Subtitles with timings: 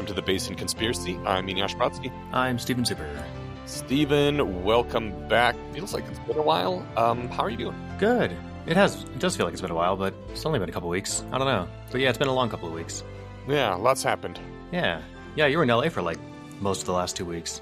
[0.00, 1.18] welcome to the Bayesian Conspiracy.
[1.26, 2.10] I'm Eneasz Brodsky.
[2.32, 3.22] I'm Steven Zuber.
[3.66, 5.54] Steven, welcome back.
[5.74, 6.82] Feels like it's been a while.
[6.96, 7.76] Um, how are you doing?
[7.98, 8.34] Good.
[8.66, 9.04] It has.
[9.04, 11.22] It does feel like it's been a while, but it's only been a couple weeks.
[11.32, 11.68] I don't know.
[11.90, 13.04] But yeah, it's been a long couple of weeks.
[13.46, 14.40] Yeah, lots happened.
[14.72, 15.02] Yeah.
[15.36, 16.18] Yeah, you were in LA for like
[16.62, 17.60] most of the last two weeks.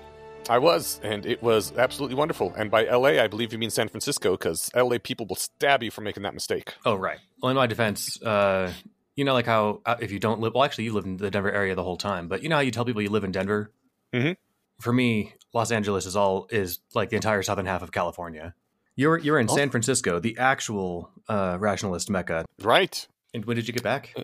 [0.48, 2.54] I was, and it was absolutely wonderful.
[2.56, 5.90] And by LA, I believe you mean San Francisco, because LA people will stab you
[5.90, 6.74] for making that mistake.
[6.86, 7.18] Oh, right.
[7.42, 8.72] Well, in my defense, uh,
[9.18, 11.28] you know, like how uh, if you don't live, well, actually, you live in the
[11.28, 13.32] Denver area the whole time, but you know how you tell people you live in
[13.32, 13.72] Denver?
[14.14, 14.36] Mhm.
[14.80, 18.54] For me, Los Angeles is all is like the entire southern half of California.
[18.94, 19.54] You're you're in Oh.
[19.56, 22.44] San Francisco, the actual uh, rationalist mecca.
[22.62, 23.06] Right.
[23.34, 24.14] And when did you get back?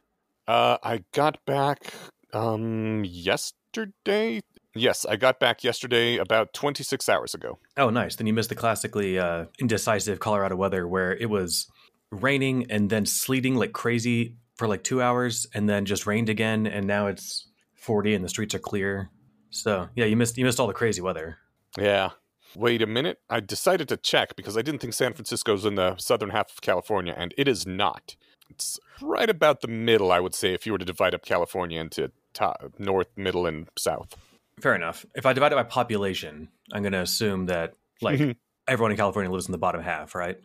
[0.47, 1.93] Uh, I got back
[2.33, 4.41] um yesterday.
[4.77, 7.59] Yes, I got back yesterday about 26 hours ago.
[7.77, 8.17] Oh, nice.
[8.17, 11.69] Then you missed the classically uh, indecisive Colorado weather where it was
[12.11, 16.67] raining and then sleeting like crazy for like two hours and then just rained again.
[16.67, 19.11] And now it's 40 and the streets are clear.
[19.51, 21.39] So yeah, you missed you missed all the crazy weather.
[21.79, 22.11] Yeah.
[22.57, 23.19] Wait a minute.
[23.29, 26.61] I decided to check because I didn't think San Francisco's in the southern half of
[26.61, 28.15] California, and it is not.
[28.49, 31.81] It's right about the middle, I would say, if you were to divide up California
[31.81, 34.15] into top, north, middle, and south.
[34.61, 35.05] Fair enough.
[35.17, 38.37] If I divide it by population, I'm going to assume that like Mhm.
[38.69, 40.39] everyone in California lives in the bottom half, right?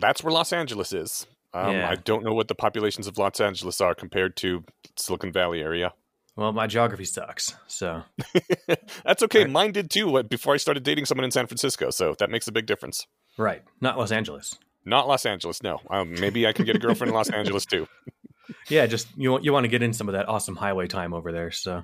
[0.00, 1.26] That's where Los Angeles is.
[1.56, 1.88] Um, Yeah.
[1.90, 4.64] I don't know what the populations of Los Angeles are compared to
[4.98, 5.92] Silicon Valley area.
[6.36, 7.54] Well, my geography sucks.
[7.66, 8.02] So
[9.04, 9.42] that's okay.
[9.44, 9.50] Right.
[9.50, 12.52] Mine did too before I started dating someone in San Francisco, so that makes a
[12.52, 13.06] big difference.
[13.38, 14.54] right, not Los Angeles.
[14.84, 15.80] Not Los Angeles, no.
[15.90, 17.86] Um, maybe I can get a girlfriend in Los Angeles too.
[18.68, 21.12] Yeah, just you want- you want to get in some of that awesome highway time
[21.12, 21.50] over there.
[21.50, 21.82] So uh,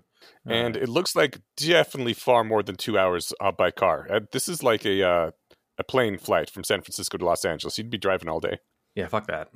[0.52, 4.06] and it looks like definitely far more than two hours uh, by car.
[4.08, 5.30] Uh, this is like a uh,
[5.78, 7.78] a plane flight from San Francisco to Los Angeles.
[7.78, 8.58] You'd be driving all day.
[8.94, 9.48] Yeah, fuck that.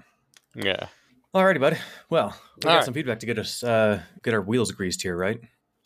[0.54, 0.88] Yeah,
[1.34, 1.78] Alrighty, bud.
[2.08, 2.84] Well, we got All right.
[2.84, 5.40] some feedback to get us uh, get our wheels greased here, right?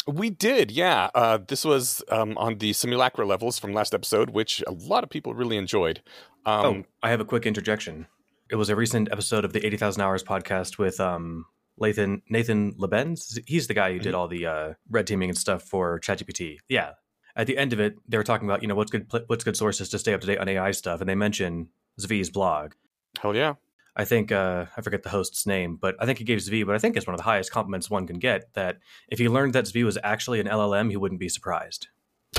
[0.06, 0.70] we did.
[0.70, 5.04] Yeah, uh, this was um, on the simulacra levels from last episode, which a lot
[5.04, 6.02] of people really enjoyed.
[6.46, 8.06] Um, oh, I have a quick interjection.
[8.50, 11.46] It was a recent episode of the Eighty Thousand Hours podcast with um,
[11.78, 13.38] Nathan Nathan Labenz.
[13.46, 16.58] He's the guy who did all the uh, red teaming and stuff for ChatGPT.
[16.68, 16.92] Yeah.
[17.36, 19.56] At the end of it, they were talking about you know what's good what's good
[19.56, 22.72] sources to stay up to date on AI stuff, and they mention Zvi's blog.
[23.20, 23.54] Hell yeah.
[23.96, 26.74] I think uh, I forget the host's name, but I think he gave Zvi, but
[26.74, 28.52] I think it's one of the highest compliments one can get.
[28.54, 31.88] That if he learned that Zvi was actually an LLM, he wouldn't be surprised.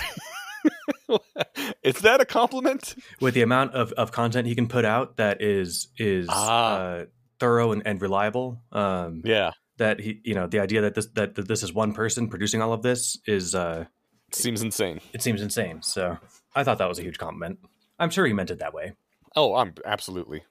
[1.84, 2.96] is that a compliment?
[3.20, 6.76] with the amount of, of content he can put out that is is Ah.
[6.76, 7.06] uh,
[7.40, 8.62] thorough and, and reliable.
[8.72, 11.94] Um, Yeah, That he, you know, the idea that this that, that this is one
[11.94, 13.86] person producing all of this is uh,
[14.32, 15.02] seems insane.
[15.14, 15.82] it seems insane.
[15.82, 16.18] So
[16.56, 17.60] I thought that was a huge compliment.
[18.00, 18.94] I'm sure he meant it that way.
[19.36, 20.44] Oh, I'm absolutely.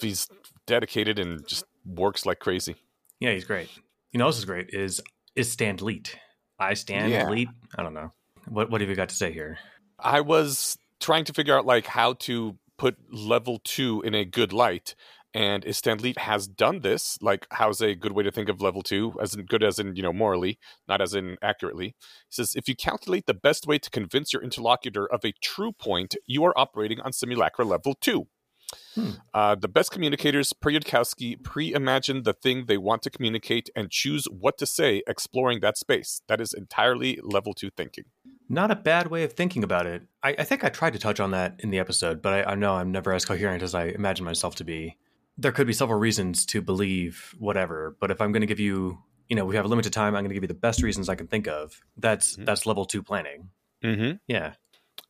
[0.00, 0.26] He's
[0.66, 2.76] dedicated and just works like crazy.
[3.20, 3.70] Yeah, he's great.
[4.12, 4.70] You know, this is great.
[4.70, 5.00] Is
[5.34, 6.16] is stand leet?
[6.58, 7.28] I stand Yeah.
[7.28, 7.48] leet.
[7.76, 8.10] I don't know.
[8.48, 9.58] What what have you got to say here?
[9.98, 14.52] I was trying to figure out like how to put level two in a good
[14.52, 14.94] light,
[15.32, 17.18] and Stanley has done this.
[17.22, 19.14] Like, how's a good way to think of level two?
[19.20, 21.88] As in good as in you know morally, not as in accurately.
[21.88, 21.94] He
[22.30, 26.16] says if you calculate the best way to convince your interlocutor of a true point,
[26.26, 28.28] you are operating on simulacra level two.
[28.94, 29.10] Hmm.
[29.34, 30.70] Uh, the best communicators, per
[31.42, 36.22] pre-imagine the thing they want to communicate and choose what to say, exploring that space.
[36.28, 38.04] That is entirely level two thinking.
[38.48, 40.02] Not a bad way of thinking about it.
[40.22, 42.54] I, I think I tried to touch on that in the episode, but I, I
[42.54, 44.96] know I'm never as coherent as I imagine myself to be.
[45.36, 48.98] There could be several reasons to believe whatever, but if I'm going to give you,
[49.28, 51.08] you know, we have a limited time, I'm going to give you the best reasons
[51.08, 51.82] I can think of.
[51.96, 52.46] That's Mhm.
[52.46, 53.50] that's level two planning.
[53.84, 54.16] Mm-hmm.
[54.28, 54.54] Yeah,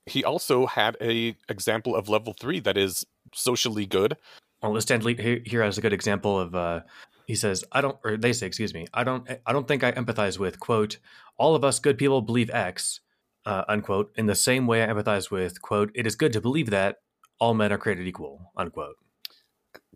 [0.07, 4.17] he also had a example of level three that is socially good.
[4.63, 6.55] Well, Stanley here, here has a good example of.
[6.55, 6.81] Uh,
[7.27, 9.29] he says, "I don't," or they say, "Excuse me, I don't.
[9.45, 10.99] I don't think I empathize with quote.
[11.37, 13.01] All of us good people believe X,
[13.45, 14.13] uh, unquote.
[14.17, 15.91] In the same way I empathize with quote.
[15.95, 16.99] It is good to believe that
[17.39, 18.97] all men are created equal, unquote.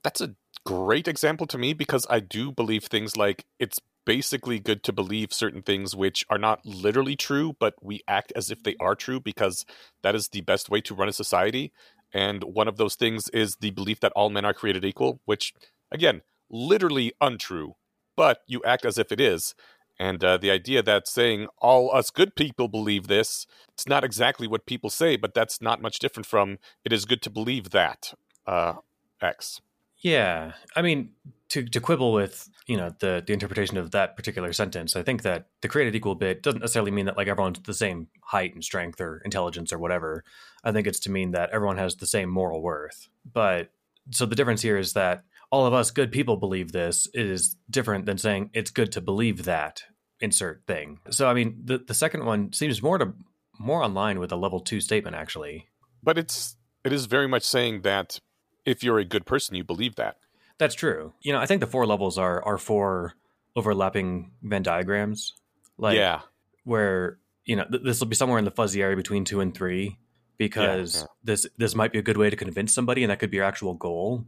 [0.03, 0.35] That's a
[0.67, 5.33] great example to me because I do believe things like it's basically good to believe
[5.33, 9.21] certain things which are not literally true, but we act as if they are true
[9.21, 9.65] because
[10.03, 11.73] that is the best way to run a society.
[12.13, 15.53] And one of those things is the belief that all men are created equal, which,
[15.93, 17.75] again, literally untrue,
[18.17, 19.55] but you act as if it is.
[19.99, 24.49] And uh, the idea that saying all us good people believe this, it's not exactly
[24.49, 28.15] what people say, but that's not much different from it is good to believe that
[28.47, 28.75] uh,
[29.21, 29.61] X.
[29.99, 31.11] Yeah, I mean,
[31.51, 35.23] to to quibble with you know the the interpretation of that particular sentence, I think
[35.23, 38.65] that the created equal bit doesn't necessarily mean that like everyone's the same height and
[38.65, 40.25] strength or intelligence or whatever.
[40.65, 43.09] I think it's to mean that everyone has the same moral worth.
[43.31, 43.71] But
[44.11, 48.07] so the difference here is that all of us good people believe this is different
[48.07, 49.83] than saying it's good to believe that.
[50.21, 51.01] insert thing.
[51.11, 53.15] So I mean, the the second one seems more to
[53.59, 55.69] more online with a level two statement actually.
[56.03, 58.21] But it's it is very much saying that
[58.65, 60.17] if you're a good person, you believe that.
[60.61, 61.13] That's true.
[61.23, 63.15] You know, I think the four levels are are four
[63.57, 65.35] overlapping Venn diagrams.
[65.79, 66.21] Like yeah.
[66.65, 69.53] where you know th- this will be somewhere in the fuzzy area between two and
[69.55, 69.99] three
[70.37, 71.07] because Yeah, yeah.
[71.25, 73.47] this this might be a good way to convince somebody and that could be your
[73.47, 74.25] actual goal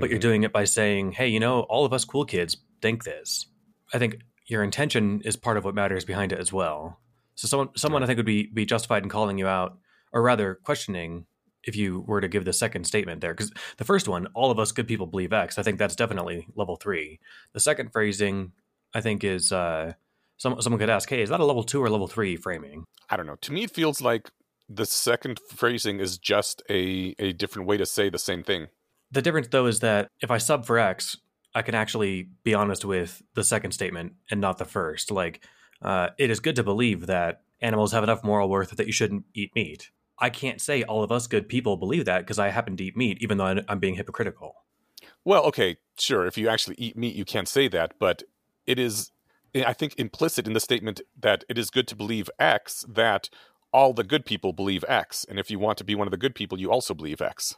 [0.00, 0.22] but you're Mhm.
[0.22, 3.46] doing it by saying hey you know all of us cool kids think this
[3.92, 4.16] i think
[4.46, 6.98] your intention is part of what matters behind it as well
[7.34, 9.76] so someone someone i think would be be justified in calling you out
[10.12, 11.26] or rather questioning
[11.66, 14.58] if you were to give the second statement there because the first one all of
[14.58, 17.18] us good people believe x i think that's definitely level three
[17.52, 18.52] the second phrasing
[18.94, 19.92] i think is uh
[20.36, 23.16] some, someone could ask hey is that a level two or level three framing I
[23.16, 23.36] don't know.
[23.42, 24.30] To me, it feels like
[24.68, 28.68] the second phrasing is just a a different way to say the same thing.
[29.10, 31.16] The difference, though, is that if I sub for X,
[31.54, 35.10] I can actually be honest with the second statement and not the first.
[35.10, 35.44] Like,
[35.82, 39.24] uh, it is good to believe that animals have enough moral worth that you shouldn't
[39.34, 39.90] eat meat.
[40.18, 42.96] I can't say all of us good people believe that because I happen to eat
[42.96, 44.54] meat, even though I'm being hypocritical.
[45.24, 46.26] Well, okay, sure.
[46.26, 48.22] If you actually eat meat, you can't say that, but
[48.66, 49.10] it is,
[49.54, 53.28] I think, implicit in the statement that it is good to believe X that
[53.72, 56.16] all the good people believe X, and if you want to be one of the
[56.16, 57.56] good people, you also believe X.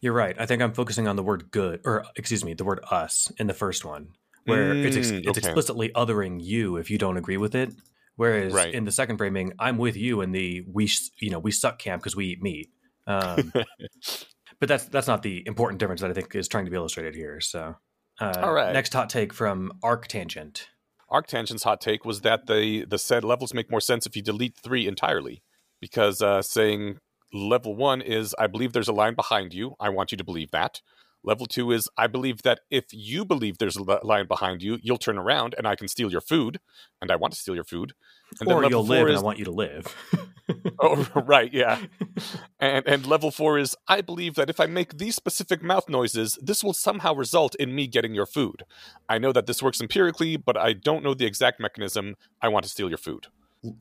[0.00, 0.34] You're right.
[0.38, 3.48] I think I'm focusing on the word good, or excuse me, the word us in
[3.48, 4.08] the first one,
[4.44, 5.40] where it's ex- Mm, it's okay.
[5.40, 7.70] explicitly othering you if you don't agree with it.
[8.18, 8.74] Whereas Right.
[8.74, 12.02] in the second framing, I'm with you in the we you know we suck camp
[12.02, 12.68] because we eat meat.
[13.06, 13.52] Um,
[14.60, 17.14] but that's that's not the important difference that I think is trying to be illustrated
[17.14, 17.40] here.
[17.40, 17.76] So,
[18.20, 18.72] uh, All right.
[18.72, 20.62] Next hot take from Arctangent.
[21.08, 24.56] Arctangent's hot take was that the the said levels make more sense if you delete
[24.56, 25.44] three entirely,
[25.80, 26.98] because uh, saying
[27.32, 29.76] level one is I believe there's a line behind you.
[29.78, 30.80] I want you to believe that.
[31.24, 34.98] Level two is I believe that if you believe there's a lion behind you, you'll
[34.98, 36.60] turn around and I can steal your food,
[37.02, 37.92] and I want to steal your food.
[38.40, 39.96] And or level you'll four live, is and I want you to live.
[40.78, 41.82] oh right yeah,
[42.60, 46.38] and and level four is I believe that if I make these specific mouth noises,
[46.40, 48.64] this will somehow result in me getting your food.
[49.08, 52.14] I know that this works empirically, but I don't know the exact mechanism.
[52.40, 53.26] I want to steal your food.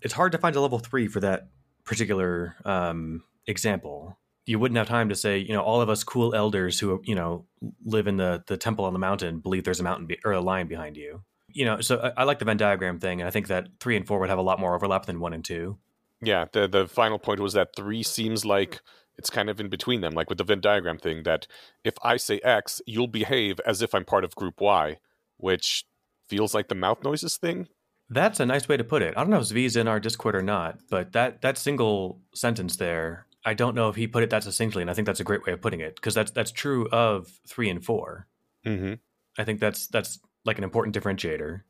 [0.02, 1.48] it's hard to find a level three for that
[1.84, 4.18] particular um, example.
[4.48, 7.16] You wouldn't have time to say, you know, all of us cool elders who you
[7.16, 7.46] know
[7.84, 10.42] live in the the temple on the mountain believe there's a mountain be- or a
[10.42, 11.22] lion behind you.
[11.50, 13.96] You know, so I, I like the Venn diagram thing, and I think that three
[13.96, 15.78] and four would have a lot more overlap than one and two.
[16.22, 18.82] Yeah, the the final point was that three seems like
[19.18, 21.24] it's kind of in between them, like with the Venn diagram thing.
[21.24, 21.48] That
[21.84, 24.98] if I say X, you'll behave as if I'm part of Group Y,
[25.38, 25.86] which
[26.28, 27.68] feels like the mouth noises thing.
[28.10, 29.16] That's a nice way to put it.
[29.18, 32.78] I don't know if Zvi's in our Discord or not, but that that single sentence
[32.78, 35.26] there, I don't know if he put it that succinctly, and I think that's a
[35.26, 38.28] great way of putting it because that's that's true of three and four.
[38.66, 38.94] Mm-hmm.
[39.38, 41.62] I think that's that's like an important differentiator.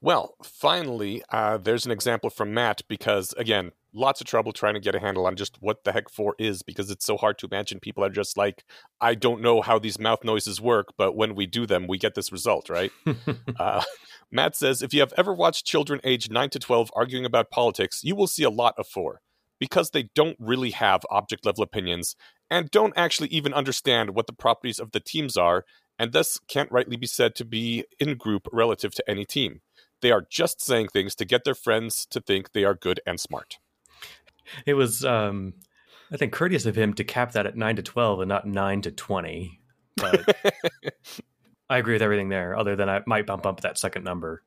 [0.00, 4.80] Well, finally, uh, there's an example from Matt because, again, lots of trouble trying to
[4.80, 7.46] get a handle on just what the heck four is because it's so hard to
[7.50, 8.64] imagine people are just like,
[9.00, 12.14] I don't know how these mouth noises work, but when we do them, we get
[12.14, 12.92] this result, right?
[13.58, 13.82] Uh,
[14.32, 18.02] Matt says, if you have ever watched children aged 9 to 12 arguing about politics,
[18.02, 19.20] you will see a lot of four.
[19.58, 22.16] Because they don't really have object level opinions
[22.50, 25.64] and don't actually even understand what the properties of the teams are,
[25.98, 29.60] and thus can't rightly be said to be in group relative to any team.
[30.02, 33.18] They are just saying things to get their friends to think they are good and
[33.18, 33.58] smart.
[34.66, 35.54] It was, um,
[36.12, 38.82] I think, courteous of him to cap that at nine to twelve and not nine
[38.82, 39.60] to twenty.
[39.96, 40.36] But
[41.70, 42.56] I agree with everything there.
[42.56, 44.42] Other than I might bump up that second number.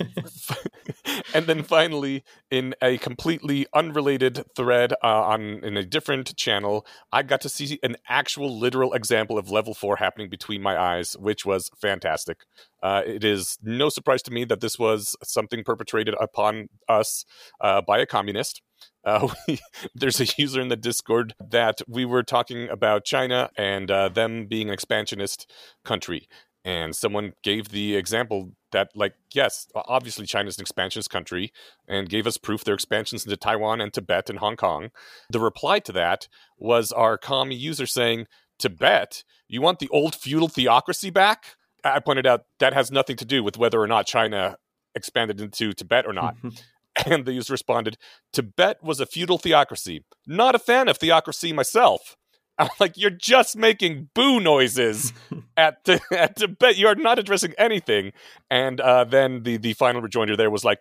[1.34, 7.22] and then finally, in a completely unrelated thread uh, on in a different channel, I
[7.22, 11.44] got to see an actual literal example of level four happening between my eyes, which
[11.44, 12.38] was fantastic.
[12.82, 17.24] Uh, it is no surprise to me that this was something perpetrated upon us
[17.60, 18.62] uh, by a communist.
[19.04, 19.58] Uh, we,
[19.94, 24.46] there's a user in the Discord that we were talking about China and uh, them
[24.46, 25.50] being an expansionist
[25.84, 26.28] country.
[26.64, 31.52] And someone gave the example that, like, yes, obviously China's an expansionist country
[31.88, 34.90] and gave us proof their expansions into Taiwan and Tibet and Hong Kong.
[35.30, 38.26] The reply to that was our commie user saying,
[38.58, 39.24] Tibet?
[39.48, 41.56] You want the old feudal theocracy back?
[41.82, 44.58] I pointed out that has nothing to do with whether or not China
[44.94, 46.36] expanded into Tibet or not.
[46.36, 47.10] Mm-hmm.
[47.10, 47.96] And the user responded,
[48.32, 50.04] Tibet was a feudal theocracy.
[50.26, 52.16] Not a fan of theocracy myself.
[52.60, 55.12] I'm like, you're just making boo noises
[55.56, 56.76] at, the at Tibet.
[56.76, 58.12] You are not addressing anything.
[58.50, 60.78] And uh, then the, the final rejoinder there was like,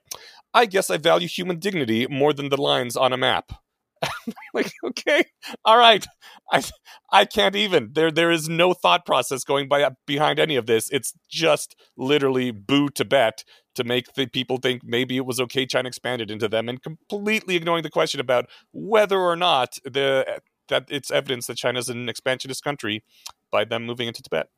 [0.54, 3.54] I guess I value human dignity more than the lines on a map.
[4.54, 5.24] like, okay,
[5.66, 6.06] all right.
[6.52, 6.64] I
[7.12, 7.92] I can't even.
[7.94, 10.90] There there is no thought process going by behind any of this.
[10.90, 13.44] It's just literally boo Tibet
[13.76, 17.56] to make the people think maybe it was okay China expanded into them and completely
[17.56, 22.64] ignoring the question about whether or not the that it's evidence that China's an expansionist
[22.64, 23.04] country
[23.52, 24.50] by them moving into Tibet.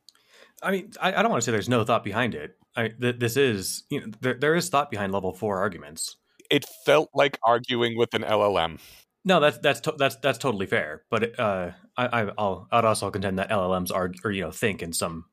[0.63, 2.55] I mean, I, I don't want to say there's no thought behind it.
[2.75, 6.17] I, th- this is, you know, there, there is thought behind level four arguments.
[6.49, 8.79] It felt like arguing with an LLM.
[9.23, 11.03] No, that's that's to- that's that's totally fair.
[11.09, 14.93] But uh, I, I'll I'd also contend that LLMs are or you know think in
[14.93, 15.25] some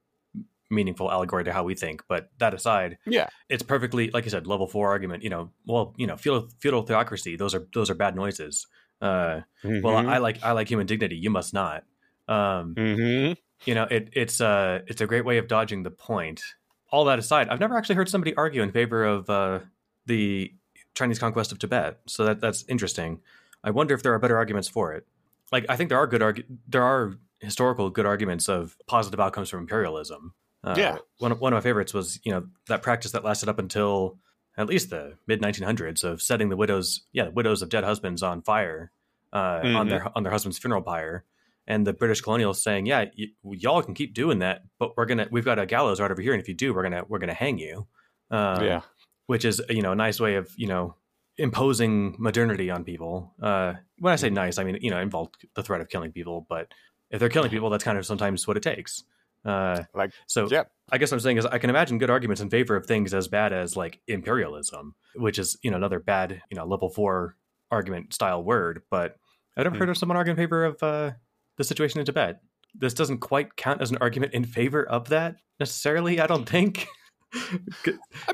[0.70, 2.02] meaningful allegory to how we think.
[2.08, 5.22] But that aside, yeah, it's perfectly like you said, level four argument.
[5.22, 7.36] You know, well, you know, feudal, feudal theocracy.
[7.36, 8.66] Those are those are bad noises.
[9.00, 9.82] Uh, mm-hmm.
[9.82, 11.16] Well, I, I, like I like human dignity.
[11.16, 11.84] You must not.
[12.26, 13.32] Um, mm-hmm.
[13.64, 16.42] You know, it, it's uh, it's a great way of dodging the point.
[16.90, 19.60] All that aside, I've never actually heard somebody argue in favor of uh,
[20.06, 20.52] the
[20.94, 22.00] Chinese conquest of Tibet.
[22.06, 23.20] So that that's interesting.
[23.62, 25.06] I wonder if there are better arguments for it.
[25.52, 29.48] Like I think there are good argu- there are historical good arguments of positive outcomes
[29.48, 30.34] from imperialism.
[30.64, 33.48] Uh, yeah, one of, one of my favorites was you know that practice that lasted
[33.48, 34.18] up until
[34.58, 38.22] at least the mid 1900s of setting the widows yeah the widows of dead husbands
[38.22, 38.90] on fire
[39.32, 39.76] uh, mm-hmm.
[39.76, 41.24] on their on their husband's funeral pyre.
[41.66, 45.28] And the british colonials saying yeah y- y'all can keep doing that but we're gonna
[45.30, 47.34] we've got a gallows right over here and if you do we're gonna we're gonna
[47.34, 47.86] hang you.
[48.30, 48.80] Um, yeah.
[49.26, 50.94] which is you know a nice way of you know
[51.38, 53.32] imposing modernity on people.
[53.40, 56.46] Uh, when i say nice i mean you know involved the threat of killing people
[56.48, 56.68] but
[57.10, 59.04] if they're killing people that's kind of sometimes what it takes.
[59.44, 60.64] Uh, like so, yeah.
[60.90, 63.12] I guess what I'm saying is I can imagine good arguments in favor of things
[63.12, 67.36] as bad as like imperialism, which is you know another bad you know level four
[67.70, 68.82] argument style word.
[68.90, 69.16] But
[69.56, 69.80] I've never mm.
[69.80, 71.12] heard of someone arguing in favor of uh,
[71.56, 72.40] the situation in Tibet.
[72.74, 76.20] This doesn't quite count as an argument in favor of that necessarily.
[76.20, 76.86] I don't think.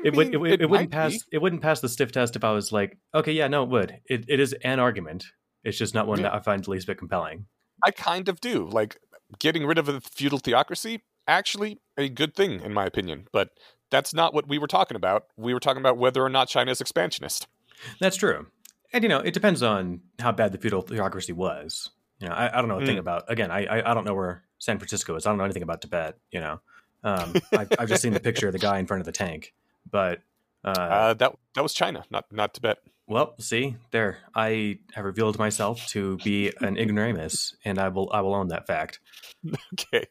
[0.03, 1.11] it, mean, would, it, it, it wouldn't pass.
[1.11, 1.19] Be.
[1.33, 3.99] It wouldn't pass the stiff test if I was like, okay, yeah, no, it would.
[4.09, 5.25] It, it is an argument.
[5.63, 6.23] It's just not one yeah.
[6.23, 7.47] that I find the least bit compelling.
[7.83, 8.69] I kind of do.
[8.69, 8.97] Like
[9.39, 13.49] getting rid of the feudal theocracy actually a good thing in my opinion but
[13.89, 15.27] that's not what we were talking about.
[15.37, 17.47] We were talking about whether or not china is expansionist.
[17.99, 18.47] That's true.
[18.93, 21.91] And you know it depends on how bad the feudal theocracy was.
[22.19, 22.85] You know i, I don't know a mm.
[22.85, 25.25] thing about again I, I, I don't know where san francisco is.
[25.25, 26.59] I don't know anything about tibet you know.
[27.03, 29.53] Um, I, have just seen the picture of the guy in front of the tank
[29.89, 30.21] but
[30.63, 32.79] uh, uh, that that was china not not tibet.
[33.07, 38.21] Well, see there, I have revealed myself to be an ignoramus, and I will I
[38.21, 38.99] will own that fact.
[39.73, 40.07] Okay,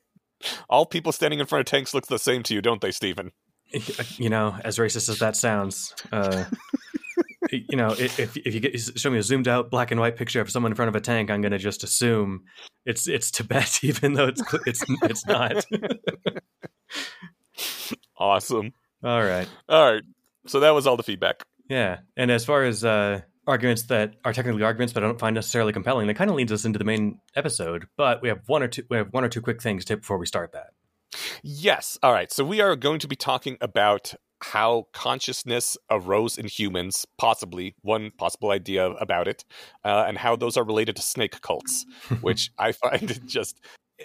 [0.69, 3.33] all people standing in front of tanks look the same to you, don't they, Steven?
[4.19, 6.45] You know, as racist as that sounds, uh,
[7.51, 10.41] you know, if if you get show me a zoomed out black and white picture
[10.41, 12.45] of someone in front of a tank, I'm going to just assume
[12.87, 15.65] it's it's Tibet, even though it's it's it's not.
[18.17, 18.73] awesome.
[19.03, 19.49] All right.
[19.69, 20.03] All right.
[20.47, 21.43] So that was all the feedback.
[21.69, 25.35] Yeah, and as far as uh, arguments that are technically arguments, but I don't find
[25.35, 27.87] necessarily compelling, that kind of leads us into the main episode.
[27.97, 28.85] But we have one or two.
[28.89, 30.71] We have one or two quick things to before we start that.
[31.43, 31.99] Yes.
[32.03, 32.33] All right.
[32.33, 38.11] So we are going to be talking about how consciousness arose in humans, possibly one
[38.19, 39.45] possible idea about it,
[39.85, 41.87] uh, and how those are related to snake cults,
[42.21, 43.61] which I find just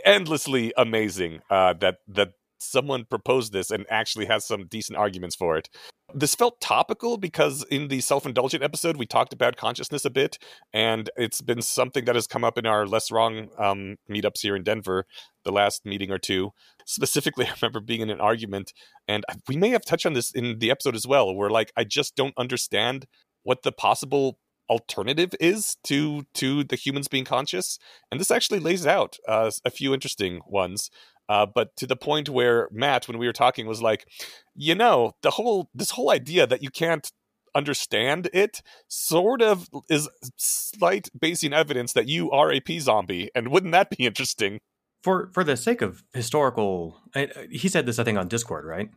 [0.06, 5.58] endlessly amazing uh, that that someone proposed this and actually has some decent arguments for
[5.58, 5.70] it.
[6.14, 10.40] This felt topical because in the self indulgent episode, we talked about consciousness a bit,
[10.74, 14.56] and it's been something that has come up in our Less Wrong um, meetups here
[14.56, 15.06] in Denver,
[15.46, 16.52] the last meeting or two.
[16.86, 18.74] Specifically, I remember being in an argument,
[19.08, 21.84] and we may have touched on this in the episode as well, where like, I
[21.84, 23.06] just don't understand
[23.44, 24.40] what the possible
[24.70, 27.80] alternative is to to the humans being conscious
[28.12, 30.92] and this actually lays out uh, a few interesting ones
[31.30, 34.08] uh, but to the point where Matt, when we were talking, was like,
[34.56, 37.12] you know, the whole this whole idea that you can't
[37.56, 43.50] understand it sort of is slight basing evidence that you are a p zombie, and
[43.50, 44.60] wouldn't that be interesting?
[45.02, 48.90] For for the sake of historical, I, he said this I think on Discord, right?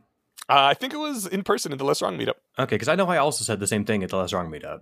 [0.49, 2.33] Uh, I think it was in person in the Less Wrong meetup.
[2.59, 4.81] Okay, because I know I also said the same thing at the Less Wrong meetup.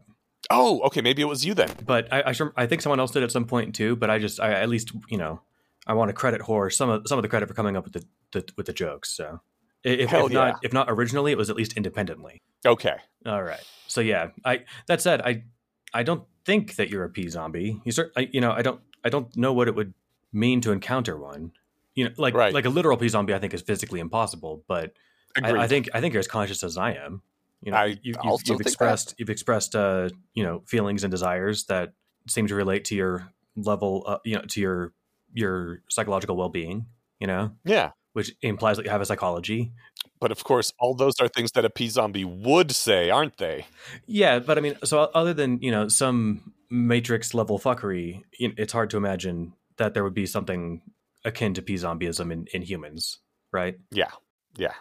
[0.50, 1.70] Oh, okay, maybe it was you then.
[1.86, 3.96] But I, I, I think someone else did at some point too.
[3.96, 5.42] But I just, I at least, you know,
[5.88, 7.94] I want to credit Horror some of some of the credit for coming up with
[7.94, 9.10] the, the with the jokes.
[9.16, 9.42] So
[9.84, 10.28] if, if yeah.
[10.30, 12.42] not if not originally, it was at least independently.
[12.66, 12.96] Okay.
[13.26, 13.64] All right.
[13.88, 15.44] So yeah, I that said, I
[15.94, 17.82] I don't think that you're a P zombie.
[17.84, 19.94] You cert, I, you know, I don't I don't know what it would
[20.32, 21.52] mean to encounter one.
[21.96, 22.54] You know, like right.
[22.54, 24.64] like a literal P zombie, I think is physically impossible.
[24.68, 24.94] But
[25.42, 27.22] I, I, think I think you're as conscious as I am.
[27.62, 29.20] You know, I you, have expressed that.
[29.20, 31.94] you've expressed uh, you know feelings and desires that
[32.28, 34.94] seem to relate to your level, uh, you know, to your
[35.34, 36.86] your psychological well-being
[37.22, 37.52] you know?
[37.64, 37.92] Yeah.
[38.14, 39.72] Which implies that you have a psychology.
[40.20, 43.66] But of course all those are things that a p zombie would say aren't they?
[44.06, 48.90] Yeah but i mean so other than you know some matrix level fuckery it's hard
[48.90, 50.82] to imagine that there would be something
[51.26, 53.20] akin to p zombieism in, in humans
[53.54, 53.78] right?
[53.92, 54.12] Yeah
[54.58, 54.74] yeah.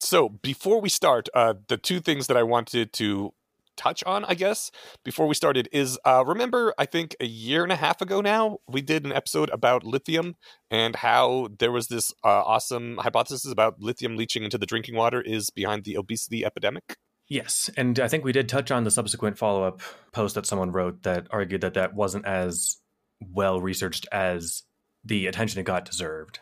[0.00, 3.34] So before we start, uh, the two things that I wanted to
[3.78, 4.70] touch on, I guess,
[5.04, 8.58] before we started is uh, remember, I think a year and a half ago now,
[8.68, 10.36] we did an episode about lithium
[10.70, 15.22] and how there was this uh, awesome hypothesis about lithium leaching into the drinking water
[15.22, 16.96] is behind the obesity epidemic.
[17.28, 19.80] Yes, and I think we did touch on the subsequent follow up
[20.12, 22.78] post that someone wrote that argued that that wasn't as
[23.20, 24.62] well researched as
[25.04, 26.40] the attention it got deserved.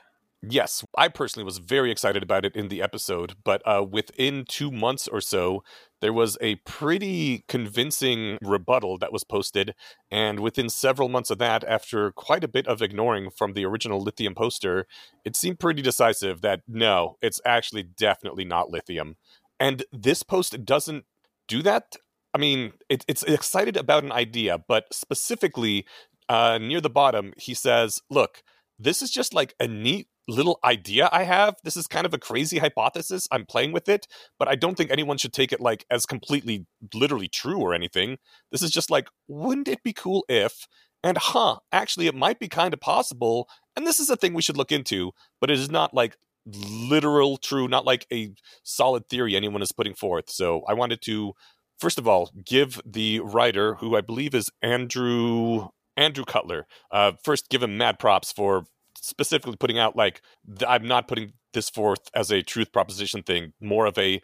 [0.49, 4.71] Yes, I personally was very excited about it in the episode, but uh, within two
[4.71, 5.65] months or so,
[6.01, 9.75] there was a pretty convincing rebuttal that was posted.
[10.11, 14.01] And within several months of that, after quite a bit of ignoring from the original
[14.01, 14.87] lithium poster,
[15.25, 19.17] it seemed pretty decisive that no, it's actually definitely not lithium.
[19.59, 21.05] And this post doesn't
[21.49, 21.97] do that.
[22.35, 25.87] I mean, it, it's excited about an idea, but specifically
[26.29, 28.43] uh, near the bottom, he says, look,
[28.79, 31.57] this is just like a neat little idea I have.
[31.65, 33.29] This is kind of a crazy hypothesis.
[33.31, 34.07] I'm playing with it,
[34.39, 38.19] but I don't think anyone should take it like as completely literally true or anything.
[38.51, 40.67] This is just like, wouldn't it be cool if?
[41.03, 43.49] And huh, actually, it might be kind of possible.
[43.77, 46.17] And this is a thing we should look into, but it is not like
[46.47, 50.31] literal true, not like a solid theory anyone is putting forth.
[50.31, 51.35] So I wanted to,
[51.79, 57.49] first of all, give the writer, who I believe is Andrew Andrew Cutler, uh, first
[57.49, 58.67] give him mad props for
[59.07, 60.21] specifically putting out like
[60.67, 64.21] I'm not putting this forth as a truth proposition thing, more of a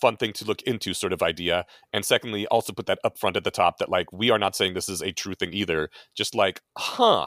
[0.00, 1.64] fun thing to look into sort of idea.
[1.92, 4.56] And secondly, also put that up front at the top that like we are not
[4.56, 5.90] saying this is a true thing either.
[6.16, 7.26] Just like, huh,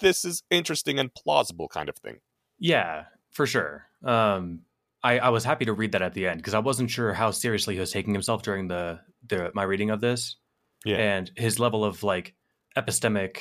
[0.00, 2.18] this is interesting and plausible kind of thing.
[2.58, 3.86] Yeah, for sure.
[4.04, 4.60] Um,
[5.02, 7.30] I, I was happy to read that at the end because I wasn't sure how
[7.30, 10.36] seriously he was taking himself during the, the my reading of this.
[10.84, 10.96] Yeah.
[10.96, 12.34] And his level of like
[12.76, 13.38] epistemic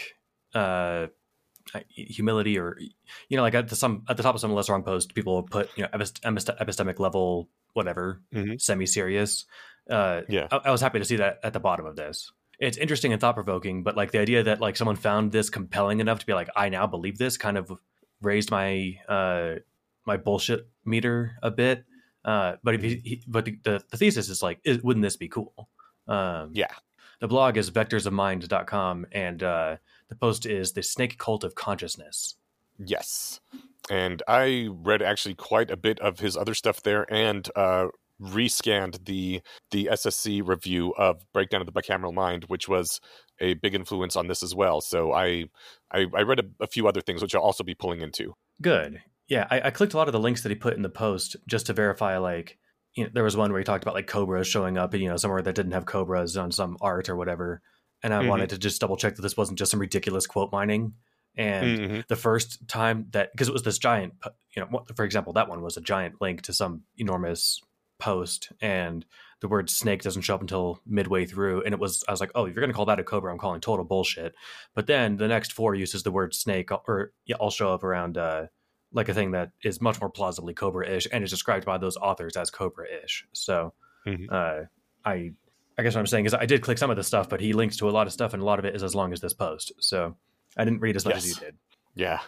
[0.54, 1.08] uh
[1.90, 2.78] humility or
[3.30, 5.44] you know like at the some at the top of some less wrong post people
[5.44, 8.54] put you know epist- epistemic level whatever mm-hmm.
[8.58, 9.46] semi-serious.
[9.90, 10.48] Uh yeah.
[10.52, 12.32] I, I, was happy to see that at the bottom of this.
[12.60, 16.20] It's interesting and thought-provoking but like the idea that like someone found this compelling enough
[16.20, 17.72] to be like i now believe this kind of
[18.22, 19.56] raised my uh
[20.06, 21.86] my bullshit meter a bit.
[22.24, 25.18] Uh but if he, he but the, the, the thesis is like is, wouldn't this
[25.18, 25.70] be cool?
[26.08, 26.74] Um yeah.
[27.20, 29.78] the blog is vectorsofmind.com and uh
[30.10, 32.36] the post is the snake cult of consciousness.
[32.78, 33.40] Yes.
[33.90, 37.88] And I read actually quite a bit of his other stuff there and uh,
[38.22, 39.42] rescanned the
[39.72, 43.00] the SSC review of Breakdown of the Bicameral Mind, which was
[43.40, 44.82] a big influence on this as well.
[44.82, 45.46] So I
[45.92, 48.34] I, I read a, a, few other things which I'll also be pulling into.
[48.62, 49.02] Good.
[49.28, 51.36] Yeah, I, I, clicked a lot of the links that he put in the post
[51.48, 52.58] just to verify like
[52.96, 55.18] you know, there was one where he talked about like cobras showing up, you know,
[55.18, 57.62] somewhere that didn't have cobras on some art or whatever
[58.06, 58.30] and I mm-hmm.
[58.30, 60.94] wanted to just double check that this wasn't just some ridiculous quote mining.
[61.36, 62.00] And mm-hmm.
[62.08, 64.14] the first time that because it was this giant,
[64.56, 67.60] you know, for example, that one was a giant link to some enormous
[67.98, 69.04] post, and
[69.42, 71.64] the word snake doesn't show up until midway through.
[71.64, 73.40] And it was I was like, oh, if you're gonna call that a cobra, I'm
[73.40, 74.36] calling total bullshit.
[74.76, 78.18] But then the next four uses the word snake, or yeah, I'll show up around.
[78.18, 78.46] Uh,
[78.94, 82.38] like a thing that is much more plausibly cobra-ish and is described by those authors
[82.38, 83.74] as cobra-ish so
[84.08, 84.24] mm-hmm.
[84.32, 84.62] uh,
[85.04, 85.32] i
[85.78, 87.54] I guess what I'm saying is I did click some of the stuff, but he
[87.54, 89.20] links to a lot of stuff, and a lot of it is as long as
[89.20, 89.74] this post.
[89.80, 90.16] So
[90.58, 91.24] I didn't read as much yes.
[91.26, 91.56] as you did.
[91.96, 92.20] Yeah,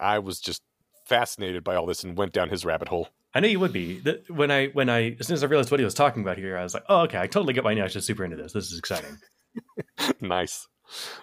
[0.00, 0.62] I was just
[1.06, 3.08] fascinated by all this and went down his rabbit hole.
[3.34, 4.00] I know you would be.
[4.28, 6.56] When I when I as soon as I realized what he was talking about here,
[6.56, 8.52] I was like, oh, okay, I totally get why Nash is super into this.
[8.52, 9.18] This is exciting.
[10.20, 10.66] nice.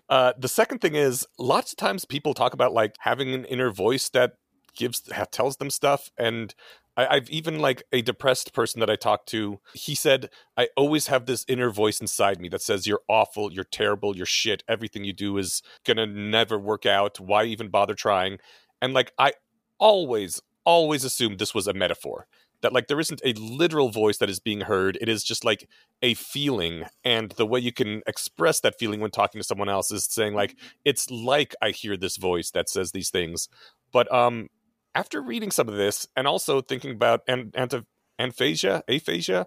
[0.10, 3.72] Uh, the second thing is, lots of times people talk about like having an inner
[3.72, 4.34] voice that
[4.76, 6.54] gives tells them stuff, and
[6.97, 9.60] I, have even like a depressed person that I talked to.
[9.73, 13.65] He said, I always have this inner voice inside me that says, You're awful, you're
[13.65, 14.63] terrible, you're shit.
[14.67, 17.19] Everything you do is gonna never work out.
[17.19, 18.39] Why even bother trying?
[18.81, 19.34] And like, I
[19.77, 22.27] always, always assumed this was a metaphor.
[22.62, 24.97] That like there isn't a literal voice that is being heard.
[24.99, 25.67] It is just like
[26.01, 26.86] a feeling.
[27.03, 30.34] And the way you can express that feeling when talking to someone else is saying,
[30.34, 33.49] like, it's like I hear this voice that says these things.
[33.91, 34.49] But um
[34.95, 37.81] after reading some of this and also thinking about an, anti,
[38.17, 39.45] aphasia, aphasia.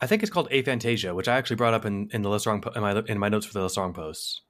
[0.00, 2.62] I think it's called aphantasia, which I actually brought up in, in the Less Wrong
[2.74, 4.42] in my in my notes for the Less Wrong posts.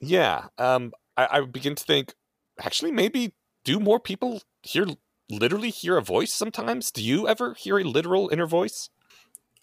[0.00, 2.14] Yeah, um, I, I begin to think
[2.60, 4.86] actually maybe do more people hear
[5.28, 6.90] literally hear a voice sometimes?
[6.90, 8.90] Do you ever hear a literal inner voice?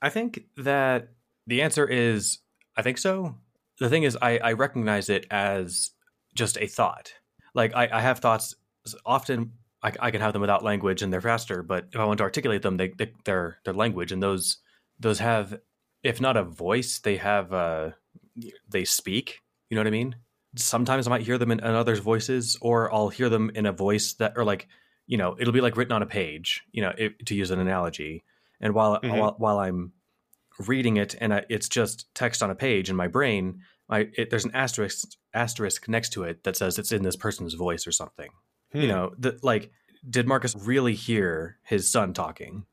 [0.02, 1.10] I think that
[1.48, 2.40] the answer is
[2.76, 3.36] I think so.
[3.80, 5.92] The thing is, I, I recognize it as
[6.36, 7.14] just a thought.
[7.54, 8.56] Like I, I have thoughts
[9.06, 11.64] often I, I, can have them without language and they're faster.
[11.64, 14.58] But if I want to articulate them, they, they they're they're language, and those
[15.00, 15.60] those have,
[16.04, 17.92] if not a voice, they have uh,
[18.68, 19.40] they speak.
[19.70, 20.16] You know what I mean?
[20.56, 23.72] Sometimes I might hear them in, in others' voices, or I'll hear them in a
[23.72, 24.68] voice that, or like
[25.08, 26.62] you know, it'll be like written on a page.
[26.72, 28.24] You know, it, to use an analogy,
[28.60, 29.18] and while Mhm.
[29.18, 29.94] while, while I'm
[30.68, 34.30] reading it and I, it's just text on a page in my brain, I it,
[34.30, 37.92] there's an asterisk asterisk next to it that says it's in this person's voice or
[37.92, 38.30] something.
[38.72, 38.82] Hmm.
[38.82, 39.72] You know, the, like
[40.08, 42.66] did Marcus really hear his son talking?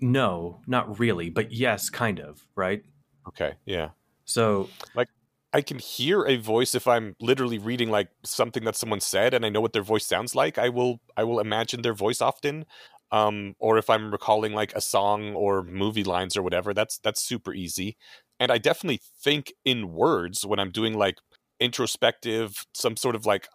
[0.00, 2.82] No, not really, but yes, kind of, right?
[3.28, 3.90] Okay, yeah.
[4.24, 5.08] So like,
[5.52, 9.46] I can hear a voice if I'm literally reading like something that someone said and
[9.46, 10.58] I know what their voice sounds like.
[10.58, 12.66] I will I will imagine their voice often.
[13.10, 17.22] Um, or if I'm recalling like a song or movie lines or whatever, that's that's
[17.22, 17.96] super easy.
[18.38, 21.16] And I definitely think in words when I'm doing like
[21.60, 23.48] introspective, some sort of like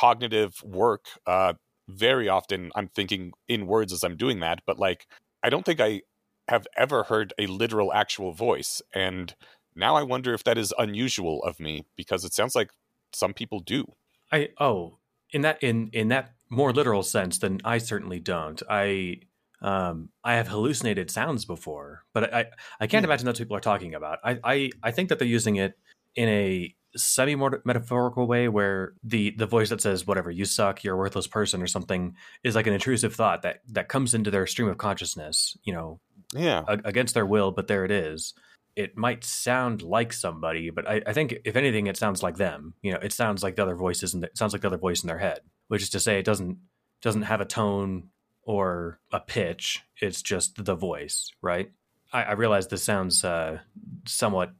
[0.00, 1.06] cognitive work.
[1.26, 1.54] Uh,
[1.88, 5.06] very often I'm thinking in words as I'm doing that, but like
[5.42, 6.02] I don't think I
[6.48, 8.82] have ever heard a literal actual voice.
[8.94, 9.34] And
[9.74, 12.70] now I wonder if that is unusual of me because it sounds like
[13.12, 13.84] some people do.
[14.32, 14.98] I oh
[15.32, 18.60] in that in in that more literal sense, then I certainly don't.
[18.68, 19.20] I
[19.62, 22.46] um I have hallucinated sounds before, but I
[22.80, 23.04] I can't Hmm.
[23.04, 24.18] imagine what people are talking about.
[24.24, 25.74] I I I think that they're using it
[26.16, 30.94] in a semi metaphorical way where the the voice that says whatever you suck you're
[30.94, 34.46] a worthless person or something is like an intrusive thought that that comes into their
[34.46, 36.00] stream of consciousness you know
[36.34, 36.64] Yeah.
[36.66, 38.34] a- against their will, but there it is.
[38.76, 42.74] It might sound like somebody, but I, I think if anything, it sounds like them.
[42.82, 45.02] You know, it sounds like the other voices, and it sounds like the other voice
[45.02, 45.40] in their head.
[45.66, 46.56] Which is to say, it doesn't
[47.02, 48.10] doesn't have a tone
[48.44, 49.82] or a pitch.
[50.00, 51.72] It's just the voice, right?
[52.12, 53.58] I, I realize this sounds uh,
[54.06, 54.52] somewhat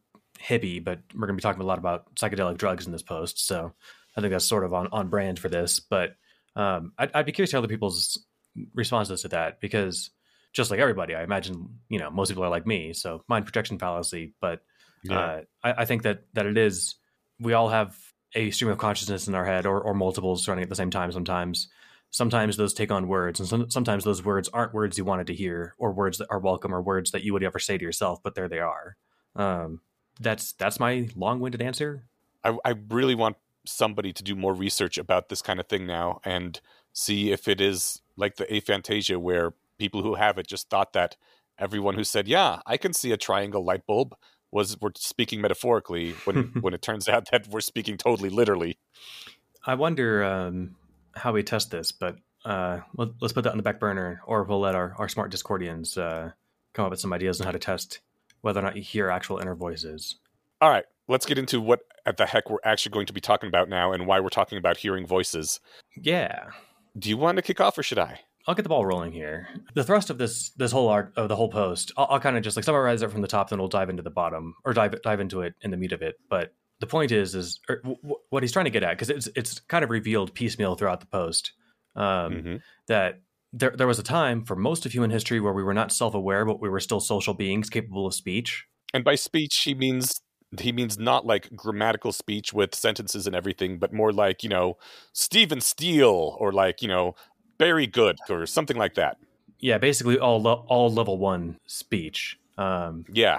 [0.42, 3.46] hippie, but we're going to be talking a lot about psychedelic drugs in this post,
[3.46, 3.72] so
[4.16, 5.80] I think that's sort of on, on brand for this.
[5.80, 6.16] But
[6.56, 8.24] um, I'd, I'd be curious to other people's
[8.74, 10.10] responses to that because
[10.52, 13.78] just like everybody, I imagine you know most people are like me, so mind projection
[13.78, 14.34] fallacy.
[14.40, 14.62] But
[15.02, 15.18] Yeah.
[15.18, 16.96] uh, I, I think that that it is
[17.38, 17.96] we all have
[18.34, 21.10] a stream of consciousness in our head or, or multiples running at the same time.
[21.10, 21.68] Sometimes,
[22.10, 25.34] sometimes those take on words, and some, sometimes those words aren't words you wanted to
[25.34, 28.22] hear, or words that are welcome, or words that you would ever say to yourself.
[28.22, 28.96] But there they are.
[29.36, 29.80] Um,
[30.20, 32.04] that's that's my long-winded answer.
[32.44, 36.20] I, I really want somebody to do more research about this kind of thing now
[36.24, 36.60] and
[36.92, 41.16] see if it is like the aphantasia where people who have it just thought that
[41.58, 44.14] everyone who said, Yeah, I can see a triangle light bulb
[44.50, 48.78] was we're speaking metaphorically when when it turns out that we're speaking totally literally.
[49.64, 50.76] I wonder um,
[51.14, 54.42] how we test this, but uh, let, let's put that on the back burner, or
[54.44, 56.30] we'll let our, our smart Discordians uh,
[56.72, 58.00] come up with some ideas on how to test
[58.42, 60.16] whether or not you hear actual inner voices.
[60.60, 63.48] All right, let's get into what at the heck we're actually going to be talking
[63.48, 65.60] about now and why we're talking about hearing voices.
[65.96, 66.46] Yeah,
[66.98, 68.20] Do you want to kick off or should I?
[68.46, 69.48] I'll get the ball rolling here.
[69.74, 72.42] The thrust of this this whole art of the whole post, I'll, I'll kind of
[72.42, 75.00] just like summarize it from the top, then we'll dive into the bottom or dive
[75.02, 76.16] dive into it in the meat of it.
[76.30, 79.10] But the point is, is or w- w- what he's trying to get at because
[79.10, 81.52] it's it's kind of revealed piecemeal throughout the post
[81.96, 82.60] um, Mhm.
[82.88, 83.20] that
[83.52, 86.14] there there was a time for most of human history where we were not self
[86.14, 88.66] aware, but we were still social beings capable of speech.
[88.92, 90.20] And by speech, he means
[90.58, 94.76] he means not like grammatical speech with sentences and everything, but more like you know
[95.12, 97.14] Stephen Steele or like you know
[97.58, 99.16] Barry Good or something like that.
[99.58, 102.38] Yeah, basically all lo- all level one speech.
[102.56, 103.38] Um, Yeah,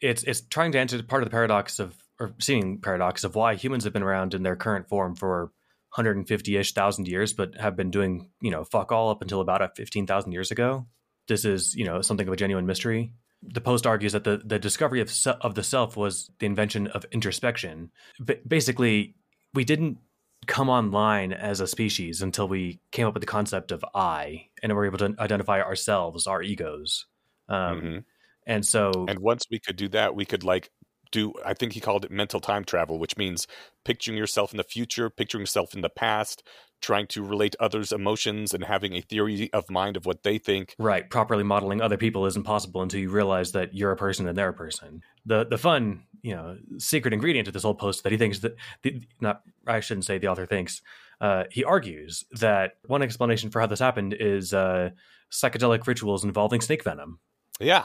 [0.00, 3.54] it's it's trying to answer part of the paradox of or seeming paradox of why
[3.54, 5.52] humans have been around in their current form for
[5.96, 10.32] 150-ish thousand years but have been doing you know fuck all up until about 15,000
[10.32, 10.86] years ago.
[11.28, 13.12] This is you know something of a genuine mystery.
[13.42, 17.04] The post argues that the, the discovery of of the self was the invention of
[17.12, 17.90] introspection.
[18.24, 19.14] B- basically
[19.54, 19.98] we didn't
[20.46, 24.72] come online as a species until we came up with the concept of i and
[24.72, 27.06] we were able to identify ourselves our egos.
[27.48, 28.04] Um, Mhm.
[28.46, 30.70] and so and once we could do that, we could like
[31.10, 31.32] do.
[31.44, 33.46] I think he called it mental time travel, which means
[33.84, 36.42] picturing yourself in the future, picturing yourself in the past,
[36.80, 40.74] trying to relate others' emotions, and having a theory of mind of what they think.
[40.78, 44.36] Right, properly modeling other people isn't possible until you realize that you're a person and
[44.36, 45.02] they're a person.
[45.26, 48.56] The the fun, you know, secret ingredient to this whole post that he thinks that
[48.82, 50.82] the, not I shouldn't say the author thinks.
[51.20, 54.88] Uh, he argues that one explanation for how this happened is uh,
[55.30, 57.18] psychedelic rituals involving snake venom.
[57.60, 57.84] Yeah.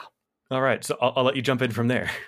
[0.52, 2.10] All right, so I'll, I'll let you jump in from there.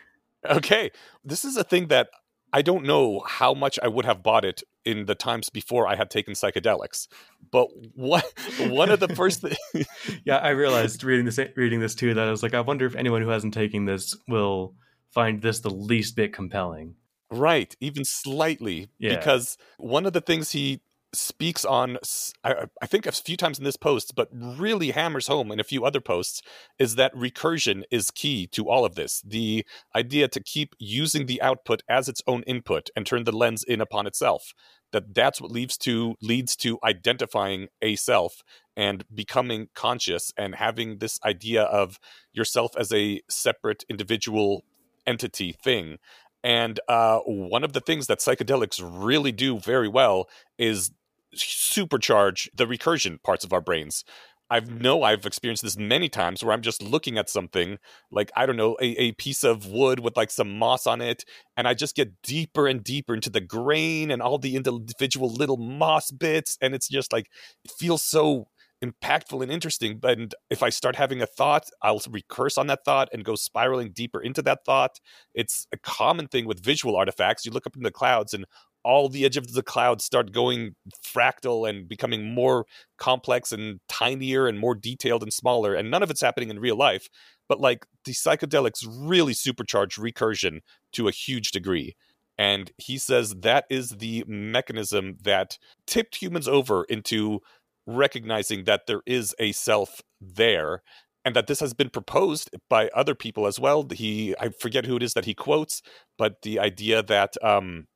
[0.50, 0.92] Okay.
[1.24, 2.10] This is a thing that
[2.54, 5.96] I don't know how much I would have bought it in the times before I
[5.96, 7.08] had taken psychedelics.
[7.52, 8.24] But what
[8.70, 9.86] one of the first thi-
[10.26, 12.96] yeah, I realized reading this reading this too that I was like, I wonder if
[12.96, 14.76] anyone who hasn't taken this will
[15.14, 16.96] find this the least bit compelling.
[17.32, 19.18] right, even slightly Yeah.
[19.18, 20.80] because one of the things he
[21.14, 21.98] speaks on
[22.44, 25.86] I think a few times in this post but really hammers home in a few
[25.86, 26.42] other posts
[26.78, 29.22] is that recursion is key to all of this.
[29.26, 29.66] The
[29.96, 33.80] idea to keep using the output as its own input and turn the lens in
[33.80, 34.54] upon itself
[34.92, 38.44] that that's what leads to leads to identifying a self
[38.76, 42.00] and becoming conscious and having this idea of
[42.34, 44.64] yourself as a separate individual
[45.06, 45.98] entity thing.
[46.44, 50.92] And uh, one of the things that psychedelics really do very well is
[51.36, 54.04] supercharge the recursion parts of our brains.
[54.50, 54.82] I mm.
[54.82, 57.78] know I've experienced this many times where I'm just looking at something
[58.12, 61.26] like, I don't know, a, a piece of wood with like some moss on it,
[61.56, 65.58] and I just get deeper and deeper into the grain and all the individual little
[65.58, 66.58] moss bits.
[66.62, 67.28] And it's just like,
[67.66, 68.48] it feels so
[68.84, 69.98] impactful and interesting.
[70.00, 73.92] But if I start having a thought, I'll recurse on that thought and go spiraling
[73.92, 75.00] deeper into that thought.
[75.34, 77.46] It's a common thing with visual artifacts.
[77.46, 78.46] You look up in the clouds and
[78.88, 80.74] all the edge of the clouds start going
[81.06, 82.66] fractal and becoming more
[82.98, 85.76] complex and tinier and more detailed and smaller.
[85.76, 87.10] And none of it's happening in real life.
[87.50, 90.62] But like the psychedelics really supercharge recursion
[90.94, 91.96] to a huge degree.
[92.38, 97.42] And he says that is the mechanism that tipped humans over into
[97.86, 100.82] recognizing that there is a self there
[101.26, 103.86] and that this has been proposed by other people as well.
[103.92, 105.82] He, I forget who it is that he quotes,
[106.18, 107.88] but the idea that um,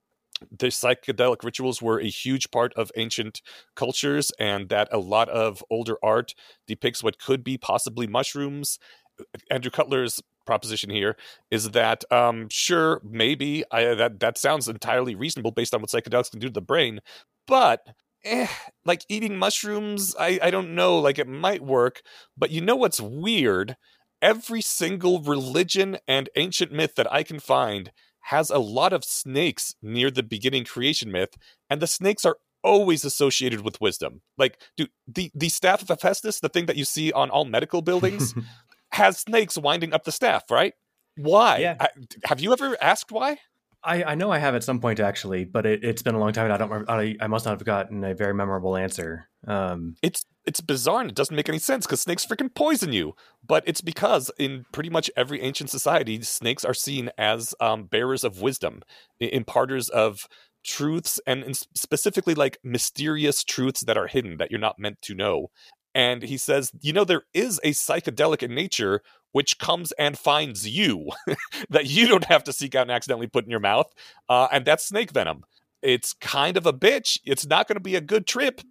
[0.50, 3.42] the psychedelic rituals were a huge part of ancient
[3.76, 6.34] cultures, and that a lot of older art
[6.68, 8.80] depicts what could be possibly mushrooms.
[9.50, 11.16] Andrew Cutler's proposition here
[11.52, 16.32] is that um, sure, maybe I, that that sounds entirely reasonable based on what psychedelics
[16.32, 17.00] can do to the brain,
[17.48, 17.86] but
[18.24, 18.48] eh,
[18.86, 22.02] like eating mushrooms, I, I don't know, like it might work.
[22.38, 23.78] But you know what's weird?
[24.22, 29.76] Every single religion and ancient myth that I can find has a lot of snakes
[29.82, 31.36] near the beginning creation myth,
[31.70, 34.22] and the snakes are always associated with wisdom.
[34.38, 37.82] Like, dude, the, the staff of Hephaestus, the thing that you see on all medical
[37.82, 38.34] buildings,
[38.92, 40.74] has snakes winding up the staff, right?
[41.18, 41.58] Why?
[41.58, 41.76] Yeah.
[41.80, 41.90] I,
[42.26, 43.38] have you ever asked why?
[43.84, 46.34] I, I know I have at some point actually, but it, has been a long
[46.34, 46.90] time, and I don't.
[46.90, 49.28] I, I must not have gotten a very memorable answer.
[49.48, 53.14] Um, it's it's bizarre and it doesn't make any sense because snakes freaking poison you.
[53.46, 58.24] But it's because in pretty much every ancient society, snakes are seen as um, bearers
[58.24, 58.82] of wisdom,
[59.20, 60.28] imparters of
[60.64, 65.50] truths, and specifically like mysterious truths that are hidden that you're not meant to know.
[65.94, 69.02] And he says, you know, there is a psychedelic in nature
[69.34, 71.10] which comes and finds you
[71.70, 73.92] that you don't have to seek out and accidentally put in your mouth.
[74.28, 75.44] Uh, and that's snake venom.
[75.82, 77.20] It's kind of a bitch.
[77.26, 78.62] It's not going to be a good trip.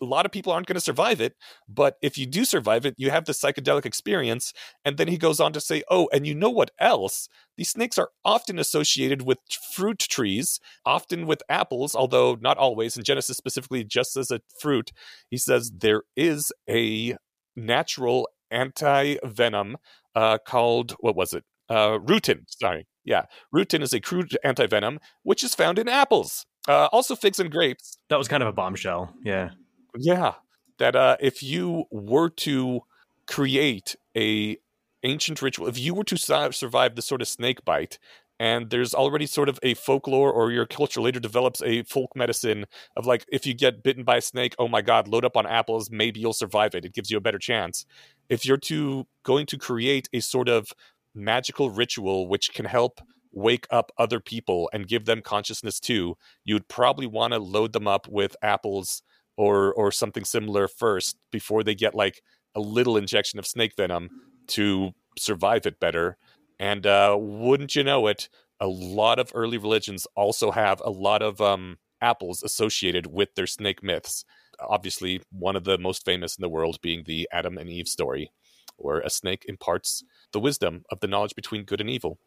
[0.00, 1.34] A lot of people aren't going to survive it.
[1.68, 4.52] But if you do survive it, you have the psychedelic experience.
[4.84, 7.28] And then he goes on to say, oh, and you know what else?
[7.56, 9.38] These snakes are often associated with
[9.74, 12.96] fruit trees, often with apples, although not always.
[12.96, 14.92] In Genesis, specifically, just as a fruit,
[15.28, 17.16] he says there is a
[17.56, 19.76] natural anti venom
[20.14, 21.44] uh, called what was it?
[21.68, 22.44] Uh, rutin.
[22.48, 27.14] Sorry, yeah, rutin is a crude anti venom which is found in apples, uh, also
[27.14, 27.98] figs and grapes.
[28.08, 29.14] That was kind of a bombshell.
[29.24, 29.50] Yeah,
[29.96, 30.34] yeah.
[30.78, 32.80] That uh, if you were to
[33.26, 34.56] create a
[35.02, 36.16] ancient ritual, if you were to
[36.52, 37.98] survive the sort of snake bite
[38.38, 42.64] and there's already sort of a folklore or your culture later develops a folk medicine
[42.96, 45.46] of like if you get bitten by a snake oh my god load up on
[45.46, 47.84] apples maybe you'll survive it it gives you a better chance
[48.30, 50.72] if you're to going to create a sort of
[51.14, 53.00] magical ritual which can help
[53.32, 57.86] wake up other people and give them consciousness too you'd probably want to load them
[57.86, 59.02] up with apples
[59.40, 62.22] or or something similar first before they get like
[62.54, 64.08] a little injection of snake venom
[64.46, 66.18] to survive it better
[66.60, 68.28] and uh, wouldn't you know it,
[68.60, 73.46] a lot of early religions also have a lot of um, apples associated with their
[73.46, 74.26] snake myths.
[74.60, 78.30] Obviously, one of the most famous in the world being the Adam and Eve story,
[78.76, 82.18] where a snake imparts the wisdom of the knowledge between good and evil.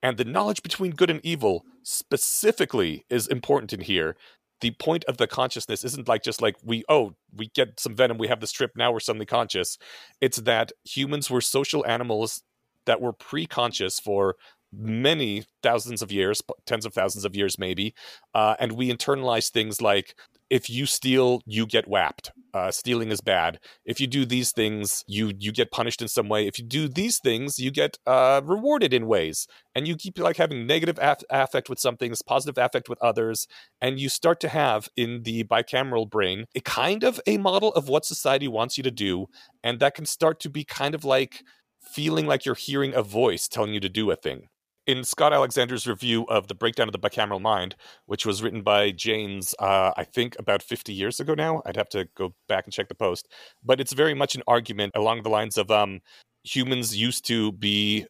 [0.00, 4.16] And the knowledge between good and evil specifically is important in here.
[4.60, 8.18] The point of the consciousness isn't like just like we, oh, we get some venom,
[8.18, 9.78] we have this trip, now we're suddenly conscious.
[10.20, 12.42] It's that humans were social animals
[12.86, 14.36] that were pre-conscious for
[14.72, 17.94] many thousands of years, tens of thousands of years, maybe.
[18.34, 20.14] Uh, and we internalize things like
[20.50, 22.32] if you steal, you get whapped.
[22.52, 23.60] Uh, stealing is bad.
[23.84, 26.48] If you do these things, you you get punished in some way.
[26.48, 29.46] If you do these things, you get uh, rewarded in ways.
[29.74, 33.46] And you keep like having negative af- affect with some things, positive affect with others,
[33.80, 37.88] and you start to have in the bicameral brain a kind of a model of
[37.88, 39.26] what society wants you to do,
[39.62, 41.42] and that can start to be kind of like
[41.80, 44.48] feeling like you're hearing a voice telling you to do a thing.
[44.90, 47.76] In Scott Alexander's review of The Breakdown of the Bicameral Mind,
[48.06, 51.88] which was written by Jaynes, uh, I think about 50 years ago now, I'd have
[51.90, 53.28] to go back and check the post,
[53.64, 56.00] but it's very much an argument along the lines of um,
[56.42, 58.04] humans used to be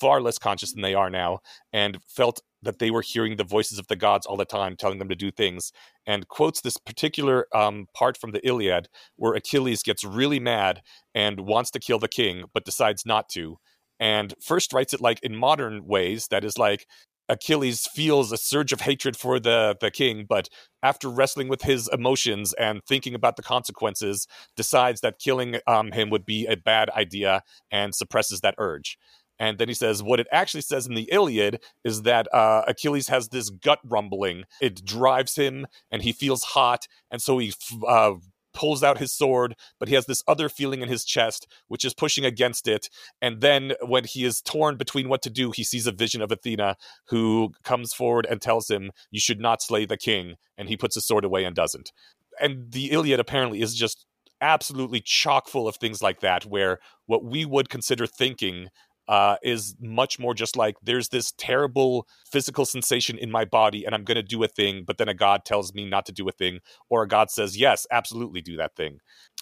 [0.00, 1.40] far less conscious than they are now,
[1.72, 5.00] and felt that they were hearing the voices of the gods all the time, telling
[5.00, 5.72] them to do things,
[6.06, 10.82] and quotes this particular um, part from the Iliad where Achilles gets really mad
[11.16, 13.58] and wants to kill the king, but decides not to.
[13.98, 16.86] And first writes it like in modern ways, that is like
[17.28, 20.48] Achilles feels a surge of hatred for the the king, but
[20.82, 26.10] after wrestling with his emotions and thinking about the consequences, decides that killing um, him
[26.10, 28.98] would be a bad idea and suppresses that urge.
[29.38, 33.08] And then he says, what it actually says in the Iliad is that uh, Achilles
[33.08, 34.44] has this gut rumbling.
[34.62, 37.52] It drives him, and he feels hot, and so he
[37.86, 38.14] uh,
[38.56, 41.94] pulls out his sword, but he has this other feeling in his chest, which is
[41.94, 42.88] pushing against it.
[43.22, 46.32] And then when he is torn between what to do, he sees a vision of
[46.32, 46.76] Athena
[47.08, 50.34] who comes forward and tells him, You should not slay the king.
[50.58, 51.92] And he puts his sword away and doesn't.
[52.40, 54.06] And the Iliad apparently is just
[54.40, 58.68] absolutely chock full of things like that, where what we would consider thinking
[59.08, 63.94] uh, is much more just like there's this terrible physical sensation in my body and
[63.94, 66.28] I'm going to do a thing, but then a God tells me not to do
[66.28, 68.98] a thing, or a God says, yes, absolutely do that thing.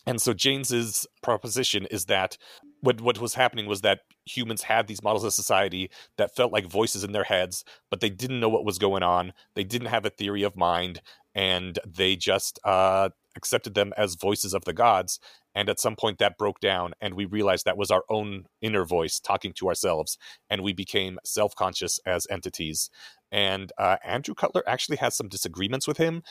[0.07, 2.37] And so Jaynes's proposition is that
[2.81, 6.66] what what was happening was that humans had these models of society that felt like
[6.66, 9.33] voices in their heads, but they didn't know what was going on.
[9.55, 11.00] They didn't have a theory of mind,
[11.35, 15.18] and they just uh, accepted them as voices of the gods.
[15.55, 18.85] And at some point, that broke down, and we realized that was our own inner
[18.85, 20.18] voice talking to ourselves,
[20.51, 22.90] and we became self conscious as entities.
[23.31, 26.23] And uh, Andrew Cutler actually has some disagreements with him.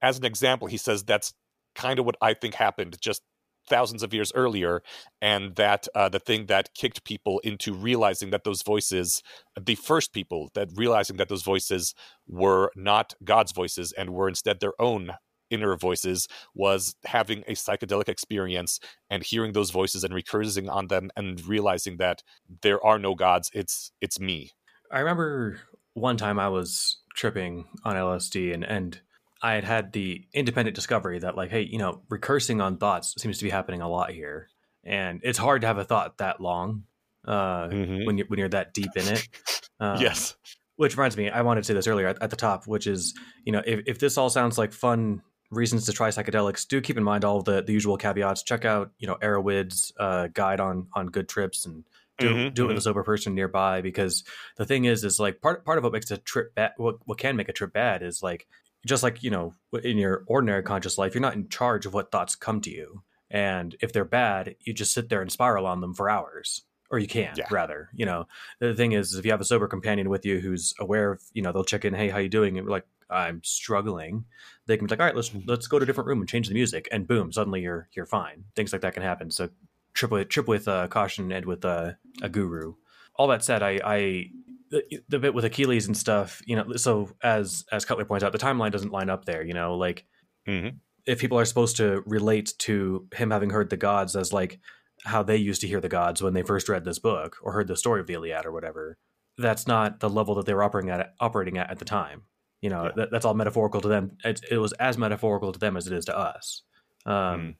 [0.00, 1.34] As an example, he says that's
[1.74, 3.22] kind of what I think happened just
[3.68, 4.82] thousands of years earlier,
[5.20, 9.22] and that uh, the thing that kicked people into realizing that those voices,
[9.58, 11.94] the first people that realizing that those voices
[12.26, 15.12] were not God's voices and were instead their own
[15.50, 21.10] inner voices was having a psychedelic experience and hearing those voices and recursing on them
[21.16, 22.22] and realizing that
[22.62, 24.52] there are no gods it's it's me.
[24.90, 25.60] I remember
[25.94, 29.00] one time i was tripping on lsd and and
[29.42, 33.38] i had had the independent discovery that like hey you know recursing on thoughts seems
[33.38, 34.48] to be happening a lot here.
[34.82, 36.84] And it's hard to have a thought that long
[37.26, 38.06] uh, mm-hmm.
[38.06, 39.28] when you're when you're that deep in it.
[39.82, 40.36] Um, yes.
[40.76, 43.14] which reminds me i wanted to say this earlier at, at, the top which is
[43.46, 46.96] you know if, if this all sounds like fun reasons to try psychedelics, do keep
[46.96, 48.42] in mind all the, the usual caveats.
[48.42, 51.84] Check out, you know, Erowid's uh, guide on on good trips and
[52.20, 52.68] do, mm-hmm, do it mm-hmm.
[52.68, 54.24] with a sober person nearby because
[54.56, 57.18] the thing is is like part part of what makes a trip bad what, what
[57.18, 58.46] can make a trip bad is like
[58.86, 62.12] just like you know in your ordinary conscious life you're not in charge of what
[62.12, 65.80] thoughts come to you and if they're bad you just sit there and spiral on
[65.80, 67.46] them for hours or you can yeah.
[67.50, 68.26] rather you know
[68.58, 71.22] the thing is, is if you have a sober companion with you who's aware of
[71.32, 74.24] you know they'll check in hey how you doing and we're like I'm struggling,
[74.66, 75.48] they can be like, all right, let's mm-hmm.
[75.48, 78.06] let's go to a different room and change the music, and boom, suddenly you're you're
[78.06, 78.44] fine.
[78.56, 79.30] Things like that can happen.
[79.30, 79.50] So
[79.94, 81.92] trip with trip with uh, caution and with uh,
[82.22, 82.74] a guru.
[83.16, 84.30] All that said, I, I
[84.70, 86.76] the, the, bit with Achilles and stuff, you know.
[86.76, 89.42] So as as Cutler points out, the timeline doesn't line up there.
[89.42, 90.04] You know, like
[90.48, 90.76] mm-hmm.
[91.06, 94.60] if people are supposed to relate to him having heard the gods as like
[95.04, 97.68] how they used to hear the gods when they first read this book or heard
[97.68, 98.98] the story of the Iliad or whatever,
[99.38, 102.22] that's not the level that they were operating at operating at at the time.
[102.60, 102.90] You know, yeah.
[102.96, 104.18] that, that's all metaphorical to them.
[104.24, 106.62] It, it, was as metaphorical to them as it is to us.
[107.06, 107.54] Um, mm.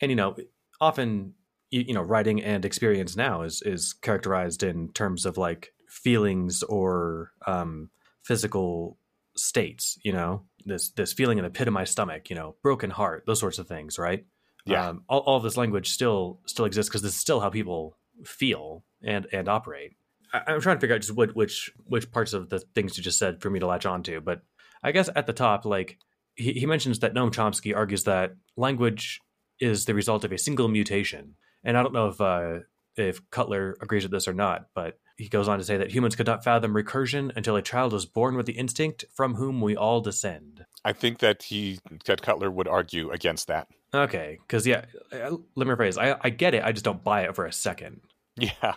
[0.00, 0.36] And you know,
[0.80, 1.34] often
[1.70, 6.62] you, you know, writing and experience now is is characterized in terms of like feelings
[6.62, 7.90] or um,
[8.22, 8.98] physical
[9.36, 9.98] states.
[10.02, 12.30] You know, this this feeling in the pit of my stomach.
[12.30, 14.24] You know, broken heart, those sorts of things, right?
[14.66, 14.88] Yeah.
[14.88, 17.96] Um, all, all of this language still still exists because this is still how people
[18.24, 19.92] feel and and operate.
[20.34, 23.04] I, am trying to figure out just what, which which parts of the things you
[23.04, 24.20] just said for me to latch onto.
[24.20, 24.42] But
[24.82, 25.98] I guess at the top, like
[26.34, 29.20] he, he mentions that Noam Chomsky argues that language
[29.60, 32.60] is the result of a single mutation, and I don't know if uh,
[32.96, 36.16] if Cutler agrees with this or not, but he goes on to say that humans
[36.16, 39.76] could not fathom recursion until a child was born with the instinct from whom we
[39.76, 40.66] all descend.
[40.84, 43.68] I think that he that Cutler would argue against that.
[43.94, 45.96] Okay, because yeah, uh, let me rephrase.
[45.96, 46.64] I I get it.
[46.64, 48.00] I just don't buy it for a second.
[48.36, 48.74] Yeah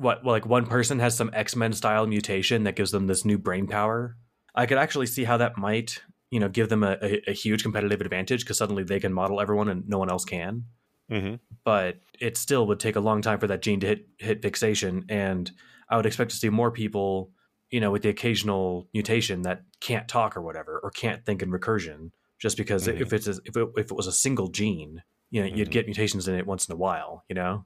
[0.00, 3.66] what like one person has some X-Men style mutation that gives them this new brain
[3.66, 4.16] power.
[4.54, 7.62] I could actually see how that might, you know, give them a, a, a huge
[7.62, 10.64] competitive advantage because suddenly they can model everyone and no one else can.
[11.10, 11.36] Mm-hmm.
[11.64, 15.04] But it still would take a long time for that gene to hit hit fixation,
[15.08, 15.50] and
[15.88, 17.32] I would expect to see more people,
[17.70, 21.50] you know, with the occasional mutation that can't talk or whatever, or can't think in
[21.50, 23.02] recursion, just because mm-hmm.
[23.02, 25.56] if it's a, if it, if it was a single gene, you know, mm-hmm.
[25.58, 27.64] you'd get mutations in it once in a while, you know.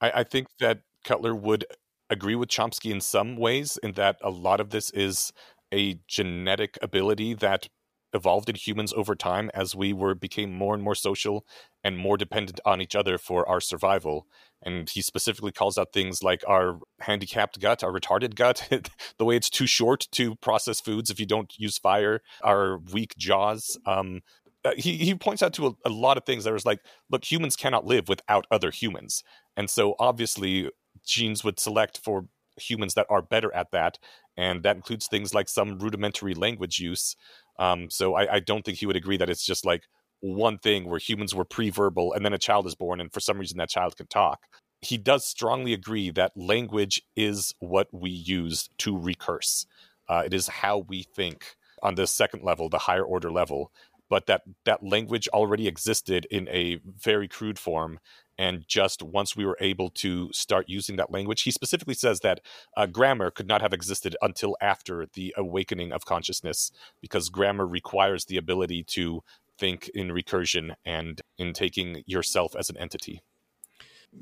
[0.00, 1.64] I, I think that Cutler would
[2.10, 5.32] agree with Chomsky in some ways, in that a lot of this is
[5.72, 7.68] a genetic ability that
[8.14, 11.44] evolved in humans over time as we were became more and more social
[11.82, 14.26] and more dependent on each other for our survival.
[14.62, 18.68] And he specifically calls out things like our handicapped gut, our retarded gut,
[19.18, 23.14] the way it's too short to process foods if you don't use fire, our weak
[23.18, 23.76] jaws.
[23.84, 24.20] Um,
[24.64, 26.80] uh, he, he points out to a, a lot of things that was like,
[27.10, 29.22] look, humans cannot live without other humans.
[29.56, 30.70] And so obviously
[31.04, 32.26] genes would select for
[32.56, 33.98] humans that are better at that.
[34.36, 37.16] And that includes things like some rudimentary language use.
[37.58, 39.84] Um, so I, I don't think he would agree that it's just like
[40.24, 43.38] one thing where humans were pre-verbal and then a child is born and for some
[43.38, 44.40] reason that child can talk
[44.80, 49.66] he does strongly agree that language is what we use to recurse
[50.08, 53.70] uh, it is how we think on the second level the higher order level
[54.08, 57.98] but that that language already existed in a very crude form
[58.38, 62.40] and just once we were able to start using that language he specifically says that
[62.76, 66.70] uh, grammar could not have existed until after the awakening of consciousness
[67.00, 69.22] because grammar requires the ability to
[69.58, 73.22] think in recursion and in taking yourself as an entity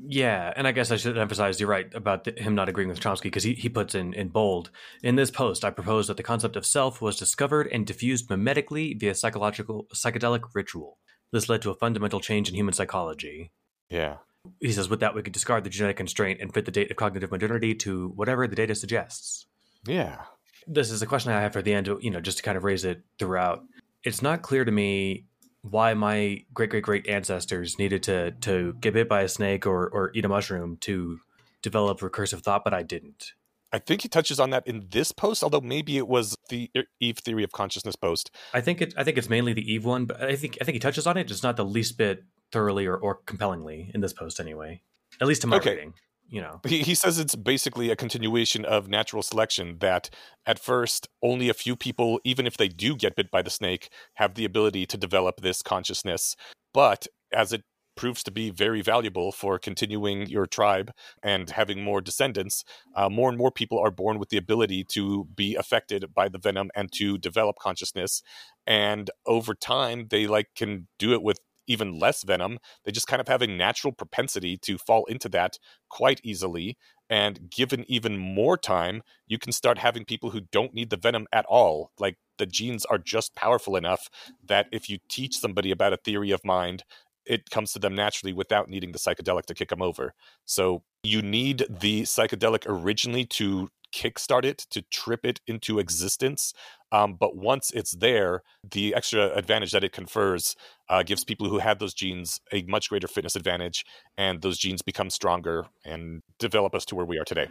[0.07, 2.99] yeah, and I guess I should emphasize you're right about the, him not agreeing with
[2.99, 4.71] Chomsky because he, he puts in, in bold
[5.03, 5.63] in this post.
[5.63, 10.41] I propose that the concept of self was discovered and diffused mimetically via psychological psychedelic
[10.53, 10.97] ritual.
[11.31, 13.51] This led to a fundamental change in human psychology.
[13.93, 14.17] Yeah.
[14.59, 16.97] He says, with that, we could discard the genetic constraint and fit the date of
[16.97, 19.45] cognitive modernity to whatever the data suggests.
[19.85, 20.23] Yeah.
[20.67, 22.63] This is a question I have for the end, you know, just to kind of
[22.63, 23.63] raise it throughout.
[24.03, 25.25] It's not clear to me
[25.61, 29.87] why my great great great ancestors needed to to get bit by a snake or
[29.87, 31.19] or eat a mushroom to
[31.61, 33.33] develop recursive thought, but I didn't.
[33.71, 36.69] I think he touches on that in this post, although maybe it was the
[36.99, 38.29] Eve theory of consciousness post.
[38.53, 38.93] I think it.
[38.97, 41.17] I think it's mainly the Eve one, but I think I think he touches on
[41.17, 42.23] it, just not the least bit
[42.53, 44.81] thoroughly or, or compellingly in this post anyway.
[45.19, 45.71] At least to my okay.
[45.71, 45.93] reading.
[46.29, 46.61] You know.
[46.65, 50.09] He, he says it's basically a continuation of natural selection that
[50.45, 53.89] at first only a few people, even if they do get bit by the snake,
[54.15, 56.35] have the ability to develop this consciousness.
[56.73, 57.63] But as it
[57.95, 60.91] proves to be very valuable for continuing your tribe
[61.21, 62.63] and having more descendants,
[62.95, 66.39] uh, more and more people are born with the ability to be affected by the
[66.39, 68.23] venom and to develop consciousness.
[68.65, 72.59] And over time, they like can do it with even less venom.
[72.83, 75.57] They just kind of have a natural propensity to fall into that
[75.89, 76.77] quite easily.
[77.09, 81.27] And given even more time, you can start having people who don't need the venom
[81.31, 81.91] at all.
[81.99, 84.07] Like the genes are just powerful enough
[84.45, 86.83] that if you teach somebody about a theory of mind,
[87.25, 90.13] it comes to them naturally without needing the psychedelic to kick them over.
[90.45, 96.53] So you need the psychedelic originally to kickstart it, to trip it into existence.
[96.91, 100.55] Um, but once it's there, the extra advantage that it confers
[100.89, 103.85] uh, gives people who have those genes a much greater fitness advantage,
[104.17, 107.47] and those genes become stronger and develop us to where we are today.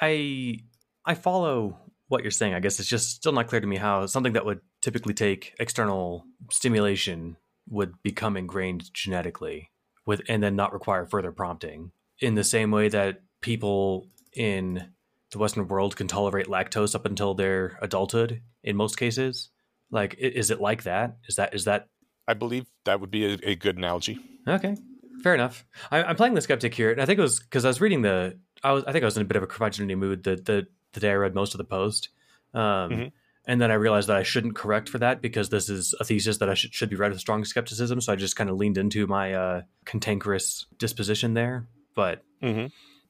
[0.00, 0.58] I
[1.04, 1.78] I follow
[2.08, 2.54] what you're saying.
[2.54, 5.54] I guess it's just still not clear to me how something that would typically take
[5.58, 7.36] external stimulation
[7.68, 9.70] would become ingrained genetically
[10.04, 11.90] with and then not require further prompting
[12.20, 14.88] in the same way that people in
[15.32, 19.50] the western world can tolerate lactose up until their adulthood in most cases.
[19.90, 21.16] Like is it like that?
[21.28, 21.88] Is that is that
[22.28, 24.18] i believe that would be a, a good analogy.
[24.48, 24.76] Okay
[25.22, 25.64] fair enough.
[25.90, 28.02] I, am playing the skeptic here and i think it was because i was reading
[28.02, 30.36] the i was i think i was in a bit of a curmudgeonly mood the
[30.36, 32.10] the, the day i read most of the post.
[32.54, 33.08] Um, mm-hmm.
[33.46, 36.38] and then i realized that i shouldn't correct for that because this is a thesis
[36.38, 38.78] that i should, should be read with strong skepticism so i just kind of leaned
[38.78, 41.66] into my uh, cantankerous disposition there.
[41.94, 42.66] But mm-hmm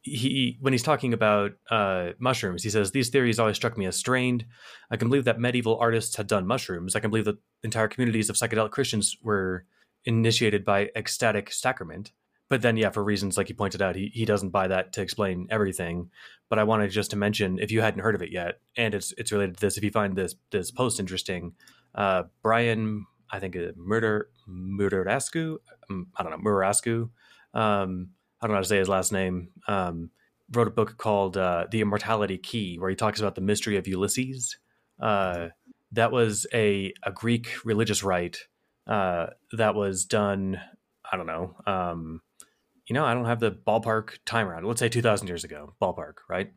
[0.07, 3.97] he when he's talking about uh, mushrooms, he says these theories always struck me as
[3.97, 4.45] strained.
[4.91, 6.95] I can believe that medieval artists had done mushrooms.
[6.95, 9.65] I can believe that entire communities of psychedelic Christians were
[10.05, 12.13] initiated by ecstatic sacrament.
[12.49, 15.03] But then, yeah, for reasons like you pointed out, he, he doesn't buy that to
[15.03, 16.11] explain everything.
[16.49, 19.13] But I wanted just to mention, if you hadn't heard of it yet, and it's
[19.19, 21.55] it's related to this, if you find this this post interesting,
[21.97, 25.57] uh, Brian, I think uh, Murder Murderascu,
[25.91, 27.11] um, I don't know Murderascu,
[27.53, 28.11] um,
[28.47, 30.11] I don't know how to say his last name, um,
[30.53, 33.87] wrote a book called uh, The Immortality Key, where he talks about the mystery of
[33.87, 34.55] Eleusis.
[35.01, 35.49] Uh,
[35.91, 38.39] that was a, a Greek religious rite
[38.87, 40.61] uh, that was done,
[41.11, 42.21] I don't know, um,
[42.87, 44.65] you know, I don't have the ballpark time around.
[44.65, 46.53] Let's say 2,000 years ago, ballpark, right?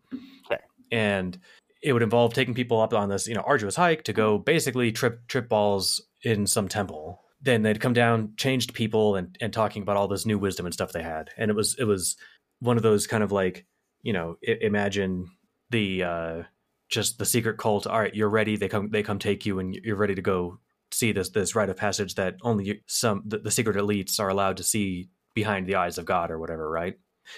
[0.46, 0.62] Okay.
[0.92, 1.40] And
[1.82, 4.92] it would involve taking people up on this, you know, arduous hike to go basically
[4.92, 9.82] trip trip balls in some temple then they'd come down, changed people, and and talking
[9.82, 12.18] about all this new wisdom and stuff they had, and it was it was
[12.60, 13.66] one of those kind of like
[14.02, 15.28] you know imagine
[15.70, 16.44] the uh,
[16.90, 17.88] just the secret cult.
[17.88, 18.58] All right, you're ready.
[18.58, 20.60] They come they come take you, and you're ready to go
[20.92, 24.58] see this this rite of passage that only some the, the secret elites are allowed
[24.58, 26.70] to see behind the eyes of God or whatever.
[26.70, 26.96] Right.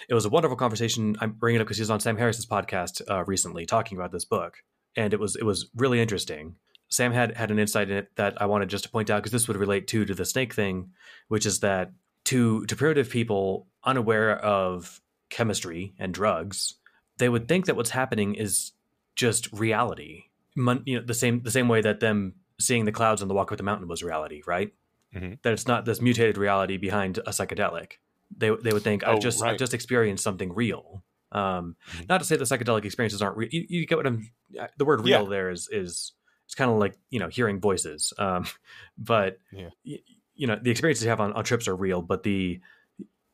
[0.09, 1.17] It was a wonderful conversation.
[1.19, 4.11] I'm bringing it up because he was on Sam Harris's podcast uh, recently talking about
[4.11, 4.57] this book,
[4.95, 6.55] and it was it was really interesting.
[6.91, 9.31] Sam had had an insight in it that I wanted just to point out because
[9.31, 10.91] this would relate to to the snake thing,
[11.29, 11.91] which is that
[12.25, 16.75] to to primitive people unaware of chemistry and drugs,
[17.17, 18.73] they would think that what's happening is
[19.15, 20.25] just reality.
[20.55, 23.33] Mon- you know, the same the same way that them seeing the clouds on the
[23.33, 24.73] walk up the mountain was reality, right?
[25.15, 25.41] Mhm.
[25.41, 27.93] That it's not this mutated reality behind a psychedelic.
[28.35, 29.51] They they would think Oh, I've just right.
[29.53, 31.03] I've just experienced something real.
[31.31, 32.09] Um, Mhm.
[32.09, 33.49] Not to say that psychedelic experiences aren't real.
[33.51, 34.29] You, you get what I'm.
[34.59, 35.17] uh, The word Yeah.
[35.17, 36.11] real there is is
[36.51, 38.11] it's kind of like you know hearing voices.
[38.17, 38.45] Um,
[38.97, 39.69] but Yeah.
[39.85, 39.99] y-
[40.35, 42.59] you know the experiences you have on, on trips are real, but the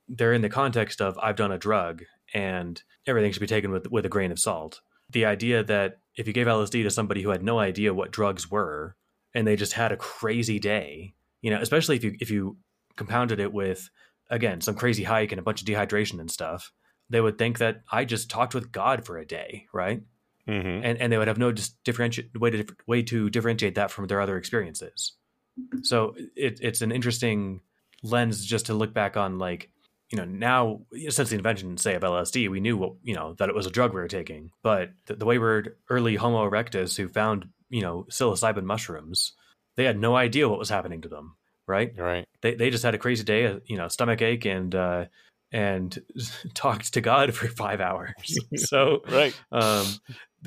[0.07, 3.89] they're in the context of I've done a drug and everything should be taken with
[3.89, 4.81] with a grain of salt.
[5.09, 8.51] The idea that if you gave LSD to somebody who had no idea what drugs
[8.51, 8.95] were
[9.33, 12.57] and they just had a crazy day, you know, especially if you if you
[12.97, 13.89] compounded it with
[14.29, 16.71] again some crazy hike and a bunch of dehydration and stuff,
[17.09, 20.01] they would think that I just talked with God for a day, right?
[20.47, 20.81] Mhm.
[20.83, 24.07] And and they would have no dis- differentiate way to way to differentiate that from
[24.07, 25.13] their other experiences.
[25.83, 27.61] So it, it's an interesting
[28.03, 29.69] lens just to look back on like
[30.11, 33.49] you know now since the invention say of lsd we knew what you know that
[33.49, 37.07] it was a drug we were taking but the, the wayward early homo erectus who
[37.09, 39.33] found you know psilocybin mushrooms
[39.75, 41.35] they had no idea what was happening to them
[41.65, 42.25] right Right.
[42.41, 45.05] they, they just had a crazy day you know stomach ache and uh
[45.51, 45.97] and
[46.53, 49.33] talked to god for five hours so Right.
[49.51, 49.87] um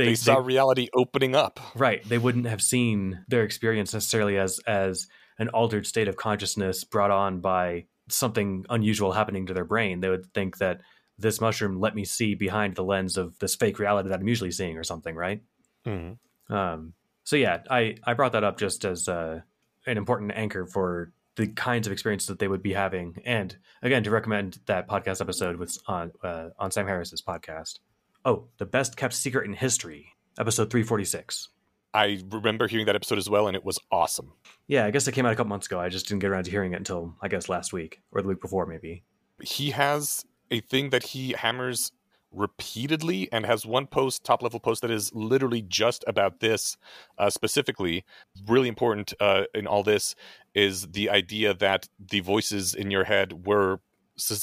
[0.00, 1.60] They, they, saw they- reality opening up.
[1.74, 2.02] right.
[2.08, 5.06] They wouldn't have seen their experience necessarily as as
[5.38, 10.00] an altered state of consciousness brought on by something unusual happening to their brain.
[10.00, 10.80] They would think that
[11.18, 14.50] this mushroom let me see behind the lens of this fake reality that i'm usually
[14.50, 15.42] seeing or something right?
[15.86, 16.16] Mhm.
[16.48, 16.94] um,
[17.24, 19.40] so yeah i i brought that up just as uh,
[19.86, 23.16] an important anchor for the kinds of experiences that they would be having.
[23.24, 27.78] And again to recommend that podcast episode with on uh, on sam harris's podcast
[28.24, 31.48] oh the best kept secret in history episode 346
[31.92, 34.32] I remember hearing that episode as well, and it was awesome.
[34.68, 35.80] Yeah, I guess it came out a couple months ago.
[35.80, 38.28] I just didn't get around to hearing it until I guess last week or the
[38.28, 39.02] week before, maybe.
[39.42, 41.92] He has a thing that he hammers
[42.32, 46.76] repeatedly and has one post, top level post, that is literally just about this
[47.18, 48.04] uh, specifically.
[48.46, 50.14] Really important uh, in all this
[50.54, 53.80] is the idea that the voices in your head were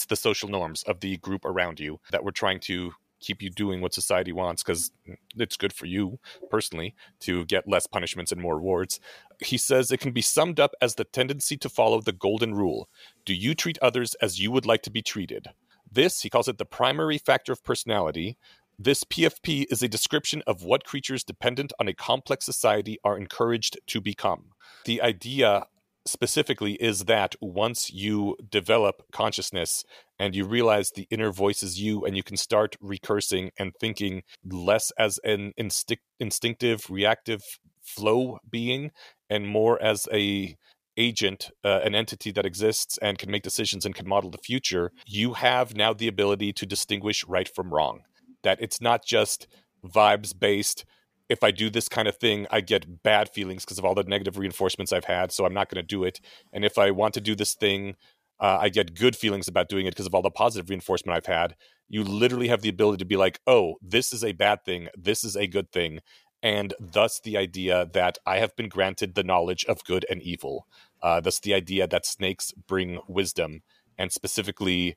[0.10, 3.82] the social norms of the group around you that were trying to keep you doing
[3.82, 4.92] what society wants because
[5.36, 9.00] it's good for you personally to get less punishments and more rewards.
[9.44, 12.90] He says it can be summed up as the tendency to follow the golden rule
[13.26, 15.48] do you treat others as you would like to be treated?
[15.92, 18.38] This, he calls it the primary factor of personality.
[18.80, 23.78] This PFP is a description of what creatures dependent on a complex society are encouraged
[23.88, 24.52] to become.
[24.86, 25.66] The idea
[26.08, 29.84] specifically is that once you develop consciousness
[30.20, 34.24] and you realize the inner voice is you and you can start recursing and thinking
[34.44, 37.44] less as an instinct, instinctive reactive
[37.82, 38.92] flow being
[39.30, 40.56] and more as a
[40.98, 44.92] agent, uh, an entity that exists and can make decisions and can model the future,
[45.06, 48.02] you have now the ability to distinguish right from wrong.
[48.44, 49.48] That it's not just
[49.86, 50.86] vibes based.
[51.30, 54.04] If I do this kind of thing, I get bad feelings because of all the
[54.04, 56.22] negative reinforcements I've had, so I'm not going to do it.
[56.54, 57.96] And if I want to do this thing,
[58.40, 61.26] uh, I get good feelings about doing it because of all the positive reinforcement I've
[61.26, 61.56] had.
[61.90, 65.24] You literally have the ability to be like, oh, this is a bad thing, this
[65.24, 66.00] is a good thing.
[66.44, 70.68] And thus the idea that I have been granted the knowledge of good and evil.
[71.02, 73.64] Uh, thus the idea that snakes bring wisdom,
[73.98, 74.96] and specifically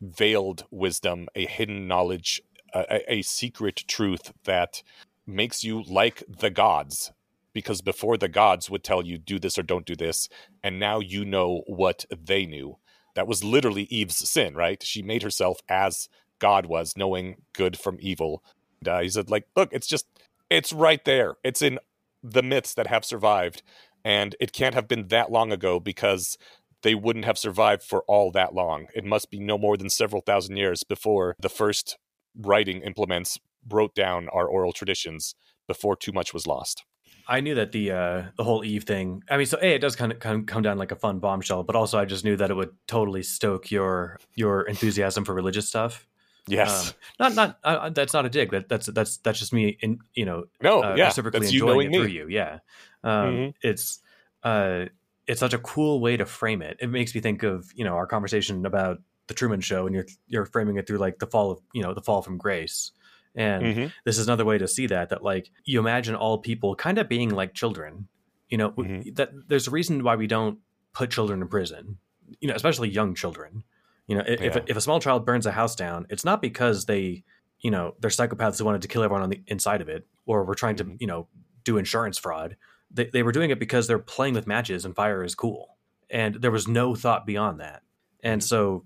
[0.00, 2.42] veiled wisdom, a hidden knowledge,
[2.74, 4.82] a, a secret truth that
[5.26, 7.12] makes you like the gods.
[7.52, 10.28] Because before the gods would tell you, do this or don't do this,
[10.62, 12.76] and now you know what they knew.
[13.14, 14.82] That was literally Eve's sin, right?
[14.82, 18.44] She made herself as God was, knowing good from evil.
[18.80, 20.06] And, uh, he said, like, look, it's just,
[20.50, 21.36] it's right there.
[21.42, 21.78] It's in
[22.22, 23.62] the myths that have survived.
[24.04, 26.36] And it can't have been that long ago because
[26.82, 28.86] they wouldn't have survived for all that long.
[28.94, 31.96] It must be no more than several thousand years before the first
[32.38, 33.38] writing implements
[33.68, 35.34] wrote down our oral traditions
[35.66, 36.84] before too much was lost.
[37.28, 39.22] I knew that the uh, the whole Eve thing.
[39.28, 41.64] I mean, so a it does kind of come, come down like a fun bombshell,
[41.64, 45.68] but also I just knew that it would totally stoke your your enthusiasm for religious
[45.68, 46.06] stuff.
[46.46, 46.88] Yes.
[46.88, 48.52] Um, not not uh, that's not a dig.
[48.52, 49.76] That that's that's that's just me.
[49.80, 51.06] In you know, no, uh, yeah.
[51.06, 51.98] reciprocally enjoying it me.
[51.98, 52.28] through you.
[52.28, 52.58] Yeah,
[53.02, 53.54] um, Mhm.
[53.62, 53.98] it's
[54.44, 54.84] uh,
[55.26, 56.76] it's such a cool way to frame it.
[56.80, 60.06] It makes me think of you know our conversation about the Truman Show, and you're
[60.28, 62.92] you're framing it through like the fall of you know the fall from grace,
[63.36, 63.92] and Mhm.
[64.04, 67.08] this is another way to see that that like you imagine all people kind of
[67.08, 68.08] being like children.
[68.48, 69.14] You know Mhm.
[69.16, 70.58] that there's a reason why we don't
[70.92, 71.98] put children in prison.
[72.40, 73.62] You know, especially young children.
[74.08, 74.62] You know, if Yeah.
[74.66, 77.24] if a small child burns a house down, it's not because they
[77.60, 80.44] you know they're psychopaths who wanted to kill everyone on the inside of it or
[80.44, 80.96] were trying to Mhm.
[81.00, 81.26] you know
[81.64, 82.56] do insurance fraud
[82.88, 85.76] they, they were doing it because they're playing with matches and fire is cool.
[86.08, 87.82] And there was no thought beyond that.
[88.22, 88.84] And so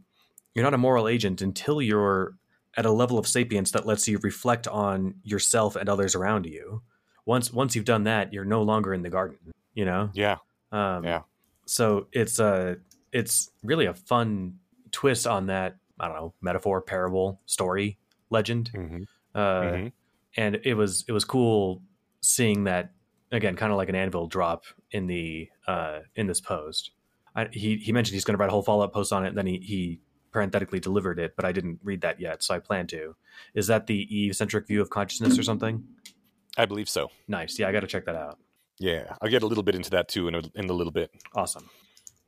[0.55, 2.39] you're not a moral agent until you're
[2.77, 6.83] at a level of sapience that lets you reflect on yourself and others around you.
[7.27, 9.39] Once once you've done that, you're no longer in the garden,
[9.75, 10.11] you know?
[10.15, 10.37] Yeah.
[10.73, 11.23] Um, Yeah.
[11.67, 12.77] So it's a
[13.13, 14.59] it's really a fun
[14.93, 15.77] twist on that.
[15.99, 17.99] I don't know metaphor, parable, story,
[18.31, 19.07] legend, Mhm.
[19.35, 19.93] uh, Mhm.
[20.37, 21.83] and it was it was cool
[22.21, 22.93] seeing that
[23.33, 26.91] again, kind of like an anvil drop in the uh, in this post.
[27.37, 29.29] I, he he mentioned he's going to write a whole follow up post on it,
[29.29, 30.01] and then he he
[30.33, 33.17] parenthetically delivered it, but I didn't read that yet, so I plan to.
[33.55, 35.85] Is that the Eve centric view of consciousness or something?
[36.57, 37.11] I believe so.
[37.29, 37.59] Nice.
[37.59, 38.39] Yeah, I got to check that out.
[38.79, 41.11] Yeah, I'll get a little bit into that too in a, in a little bit.
[41.35, 41.69] Awesome.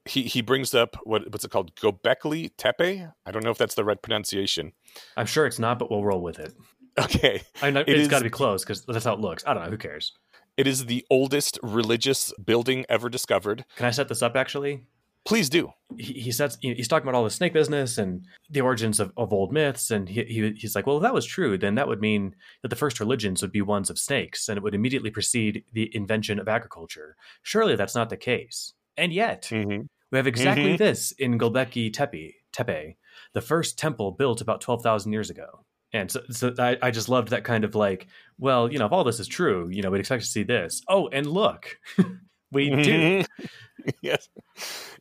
[0.04, 1.74] He he brings up what what's it called?
[1.76, 3.06] Gobekli Tepe.
[3.24, 4.72] I don't know if that's the right pronunciation.
[5.16, 6.52] I'm sure it's not, but we'll roll with it.
[6.98, 9.44] Okay, I know It it's got to be close because that's how it looks.
[9.46, 9.70] I don't know.
[9.70, 10.12] Who cares?
[10.58, 13.64] it is the oldest religious building ever discovered.
[13.76, 14.36] Can I set this up?
[14.36, 14.82] Actually,
[15.24, 15.72] Please do.
[15.98, 19.32] he, he know, He's talking about all the snake business and the origins of, of
[19.32, 22.00] old myths, and he, he he's like, well, if that was true, then that would
[22.00, 25.64] mean that the first religions would be ones of snakes, and it would immediately precede
[25.72, 27.16] the invention of agriculture.
[27.42, 28.72] Surely that's not the case.
[28.96, 29.82] And yet, Mm-hmm.
[30.10, 30.78] we have exactly Mhm.
[30.78, 32.96] this in Gobekli Tepe, Tepe,
[33.32, 35.64] the first temple built about 12,000 years ago.
[35.94, 38.06] And so, so I, I just loved that kind of like,
[38.38, 40.82] well, you know, if all this is true, you know, we'd expect to see this.
[40.88, 41.78] Oh, and look,
[42.52, 43.24] we do.
[44.00, 44.28] yes.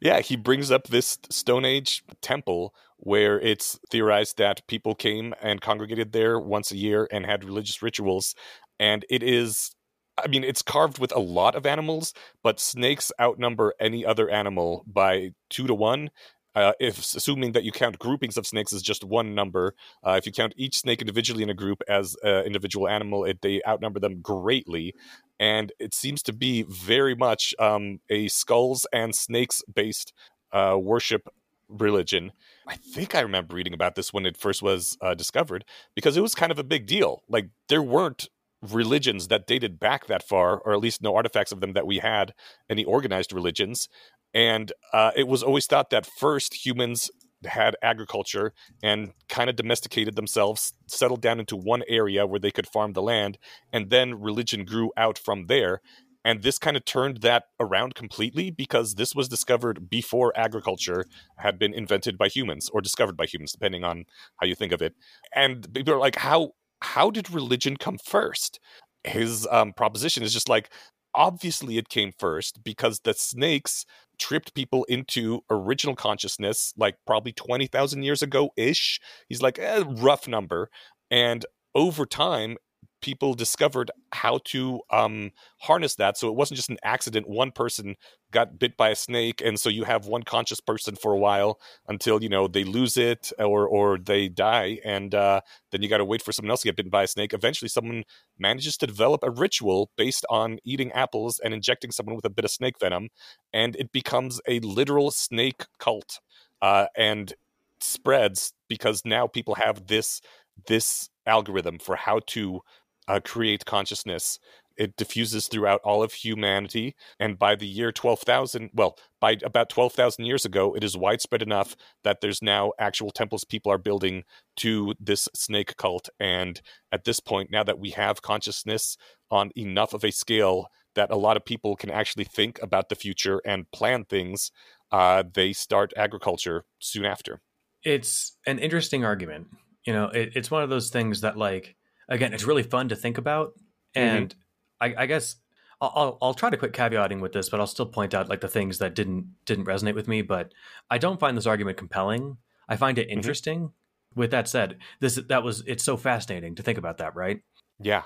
[0.02, 5.60] Yeah, he brings up this Stone Age temple where it's theorized that people came and
[5.60, 8.36] congregated there once a year and had religious rituals.
[8.80, 9.76] And it is,
[10.24, 14.84] I mean, it's carved with a lot of animals, but snakes outnumber any other animal
[14.88, 16.12] by two to one.
[16.54, 19.74] Uh, if assuming that you count groupings of snakes as just one number,
[20.06, 23.42] uh, if you count each snake individually in a group as an individual animal, it,
[23.42, 24.94] they outnumber them greatly
[25.42, 30.14] and it seems to be very much um, a skulls and snakes based
[30.52, 31.28] uh, worship
[31.68, 32.32] religion.
[32.68, 35.66] I think I remember reading about this when it first was uh, discovered
[35.96, 37.24] because it was kind of a big deal.
[37.28, 38.30] Like there weren't
[38.62, 41.98] religions that dated back that far, or at least no artifacts of them that we
[41.98, 42.36] had
[42.70, 43.90] any organized religions.
[44.36, 47.10] And uh, it was always thought that first humans
[47.46, 52.68] had agriculture and kind of domesticated themselves, settled down into one area where they could
[52.68, 53.38] farm the land,
[53.74, 55.82] and then religion grew out from there.
[56.24, 61.06] And this kind of turned that around completely because this was discovered before agriculture
[61.38, 64.06] had been invented by humans or discovered by humans, depending on
[64.40, 64.94] how you think of it.
[65.36, 66.52] And people are like, how
[66.84, 68.60] how did religion come first?
[69.04, 70.70] His um, proposition is just like,
[71.16, 73.86] obviously it came first because the snakes
[74.20, 79.00] tripped people into original consciousness like probably 20,000 years ago ish.
[79.28, 80.70] He's like, eh, rough number.
[81.10, 81.46] And
[81.76, 82.58] over time,
[83.02, 86.18] people discovered how to um, harness that.
[86.18, 87.28] So it wasn't just an accident.
[87.28, 87.96] One person
[88.32, 91.60] got bit by a snake, and so you have one conscious person for a while
[91.88, 95.42] until you know they lose it or or they die, and uh,
[95.72, 97.34] then you got to wait for someone else to get bitten by a snake.
[97.34, 98.04] Eventually, someone
[98.40, 102.46] manages to develop a ritual based on eating apples and injecting someone with a bit
[102.46, 103.10] of snake venom,
[103.54, 106.20] and it becomes a literal snake cult,
[106.62, 107.34] uh, and
[107.80, 110.22] spreads because now people have this
[110.68, 112.62] this algorithm for how to
[113.08, 114.40] uh, create consciousness.
[114.78, 119.70] It diffuses throughout all of humanity, and by the year twelve thousand, well, by about
[119.70, 123.78] twelve thousand years ago, it is widespread enough that there's now actual temples people are
[123.78, 124.24] building
[124.56, 126.10] to this snake cult.
[126.20, 128.98] And at this point, now that we have consciousness
[129.30, 132.96] on enough of a scale that a lot of people can actually think about the
[132.96, 134.52] future and plan things,
[134.92, 137.42] uh, they start agriculture soon after.
[137.84, 139.48] It's an interesting argument.
[139.86, 141.76] You know, it, it's one of those things that, like,
[142.12, 143.54] again, it's really fun to think about.
[143.96, 144.18] Mm-hmm.
[144.18, 144.36] And
[144.80, 145.38] I, I guess
[145.80, 148.42] I'll, I'll, I'll try to quit caveating with this, but I'll still point out like
[148.42, 150.22] the things that didn't didn't resonate with me.
[150.22, 150.54] But
[150.90, 152.38] I don't find this argument compelling.
[152.70, 153.18] I find it mm-hmm.
[153.18, 153.72] interesting.
[154.14, 157.42] With that said, this that was it's so fascinating to think about that, right?
[157.80, 158.04] Yeah.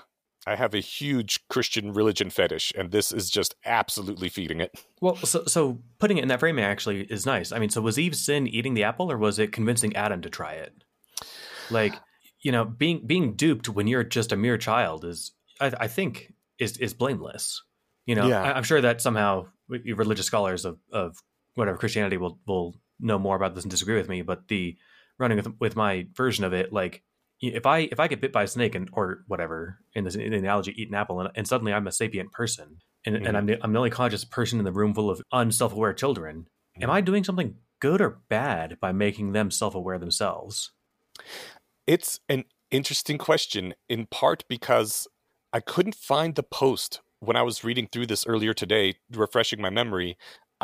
[0.48, 4.72] I have a huge Christian religion fetish, and this is just absolutely feeding it.
[5.02, 7.52] Well, so so putting it in that framing actually is nice.
[7.52, 10.30] I mean, so was Eve's sin eating the apple, or was it convincing Adam to
[10.30, 10.72] try it?
[11.70, 11.96] Like,
[12.46, 16.32] you know, being being duped when you're just a mere child is, I, I think,
[16.58, 17.44] is is blameless.
[18.06, 18.42] You know, Yeah.
[18.42, 21.16] I, I'm sure that somehow religious scholars of of
[21.56, 24.22] whatever Christianity will will know more about this and disagree with me.
[24.22, 24.76] But the
[25.18, 27.02] running with with my version of it, like
[27.40, 30.30] if I if I get bit by a snake and or whatever in this in
[30.30, 33.26] the analogy, eat an apple, and, and suddenly I'm a sapient person, and, Mhm.
[33.28, 35.92] and I'm the, I'm the only conscious person in the room full of unself aware
[35.94, 36.46] children.
[36.80, 36.92] Am Mhm.
[36.92, 40.70] I doing something good or bad by making them self aware themselves?
[41.86, 45.06] It's an interesting question, in part because
[45.52, 49.70] I couldn't find the post when I was reading through this earlier today, refreshing my
[49.70, 50.16] memory,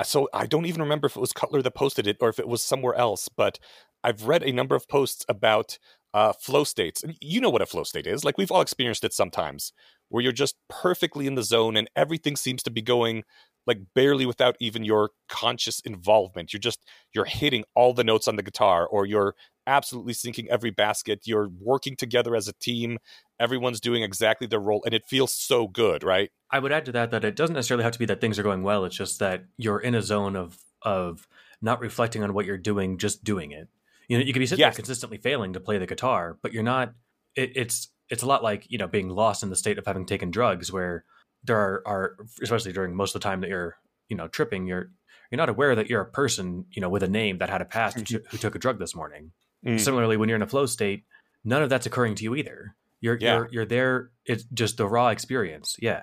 [0.02, 2.48] so I don't even remember if it was Cutler that posted it or if it
[2.48, 3.58] was somewhere else, but
[4.02, 5.78] I've read a number of posts about
[6.14, 7.04] uh, flow states.
[7.20, 8.24] You know what a flow state is.
[8.24, 9.72] Like we've all experienced it sometimes,
[10.08, 13.22] where you're just perfectly in the zone and everything seems to be going
[13.66, 16.52] like barely without even your conscious involvement.
[16.52, 19.34] You're just you're hitting all the notes on the guitar or you're
[19.66, 21.20] absolutely sinking every basket.
[21.24, 22.98] You're working together as a team.
[23.38, 26.30] Everyone's doing exactly their role and it feels so good, right?
[26.50, 28.42] I would add to that that it doesn't necessarily have to be that things are
[28.42, 28.84] going well.
[28.84, 31.26] It's just that you're in a zone of of
[31.60, 33.68] not reflecting on what you're doing, just doing it.
[34.08, 34.74] You know, you could be sitting yes.
[34.74, 36.92] there consistently failing to play the guitar, but you're not.
[37.34, 40.04] It, it's it's a lot like you know being lost in the state of having
[40.04, 41.04] taken drugs, where
[41.44, 43.76] there are, are especially during most of the time that you're
[44.08, 44.90] you know tripping, you're
[45.30, 47.64] you're not aware that you're a person you know with a name that had a
[47.64, 48.26] past who, mm-hmm.
[48.28, 49.32] who took a drug this morning.
[49.66, 49.80] Mm.
[49.80, 51.04] Similarly, when you're in a flow state,
[51.44, 52.74] none of that's occurring to you either.
[53.00, 53.34] You're yeah.
[53.34, 54.10] you're you're there.
[54.24, 55.76] It's just the raw experience.
[55.80, 56.02] Yeah.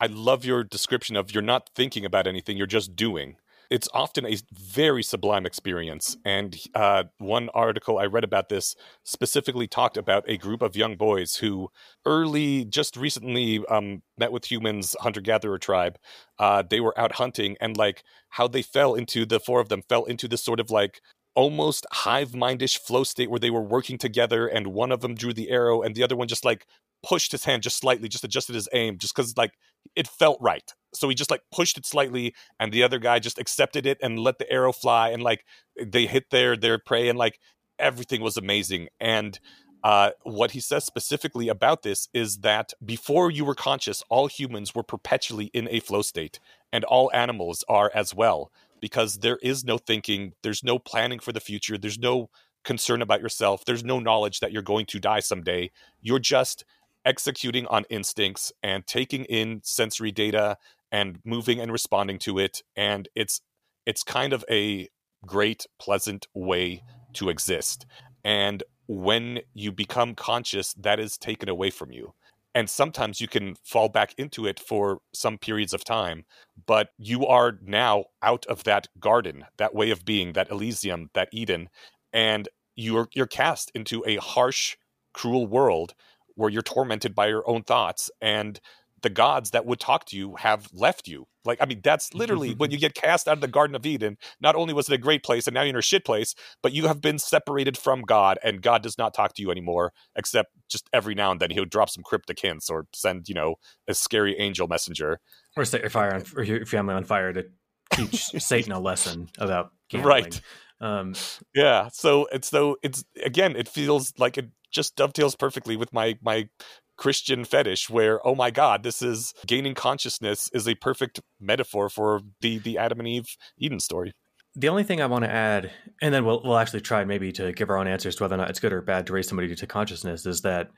[0.00, 3.36] I love your description of you're not thinking about anything, you're just doing.
[3.68, 6.16] It's often a very sublime experience.
[6.24, 10.96] And uh, one article I read about this specifically talked about a group of young
[10.96, 11.70] boys who
[12.04, 15.98] early, just recently um, met with humans, hunter gatherer tribe.
[16.38, 19.82] Uh, they were out hunting and like how they fell into the four of them
[19.88, 21.00] fell into this sort of like
[21.36, 25.32] almost hive mindish flow state where they were working together and one of them drew
[25.34, 26.66] the arrow and the other one just like
[27.06, 29.52] pushed his hand just slightly just adjusted his aim just because like
[29.94, 30.72] it felt right.
[30.94, 34.18] So he just like pushed it slightly and the other guy just accepted it and
[34.18, 35.44] let the arrow fly and like
[35.80, 37.38] they hit their their prey and like
[37.78, 38.88] everything was amazing.
[38.98, 39.38] And
[39.84, 44.74] uh, what he says specifically about this is that before you were conscious, all humans
[44.74, 46.40] were perpetually in a flow state,
[46.72, 48.50] and all animals are as well
[48.80, 52.30] because there is no thinking, there's no planning for the future, there's no
[52.64, 55.70] concern about yourself, there's no knowledge that you're going to die someday.
[56.00, 56.64] You're just
[57.06, 60.58] executing on instincts and taking in sensory data
[60.90, 63.40] and moving and responding to it and it's
[63.86, 64.88] it's kind of a
[65.24, 67.86] great pleasant way to exist
[68.24, 72.12] and when you become conscious that is taken away from you
[72.56, 76.24] and sometimes you can fall back into it for some periods of time
[76.66, 81.28] but you are now out of that garden that way of being that elysium that
[81.32, 81.68] eden
[82.14, 84.76] and you're you're cast into a harsh
[85.12, 85.94] cruel world
[86.34, 88.58] where you're tormented by your own thoughts and
[89.06, 91.28] the gods that would talk to you have left you.
[91.44, 94.18] Like, I mean, that's literally when you get cast out of the Garden of Eden.
[94.40, 96.72] Not only was it a great place and now you're in a shit place, but
[96.72, 100.50] you have been separated from God and God does not talk to you anymore, except
[100.68, 103.54] just every now and then he'll drop some cryptic hints or send, you know,
[103.86, 105.20] a scary angel messenger.
[105.56, 107.44] Or set your fire on, or your family on fire to
[107.92, 110.24] teach Satan a lesson about gambling.
[110.24, 110.40] Right.
[110.80, 111.14] Um,
[111.54, 111.90] yeah.
[111.92, 116.48] So it's so it's again, it feels like it just dovetails perfectly with my my
[116.96, 122.20] Christian fetish where, oh my God, this is gaining consciousness is a perfect metaphor for
[122.40, 124.12] the the Adam and Eve Eden story.
[124.54, 125.70] The only thing I want to add,
[126.00, 128.38] and then we'll we'll actually try maybe to give our own answers to whether or
[128.38, 130.70] not it's good or bad to raise somebody to consciousness, is that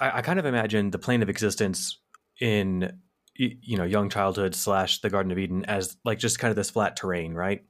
[0.00, 2.00] I, I kind of imagine the plane of existence
[2.40, 2.98] in
[3.34, 6.70] you know young childhood slash the Garden of Eden as like just kind of this
[6.70, 7.62] flat terrain, right?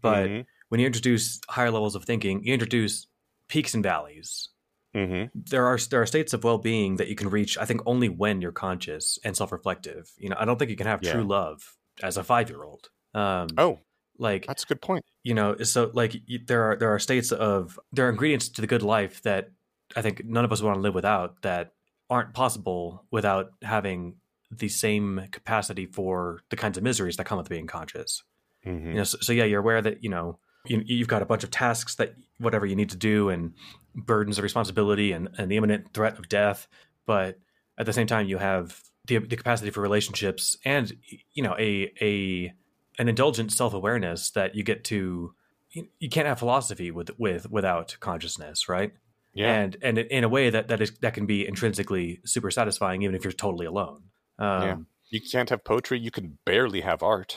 [0.00, 0.40] But mm-hmm.
[0.70, 3.06] when you introduce higher levels of thinking, you introduce
[3.48, 4.48] peaks and valleys
[4.94, 5.38] Mm-hmm.
[5.50, 7.56] There are there are states of well being that you can reach.
[7.56, 10.10] I think only when you're conscious and self reflective.
[10.18, 11.12] You know, I don't think you can have yeah.
[11.12, 12.88] true love as a five year old.
[13.14, 13.78] Um, oh,
[14.18, 15.04] like that's a good point.
[15.22, 16.16] You know, so like
[16.46, 19.50] there are there are states of there are ingredients to the good life that
[19.96, 21.72] I think none of us want to live without that
[22.08, 24.16] aren't possible without having
[24.50, 28.24] the same capacity for the kinds of miseries that come with being conscious.
[28.66, 28.88] Mm-hmm.
[28.88, 31.44] You know, so, so yeah, you're aware that you know you, you've got a bunch
[31.44, 33.52] of tasks that whatever you need to do and
[33.94, 36.66] burdens of responsibility and, and the imminent threat of death.
[37.06, 37.38] But
[37.78, 40.92] at the same time you have the, the capacity for relationships and
[41.32, 42.52] you know a a
[42.98, 45.34] an indulgent self-awareness that you get to
[45.70, 48.92] you, you can't have philosophy with with without consciousness right?
[49.32, 49.54] Yeah.
[49.54, 53.14] And and in a way that that is that can be intrinsically super satisfying even
[53.14, 54.02] if you're totally alone.
[54.38, 54.76] Um, yeah.
[55.10, 57.36] You can't have poetry you can barely have art.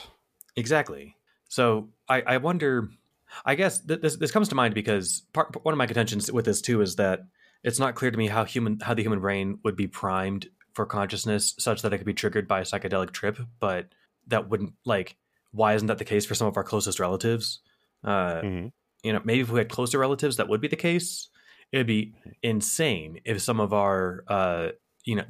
[0.56, 1.16] Exactly.
[1.48, 2.90] So i i wonder
[3.44, 6.44] I guess th- this this comes to mind because part, one of my contentions with
[6.44, 7.20] this too is that
[7.62, 10.86] it's not clear to me how human how the human brain would be primed for
[10.86, 13.86] consciousness such that it could be triggered by a psychedelic trip, but
[14.26, 15.16] that wouldn't like
[15.52, 17.60] why isn't that the case for some of our closest relatives?
[18.02, 18.66] Uh, mm-hmm.
[19.04, 21.28] You know, maybe if we had closer relatives, that would be the case.
[21.70, 24.68] It would be insane if some of our uh,
[25.04, 25.24] you know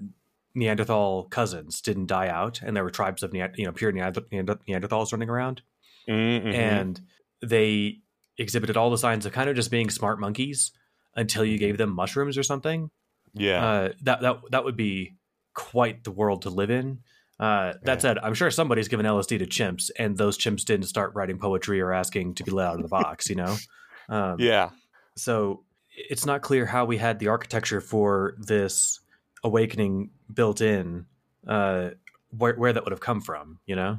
[0.55, 5.29] Neanderthal cousins didn't die out, and there were tribes of you know pure Neanderthals running
[5.29, 5.63] around,
[6.09, 6.49] mm-hmm.
[6.49, 7.01] and
[7.43, 7.99] they
[8.39, 10.73] exhibited all the signs of kind of just being smart monkeys
[11.15, 12.91] until you gave them mushrooms or something.
[13.35, 15.17] Yeah, uh, that that that would be
[15.55, 17.01] quite the world to live in.
[17.41, 21.13] Uh, that said, I'm sure somebody's given LSD to chimps, and those chimps didn't start
[21.15, 23.29] writing poetry or asking to be let out of the box.
[23.29, 23.57] You know,
[24.09, 24.71] um, Yeah.
[25.17, 29.01] so it's not clear how we had the architecture for this
[29.43, 31.07] awakening built in,
[31.47, 31.91] uh,
[32.31, 33.59] where, where that would have come from.
[33.67, 33.99] You know,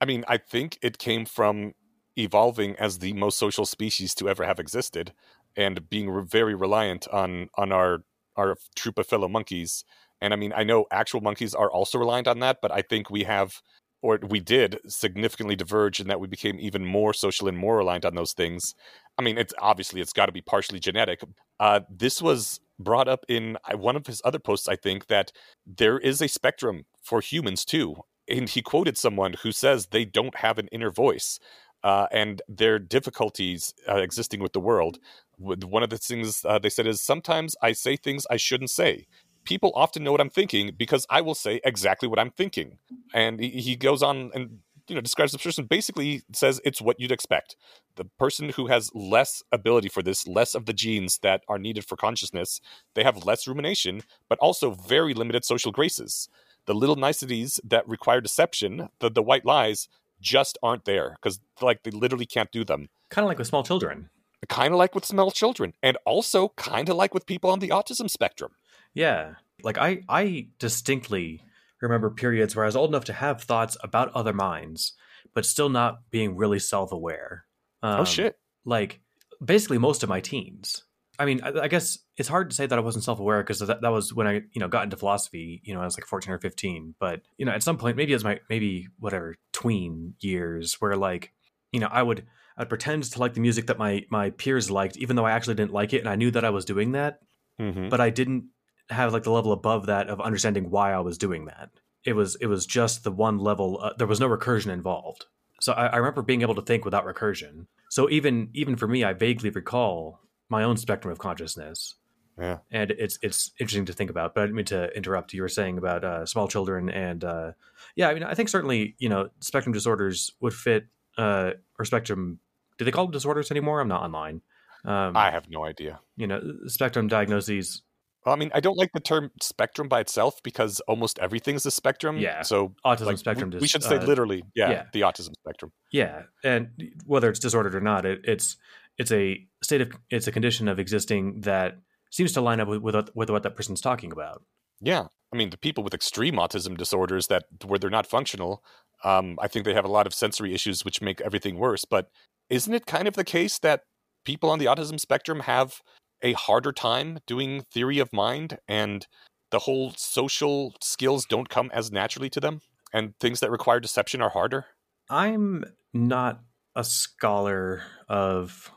[0.00, 1.74] I mean, I think it came from
[2.16, 5.12] evolving as the most social species to ever have existed,
[5.56, 8.04] and being re- very reliant on on our
[8.36, 9.84] our troop of fellow monkeys.
[10.20, 13.10] And I mean, I know actual monkeys are also reliant on that, but I think
[13.10, 13.60] we have,
[14.02, 18.04] or we did, significantly diverge in that we became even more social and more reliant
[18.04, 18.74] on those things.
[19.18, 21.20] I mean, it's obviously it's got to be partially genetic.
[21.60, 25.30] Uh, this was brought up in uh, one of his other posts, I think, that
[25.66, 27.96] there is a spectrum for humans too.
[28.26, 31.38] And he quoted someone who says they don't have an inner voice
[31.84, 34.98] uh, and their difficulties uh, existing with the world.
[35.36, 39.06] One of the things uh, they said is sometimes I say things I shouldn't say.
[39.44, 42.78] People often know what I'm thinking because I will say exactly what I'm thinking.
[43.12, 46.98] And he, he goes on and you know describes the person basically says it's what
[46.98, 47.56] you'd expect.
[47.96, 51.84] The person who has less ability for this, less of the genes that are needed
[51.84, 52.60] for consciousness,
[52.94, 56.28] they have less rumination, but also very limited social graces.
[56.66, 59.88] The little niceties that require deception, the, the white lies,
[60.24, 62.88] just aren't there because like they literally can't do them.
[63.10, 64.08] kind of like with small children.
[64.48, 67.68] Kind of like with small children, and also kind of like with people on the
[67.68, 68.52] autism spectrum.
[68.92, 69.36] Yeah.
[69.62, 71.40] Like I I distinctly
[71.80, 74.94] remember periods where I was old enough to have thoughts about other minds,
[75.34, 77.44] but still not being really self-aware.
[77.82, 78.36] Um, oh shit!
[78.64, 79.00] Like
[79.42, 80.84] basically most of my teens.
[81.18, 83.80] I mean, I, I guess it's hard to say that I wasn't self-aware because that,
[83.80, 86.32] that was when I, you know, got into philosophy, you know, I was like 14
[86.32, 90.14] or 15, but you know, at some point maybe it was my maybe whatever tween
[90.20, 91.32] years where like,
[91.72, 92.24] you know, I would
[92.56, 95.54] I'd pretend to like the music that my my peers liked even though I actually
[95.54, 97.20] didn't like it and I knew that I was doing that
[97.60, 97.88] Mm-hmm.
[97.88, 98.46] but I didn't
[98.90, 101.70] have like the level above that of understanding why I was doing that.
[102.04, 103.78] It was it was just the one level.
[103.80, 105.26] Uh, there was no recursion involved.
[105.60, 107.66] So I, I remember being able to think without recursion.
[107.90, 111.94] So even even for me, I vaguely recall my own spectrum of consciousness,
[112.38, 112.58] Yeah.
[112.70, 114.34] and it's it's interesting to think about.
[114.34, 115.32] But I didn't mean to interrupt.
[115.32, 117.52] You were saying about uh, small children, and uh,
[117.96, 120.86] yeah, I mean, I think certainly you know spectrum disorders would fit
[121.18, 122.38] uh, or spectrum.
[122.78, 123.80] Do they call them disorders anymore?
[123.80, 124.42] I'm not online.
[124.84, 126.00] Um, I have no idea.
[126.16, 127.82] you know, spectrum diagnoses
[128.26, 131.70] Well, I mean, I don't like the term spectrum by itself because almost everything's a
[131.70, 132.18] spectrum.
[132.18, 132.42] Yeah.
[132.42, 133.50] So autism like, spectrum.
[133.50, 134.82] we, we should say uh, literally, yeah, yeah.
[134.92, 135.72] the autism spectrum.
[135.90, 136.68] Yeah, and
[137.06, 138.56] whether it's disordered or not, it, it's
[138.98, 141.74] it's a state of it's a condition of existing that
[142.10, 144.42] seems to line up with with, what- with what that person's talking about.
[144.80, 145.06] Yeah.
[145.32, 148.62] I mean, the people with extreme autism disorders that where they're not functional,
[149.02, 151.84] um, I think they have a lot of sensory issues which make everything worse.
[151.84, 152.08] But
[152.50, 153.82] isn't it kind of the case that
[154.24, 155.80] people on the autism spectrum have
[156.22, 159.06] a harder time doing theory of mind and
[159.50, 162.60] the whole social skills don't come as naturally to them
[162.92, 164.66] and things that require deception are harder?
[165.10, 166.40] I'm not
[166.76, 168.70] a scholar of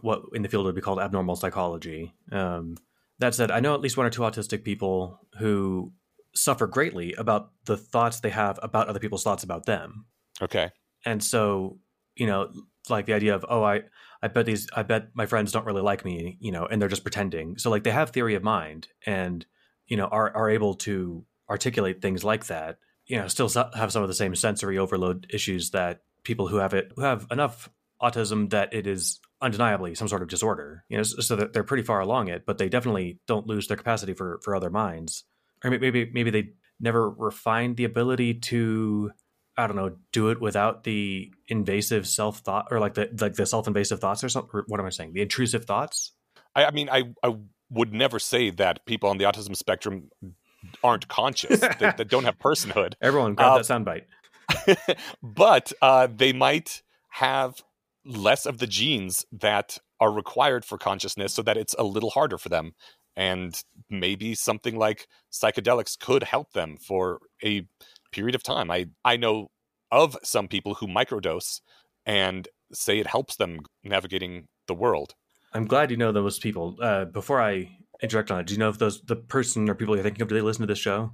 [0.00, 2.12] what in the field would be called abnormal psychology.
[2.32, 2.76] Um,
[3.18, 5.92] that said, I know at least one or two autistic people who
[6.34, 10.06] suffer greatly about the thoughts they have about other people's thoughts about them.
[10.42, 10.70] Okay.
[11.04, 11.78] and so
[12.16, 12.50] you know
[12.88, 13.82] like the idea of oh i
[14.22, 16.88] i bet these i bet my friends don't really like me you know and they're
[16.88, 19.46] just pretending so like they have theory of mind and
[19.86, 24.02] you know are are able to articulate things like that you know still have some
[24.02, 27.70] of the same sensory overload issues that people who have it who have enough
[28.02, 31.82] autism that it is undeniably some sort of disorder you know so that they're pretty
[31.82, 35.24] far along it but they definitely don't lose their capacity for for other minds
[35.64, 39.10] or maybe maybe they never refined the ability to
[39.56, 43.44] I don't know, do it without the invasive self thought or like the like the
[43.44, 44.50] self invasive thoughts or something.
[44.54, 45.12] Or what am I saying?
[45.12, 46.12] The intrusive thoughts.
[46.54, 47.36] I, I mean, I, I
[47.68, 50.10] would never say that people on the autism spectrum
[50.82, 52.94] aren't conscious, that, that don't have personhood.
[53.02, 54.04] Everyone grab Uh, that soundbite.
[55.22, 57.62] but uh, they might have
[58.04, 62.38] less of the genes that are required for consciousness so that it's a little harder
[62.38, 62.72] for them.
[63.16, 67.66] And maybe something like psychedelics could help them for a
[68.12, 68.70] period of time.
[68.70, 69.48] I, I know
[69.90, 71.60] of some people who microdose
[72.06, 75.14] and say it helps them navigating the world.
[75.52, 76.76] I'm glad you know those people.
[76.80, 77.70] Uh, before I
[78.02, 80.28] interject on it, do you know if those the person or people you're thinking of
[80.28, 81.12] do they listen to this show?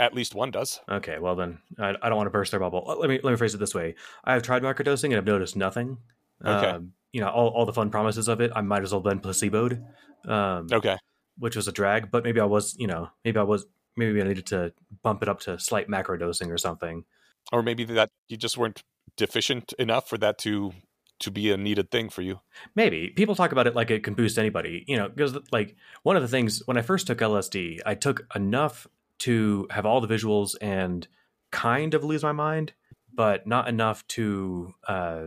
[0.00, 0.80] At least one does.
[0.90, 2.96] Okay, well then I, I don't want to burst their bubble.
[2.98, 5.56] Let me let me phrase it this way: I have tried microdosing and I've noticed
[5.56, 5.98] nothing.
[6.44, 6.70] Okay.
[6.70, 9.10] Um, you know, all, all the fun promises of it, I might as well have
[9.10, 9.84] been placeboed,
[10.26, 10.96] um, Okay.
[11.38, 12.10] which was a drag.
[12.10, 14.72] But maybe I was, you know, maybe I was, maybe I needed to
[15.02, 17.04] bump it up to slight macro dosing or something.
[17.52, 18.82] Or maybe that you just weren't
[19.16, 20.72] deficient enough for that to
[21.18, 22.40] to be a needed thing for you.
[22.74, 26.16] Maybe people talk about it like it can boost anybody, you know, because like one
[26.16, 28.86] of the things when I first took LSD, I took enough
[29.20, 31.06] to have all the visuals and
[31.50, 32.72] kind of lose my mind,
[33.12, 35.24] but not enough to uh,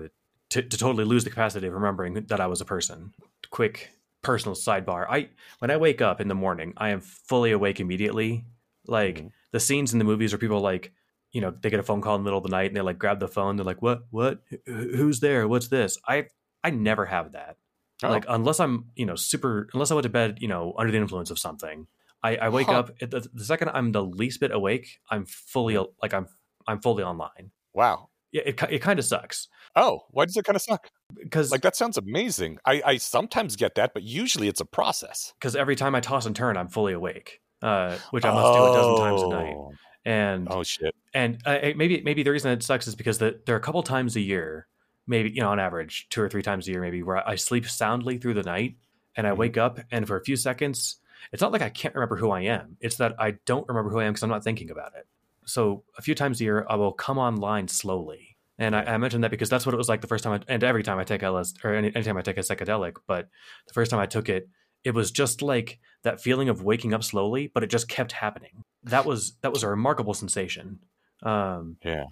[0.49, 3.13] to, to totally lose the capacity of remembering that I was a person.
[3.49, 3.91] Quick
[4.21, 5.29] personal sidebar: I
[5.59, 8.45] when I wake up in the morning, I am fully awake immediately.
[8.85, 9.27] Like mm-hmm.
[9.51, 10.91] the scenes in the movies where people like
[11.31, 12.81] you know they get a phone call in the middle of the night and they
[12.81, 13.55] like grab the phone.
[13.55, 14.05] They're like, "What?
[14.11, 14.41] What?
[14.65, 15.47] Who's there?
[15.47, 16.27] What's this?" I
[16.63, 17.57] I never have that.
[18.03, 18.09] Oh.
[18.09, 20.97] Like unless I'm you know super unless I went to bed you know under the
[20.97, 21.87] influence of something.
[22.23, 22.79] I, I wake huh.
[22.79, 24.99] up the, the, second I'm the least bit awake.
[25.09, 26.27] I'm fully like I'm
[26.67, 27.51] I'm fully online.
[27.73, 28.09] Wow.
[28.31, 29.47] Yeah, it it kind of sucks.
[29.75, 30.89] Oh, why does it kind of suck?
[31.21, 32.57] Because like that sounds amazing.
[32.65, 35.33] I I sometimes get that, but usually it's a process.
[35.39, 38.53] Because every time I toss and turn, I'm fully awake, uh, which I must oh.
[38.53, 39.55] do a dozen times a night.
[39.55, 39.71] Oh.
[40.05, 40.95] And oh shit.
[41.13, 43.83] And uh, maybe maybe the reason it sucks is because the, there are a couple
[43.83, 44.67] times a year,
[45.05, 47.67] maybe you know on average two or three times a year, maybe where I sleep
[47.67, 48.77] soundly through the night,
[49.15, 49.39] and I mm-hmm.
[49.39, 50.97] wake up and for a few seconds
[51.31, 52.77] it's not like I can't remember who I am.
[52.79, 55.07] It's that I don't remember who I am because I'm not thinking about it.
[55.45, 58.37] So a few times a year, I will come online slowly.
[58.57, 60.51] And I, I mentioned that because that's what it was like the first time, I,
[60.51, 62.95] and every time I take LSD or any, anytime I take a psychedelic.
[63.07, 63.29] But
[63.67, 64.47] the first time I took it,
[64.83, 68.63] it was just like that feeling of waking up slowly, but it just kept happening.
[68.83, 70.79] That was that was a remarkable sensation.
[71.23, 72.05] Um, yeah.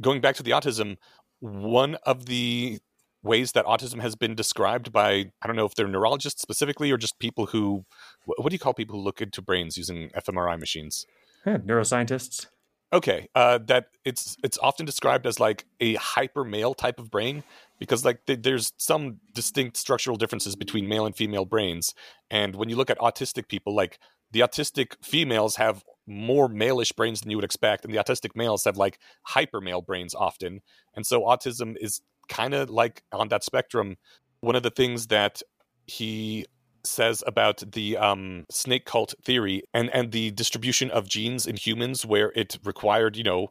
[0.00, 0.98] Going back to the autism,
[1.40, 2.78] one of the
[3.22, 6.96] ways that autism has been described by I don't know if they're neurologists specifically or
[6.96, 7.84] just people who
[8.24, 11.06] what do you call people who look into brains using fMRI machines?
[11.46, 12.46] Yeah, neuroscientists.
[12.90, 17.44] Okay, uh, that it's it's often described as like a hyper male type of brain
[17.78, 21.92] because like th- there's some distinct structural differences between male and female brains,
[22.30, 23.98] and when you look at autistic people, like
[24.30, 28.64] the autistic females have more malish brains than you would expect, and the autistic males
[28.64, 30.60] have like hyper male brains often,
[30.96, 33.96] and so autism is kind of like on that spectrum.
[34.40, 35.42] One of the things that
[35.86, 36.46] he
[36.84, 42.06] says about the um, snake cult theory and and the distribution of genes in humans,
[42.06, 43.48] where it required you know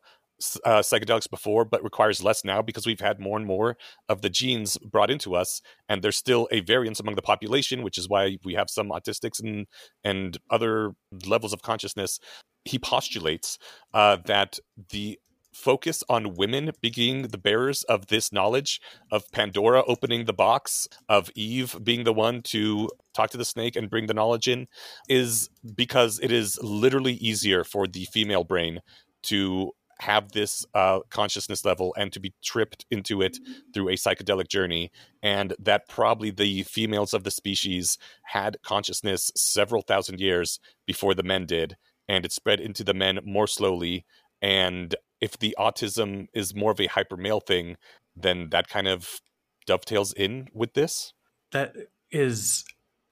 [0.66, 3.76] uh, psychedelics before, but requires less now because we've had more and more
[4.08, 7.98] of the genes brought into us, and there's still a variance among the population, which
[7.98, 9.68] is why we have some autistics and
[10.04, 10.92] and other
[11.26, 12.20] levels of consciousness.
[12.66, 13.58] He postulates
[13.94, 14.60] uh, that
[14.90, 15.20] the
[15.58, 18.80] focus on women being the bearers of this knowledge
[19.12, 23.76] of Pandora opening the box, of Eve being the one to talk to the snake
[23.76, 24.68] and bring the knowledge in,
[25.10, 28.82] is because it is literally easier for the female brain
[29.24, 33.40] to have this uh, consciousness level and to be tripped into it
[33.74, 34.92] through a psychedelic journey.
[35.24, 41.24] And that probably the females of the species had consciousness several thousand years before the
[41.24, 41.78] men did.
[42.08, 44.06] And it spread into the men more slowly
[44.42, 47.78] and if the autism is more of a hyper male thing,
[48.16, 49.20] then that kind of
[49.66, 51.14] dovetails in with this.
[51.52, 51.76] That
[52.12, 52.66] is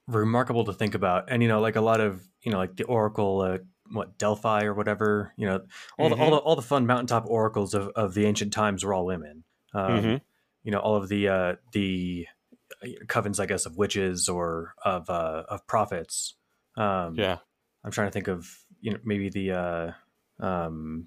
[0.08, 1.30] remarkable to think about.
[1.30, 3.58] And you know, like a lot of, you know, like the Oracle uh,
[3.90, 5.60] what Delphi or whatever, you know,
[5.98, 6.18] all mm-hmm.
[6.18, 9.06] the all the all the fun mountaintop oracles of, of the ancient times were all
[9.06, 9.44] women.
[9.74, 10.16] Um, mm-hmm.
[10.64, 12.26] You know, all of the uh, the
[12.82, 16.34] uh, covens, I guess, of witches or of uh, of prophets.
[16.76, 17.38] Um, yeah,
[17.84, 18.48] I'm trying to think of
[18.80, 21.06] you know maybe the uh, um,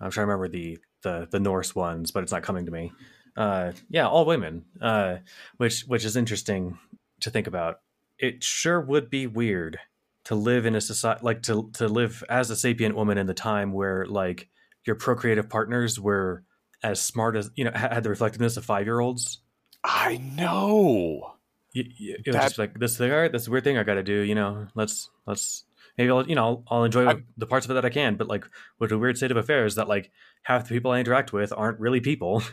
[0.00, 2.92] I'm trying to remember the the the Norse ones, but it's not coming to me.
[3.36, 5.16] Uh, yeah, all women, uh,
[5.56, 6.78] which which is interesting
[7.20, 7.80] to think about.
[8.18, 9.78] It sure would be weird
[10.24, 13.34] to live in a society like to to live as a sapient woman in the
[13.34, 14.48] time where like
[14.84, 16.44] your procreative partners were
[16.82, 19.38] as smart as you know had the reflectiveness of five year olds.
[19.82, 21.34] I know.
[21.72, 22.42] You, you, it was that...
[22.42, 23.12] just like this thing.
[23.12, 24.20] All right, this weird thing I got to do.
[24.20, 25.64] You know, let's let's
[26.00, 28.16] maybe I'll you know I'll, enjoy I, the parts of it that I can.
[28.16, 28.46] But like,
[28.78, 30.10] what a weird state of affairs that like
[30.44, 32.42] half the people I interact with aren't really people.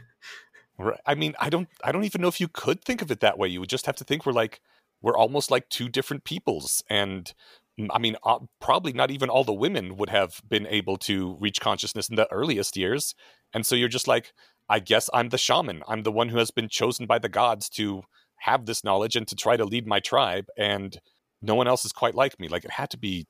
[0.79, 0.99] Right.
[1.07, 3.39] I mean, I don't I don't even know if you could think of it that
[3.39, 3.47] way.
[3.47, 4.61] You would just have to think we're like
[5.01, 7.33] we're almost like two different peoples and
[7.79, 11.35] mm, I mean, uh, probably not even all the women would have been able to
[11.39, 13.15] reach consciousness in the earliest years.
[13.55, 14.33] And so you're just like,
[14.69, 15.81] I guess I'm the shaman.
[15.87, 18.03] I'm the one who has been chosen by the gods to
[18.41, 20.45] have this knowledge and to try to lead my tribe.
[20.59, 20.99] And
[21.41, 22.47] no one else is quite like me.
[22.47, 23.25] Like it had to be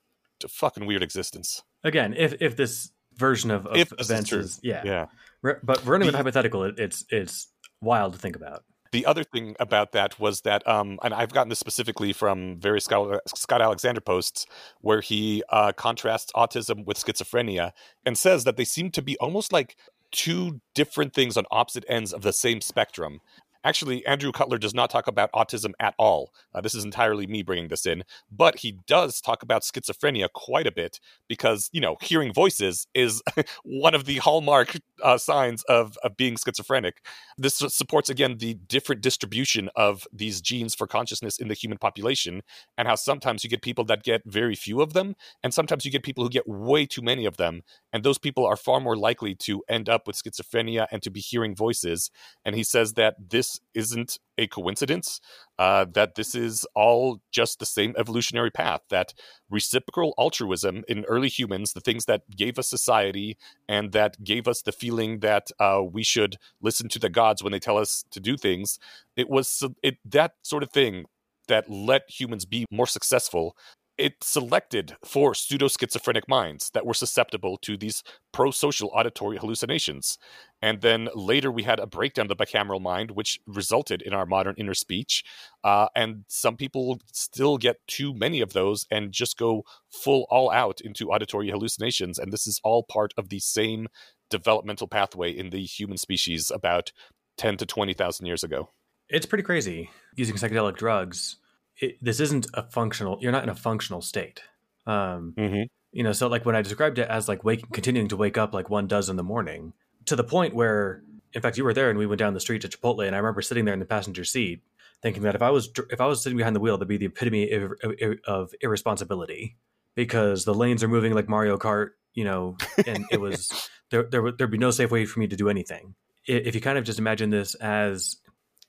[0.48, 1.64] fucking weird existence.
[1.84, 5.06] Again, if if this version of, of if events is, is, yeah yeah,
[5.42, 8.64] but running with hypothetical, it, it's it's wild to think about.
[8.92, 12.86] The other thing about that was that, um, and I've gotten this specifically from various
[12.86, 14.46] Scott, Scott Alexander posts,
[14.80, 17.72] where he uh, contrasts autism with schizophrenia
[18.06, 19.76] and says that they seem to be almost like
[20.12, 23.20] two different things on opposite ends of the same spectrum
[23.68, 26.32] Actually, Andrew Cutler does not talk about autism at all.
[26.56, 30.66] Uh, this is entirely me bringing this in, but he does talk about schizophrenia quite
[30.66, 33.22] a bit because, you know, hearing voices is
[33.66, 37.06] one of the hallmark uh, signs of, of being schizophrenic.
[37.38, 42.44] This supports, again, the different distribution of these genes for consciousness in the human population
[42.78, 45.14] and how sometimes you get people that get very few of them,
[45.44, 47.64] and sometimes you get people who get way too many of them.
[47.92, 51.20] And those people are far more likely to end up with schizophrenia and to be
[51.20, 52.12] hearing voices.
[52.46, 55.20] And he says that this isn't a coincidence,
[55.60, 59.14] uh, that this is all just the same evolutionary path, that
[59.50, 63.38] reciprocal altruism in early humans, the things that gave us society
[63.68, 67.52] and that gave us the feeling that uh, we should listen to the gods when
[67.52, 68.80] they tell us to do things,
[69.16, 71.06] it was it, that sort of thing
[71.48, 73.56] that let humans be more successful
[73.98, 80.18] it selected for pseudo schizophrenic minds that were susceptible to these pro social auditory hallucinations.
[80.62, 84.26] And then later we had a breakdown of the bicameral mind, which resulted in our
[84.26, 85.24] modern inner speech.
[85.64, 90.52] Uh, and some people still get too many of those and just go full all
[90.52, 92.20] out into auditory hallucinations.
[92.20, 93.88] And this is all part of the same
[94.30, 96.92] developmental pathway in the human species about
[97.38, 98.70] 10 to 20,000 years ago.
[99.10, 101.38] It's pretty crazy using psychedelic drugs
[101.80, 104.42] it, this isn't a functional you're not in a functional state
[104.86, 105.64] um, mm-hmm.
[105.92, 108.54] you know so like when i described it as like waking continuing to wake up
[108.54, 109.74] like one does in the morning
[110.06, 111.04] to the point where
[111.34, 113.20] in fact you were there and we went down the street to chipotle and i
[113.20, 114.62] remember sitting there in the passenger seat
[115.02, 117.06] thinking that if i was if i was sitting behind the wheel that'd be the
[117.06, 119.56] epitome of, of, of irresponsibility
[119.96, 124.22] because the lanes are moving like mario kart you know and it was there, there
[124.22, 125.94] would there'd be no safe way for me to do anything
[126.26, 128.18] if you kind of just imagine this as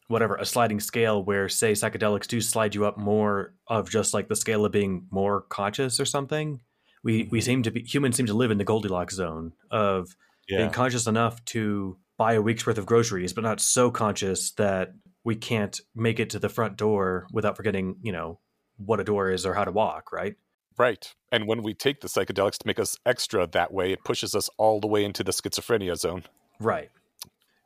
[0.08, 4.28] whatever a sliding scale where say psychedelics do slide you up more of just like
[4.28, 6.60] the scale of being more conscious or something.
[7.04, 7.44] We we mm-hmm.
[7.44, 10.16] seem to be humans seem to live in the goldilocks zone of
[10.48, 10.58] yeah.
[10.58, 14.94] being conscious enough to buy a week's worth of groceries but not so conscious that
[15.22, 18.40] we can't make it to the front door without forgetting you know
[18.78, 20.34] what a door is or how to walk right?
[20.76, 21.12] Right.
[21.32, 24.48] And when we take the psychedelics to make us extra that way it pushes us
[24.58, 26.24] all the way into the schizophrenia zone.
[26.58, 26.90] Right.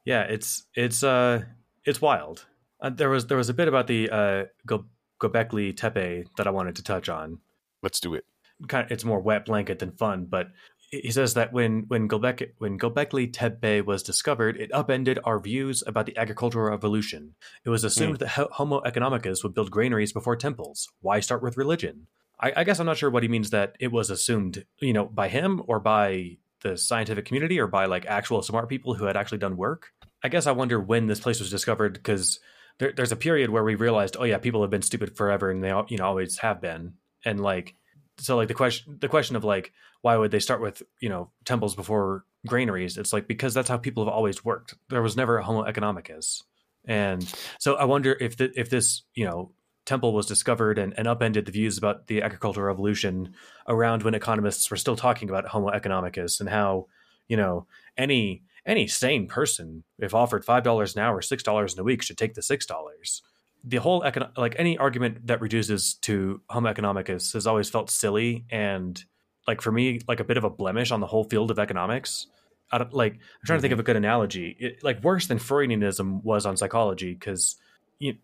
[0.05, 1.45] Yeah it's it's uh
[1.85, 2.47] it's wild.
[2.81, 4.87] Uh, there was there was a bit about the uh, Go-
[5.21, 7.39] Gobekli Tepe that I wanted to touch on.
[7.83, 8.25] Let's do it.
[8.69, 10.49] Kind of, it's more wet blanket than fun, but
[10.91, 15.83] he says that when when Gobek when Gobekli Tepe was discovered, it upended our views
[15.87, 17.35] about the agricultural revolution.
[17.65, 18.19] It was assumed mm.
[18.19, 20.89] that Homo economicus would build granaries before temples.
[21.01, 22.09] Why start with religion?
[22.39, 25.07] I, I guess I'm not sure what he means that it was assumed, you know,
[25.07, 29.17] by him or by the scientific community or by like actual smart people who had
[29.17, 29.93] actually done work.
[30.23, 32.39] I guess I wonder when this place was discovered because
[32.79, 35.63] there, there's a period where we realized, oh yeah, people have been stupid forever, and
[35.63, 36.95] they you know always have been,
[37.25, 37.75] and like
[38.19, 41.31] so like the question the question of like why would they start with you know
[41.45, 42.99] temples before granaries?
[42.99, 44.75] It's like because that's how people have always worked.
[44.89, 46.43] There was never a Homo economicus,
[46.85, 47.27] and
[47.59, 49.53] so I wonder if the, if this you know
[49.85, 53.35] temple was discovered and, and upended the views about the agricultural revolution
[53.67, 56.87] around when economists were still talking about Homo economicus and how
[57.29, 57.67] you know
[57.97, 62.03] any any sane person, if offered five dollars an hour, six dollars in a week,
[62.03, 63.23] should take the six dollars.
[63.65, 68.45] The whole econ- like any argument that reduces to Homo economicus has always felt silly
[68.51, 69.03] and
[69.47, 72.27] like for me like a bit of a blemish on the whole field of economics.
[72.71, 73.59] I don't, like I'm trying mm-hmm.
[73.59, 74.57] to think of a good analogy.
[74.59, 77.57] It, like worse than Freudianism was on psychology because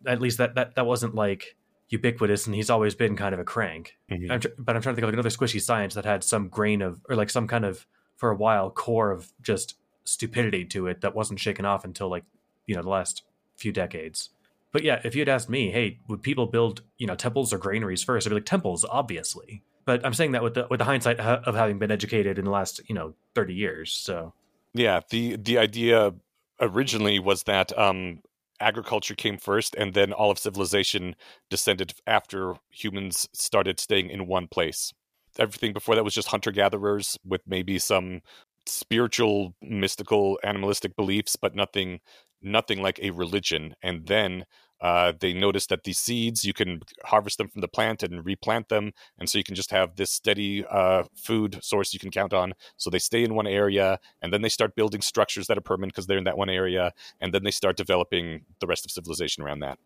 [0.06, 1.56] at least that that that wasn't like
[1.88, 3.96] ubiquitous and he's always been kind of a crank.
[4.10, 4.30] Mm-hmm.
[4.30, 6.48] I'm tr- but I'm trying to think of like another squishy science that had some
[6.48, 7.86] grain of or like some kind of
[8.16, 9.76] for a while core of just
[10.08, 12.24] stupidity to it that wasn't shaken off until like
[12.66, 13.22] you know the last
[13.56, 14.30] few decades.
[14.72, 17.58] But yeah, if you had asked me, hey, would people build you know temples or
[17.58, 18.26] granaries first?
[18.26, 19.62] I'd be like temples, obviously.
[19.84, 22.50] But I'm saying that with the with the hindsight of having been educated in the
[22.50, 23.92] last you know 30 years.
[23.92, 24.34] So
[24.74, 26.14] yeah, the the idea
[26.60, 28.20] originally was that um,
[28.60, 31.16] agriculture came first, and then all of civilization
[31.48, 34.92] descended after humans started staying in one place
[35.38, 38.20] everything before that was just hunter gatherers with maybe some
[38.68, 42.00] spiritual, mystical, animalistic beliefs, but nothing
[42.40, 43.74] nothing like a religion.
[43.82, 44.44] And then
[44.80, 48.68] uh, they noticed that these seeds you can harvest them from the plant and replant
[48.68, 52.32] them, and so you can just have this steady uh, food source you can count
[52.32, 52.52] on.
[52.76, 55.94] So they stay in one area, and then they start building structures that are permanent
[55.94, 59.42] because they're in that one area, and then they start developing the rest of civilization
[59.42, 59.78] around that.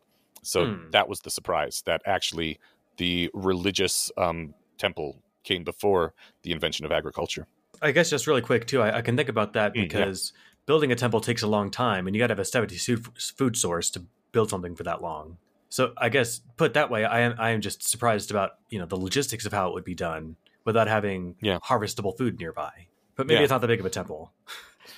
[0.42, 0.90] So hmm.
[0.90, 2.58] that was the surprise that actually
[2.98, 7.46] the religious um, temple came before the invention of agriculture.
[7.82, 10.38] I guess just really quick too, I, I can think about that because mm, yeah.
[10.66, 13.56] building a temple takes a long time, and you got to have a steady food
[13.56, 15.38] source to build something for that long.
[15.68, 18.86] So I guess put that way, I am I am just surprised about you know
[18.86, 21.58] the logistics of how it would be done without having yeah.
[21.58, 22.88] harvestable food nearby.
[23.16, 23.44] But maybe yeah.
[23.44, 24.32] it's not that big of a temple.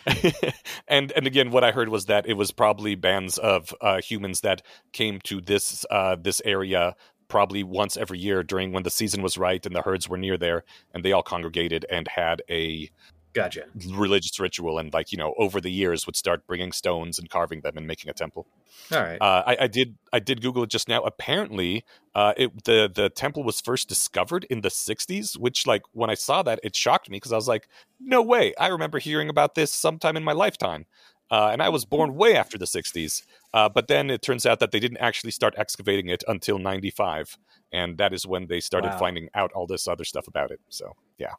[0.89, 4.41] and and again, what I heard was that it was probably bands of uh, humans
[4.41, 4.63] that
[4.93, 6.97] came to this uh, this area
[7.35, 10.37] probably once every year during when the season was right and the herds were near
[10.37, 10.63] there,
[10.93, 12.89] and they all congregated and had a
[13.33, 13.65] Gotcha.
[13.89, 17.63] religious ritual, and like you know, over the years would start bringing stones and carving
[17.63, 18.47] them and making a temple.
[18.93, 19.21] All right.
[19.21, 21.03] Uh, I, I did I did Google it just now.
[21.03, 21.85] Apparently,
[22.15, 26.15] uh, it, the the temple was first discovered in the '60s, which like when I
[26.15, 28.55] saw that, it shocked me because I was like, no way!
[28.61, 30.87] I remember hearing about this sometime in my lifetime,
[31.35, 33.15] uh, and I was born way after the '60s.
[33.57, 37.37] Uh, but then it turns out that they didn't actually start excavating it until '95,
[37.73, 38.99] and that is when they started Wow.
[39.05, 40.61] finding out all this other stuff about it.
[40.79, 40.87] So
[41.25, 41.35] yeah,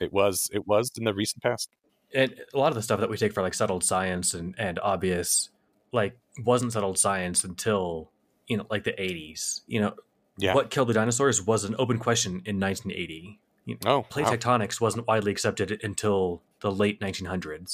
[0.00, 1.68] it was it was in the recent past.
[2.22, 4.78] and a lot of the stuff that we take for like settled science and, and
[4.92, 5.50] obvious
[5.98, 6.12] like
[6.50, 8.10] wasn't settled science until
[8.50, 9.40] you know like the 80s
[9.72, 9.92] you know
[10.44, 10.54] Yeah.
[10.56, 14.32] what killed the dinosaurs was an open question in 1980 You- Oh, plate wow.
[14.34, 16.18] tectonics wasn't widely accepted until
[16.64, 17.72] the late 1900s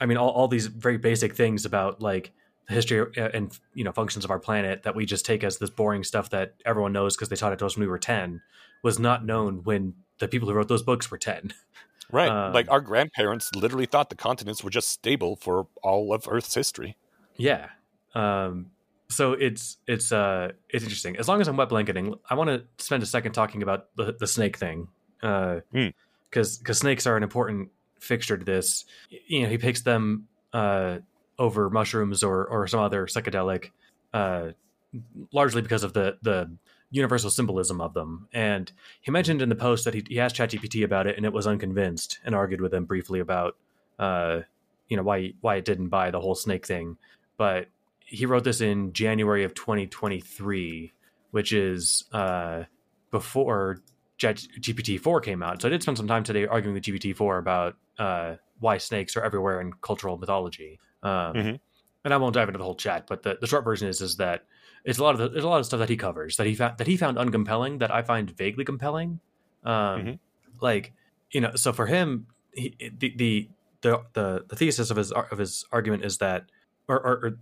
[0.00, 2.32] i mean all, all these very basic things about like
[2.68, 5.58] the history uh, and you know functions of our planet that we just take as
[5.58, 7.98] this boring stuff that everyone knows because they taught it to us when we were
[7.98, 8.40] 10
[8.82, 11.52] was not known when the people who wrote those books were 10
[12.10, 12.30] Right.
[12.30, 16.54] Um, like our grandparents literally thought the continents were just stable for all of Earth's
[16.54, 16.96] history.
[17.36, 17.68] Yeah.
[18.14, 18.70] Um,
[19.10, 21.18] so it's it's uh it's interesting.
[21.18, 24.16] As long as I'm wet blanketing, I want to spend a second talking about the,
[24.18, 24.88] the snake thing,
[25.20, 25.88] because Hmm.
[26.30, 27.68] because snakes are an important
[28.00, 28.84] fixture to this.
[29.10, 30.98] You know, he picks them uh,
[31.38, 33.70] over mushrooms or or some other psychedelic,
[34.12, 34.48] uh,
[35.32, 36.50] largely because of the the
[36.90, 38.28] universal symbolism of them.
[38.32, 41.32] And he mentioned in the post that he, he asked ChatGPT about it, and it
[41.32, 43.56] was unconvinced, and argued with him briefly about
[43.98, 44.40] uh,
[44.88, 46.96] you know why why it didn't buy the whole snake thing
[47.38, 47.68] but
[48.04, 50.92] he wrote this in January of 2023,
[51.30, 52.64] which is uh,
[53.10, 53.80] before
[54.18, 55.62] GPT 4 came out.
[55.62, 59.16] So I did spend some time today arguing with GPT 4 about uh, why snakes
[59.16, 60.78] are everywhere in cultural mythology.
[61.02, 61.60] Um, Mhm.
[62.04, 64.16] And I won't dive into the whole chat, but the, the short version is is
[64.16, 64.44] that
[64.84, 66.54] it's a lot of the, there's a lot of stuff that he covers that he
[66.54, 69.20] found that he found uncompelling that I find vaguely compelling.
[69.64, 70.18] Um, Mhm.
[70.60, 70.94] Like
[71.30, 73.48] you know, so for him, he, the, the
[73.82, 76.46] the the the thesis of his of his argument is that
[76.88, 77.38] or, or, or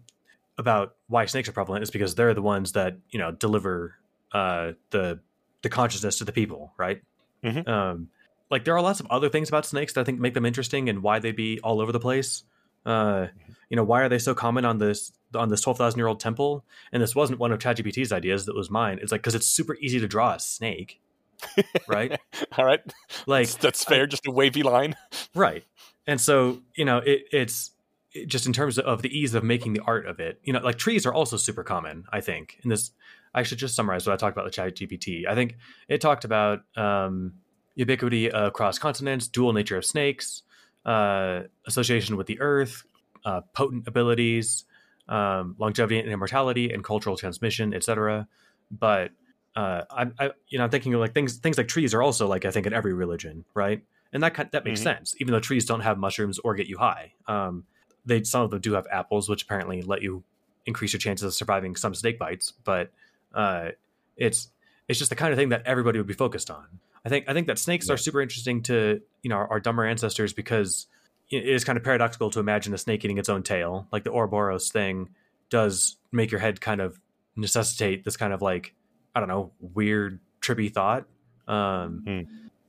[0.59, 3.95] about why snakes are prevalent is because they're the ones that you know deliver
[4.33, 5.21] uh, the
[5.67, 7.03] the consciousness to the people, right?
[7.45, 7.67] Mhm.
[7.69, 8.09] Um,
[8.51, 10.89] like there are lots of other things about snakes that I think make them interesting
[10.89, 12.45] and why they be all over the place.
[12.85, 13.27] Uh,
[13.71, 16.21] you know, why are they so common on this on this twelve thousand year old
[16.21, 16.65] temple?
[16.93, 18.99] And this wasn't one of ChatGPT's ideas; that was mine.
[19.03, 21.01] It's like because it's super easy to draw a snake,
[21.89, 22.19] right?
[22.57, 22.81] All right.
[23.27, 24.07] Like that's, that's fair.
[24.07, 24.95] just a wavy line.
[25.35, 25.65] right
[26.07, 27.73] and so you know it, it's
[28.13, 30.61] it- just in terms of the ease of making the art of it you know
[30.61, 32.93] like trees are also super common i think in this
[33.37, 35.57] i should just summarize what i talked about with chat gpt i think
[35.89, 37.33] it talked about um,
[37.77, 40.43] ubiquity across continents dual nature of snakes
[40.85, 42.83] uh, association with the earth
[43.25, 44.65] uh, potent abilities
[45.09, 48.27] um, longevity and immortality and cultural transmission etc
[48.71, 49.13] but
[49.57, 52.27] uh, I, I, you know, I'm thinking of like things, things like trees are also
[52.29, 53.83] like I think in every religion, right?
[54.13, 54.85] And that that makes Mhm.
[54.85, 57.15] sense, even though trees don't have mushrooms or get you high.
[57.27, 57.65] Um,
[58.05, 60.23] they some of them do have apples, which apparently let you
[60.67, 62.53] increase your chances of surviving some snake bites.
[62.65, 62.91] But
[63.37, 63.69] uh,
[64.17, 64.49] it's
[64.89, 66.67] it's just the kind of thing that everybody would be focused on.
[67.05, 67.95] I think I think that snakes Yeah.
[67.95, 70.87] are super interesting to you know our, our dumber ancestors because
[71.31, 73.87] it is kind of paradoxical to imagine a snake eating its own tail.
[73.93, 75.11] Like the Ouroboros thing
[75.51, 76.99] does make your head kind of
[77.37, 78.75] necessitate this kind of like
[79.15, 81.07] I don't know weird trippy thought.
[81.47, 82.21] Um, Hmm.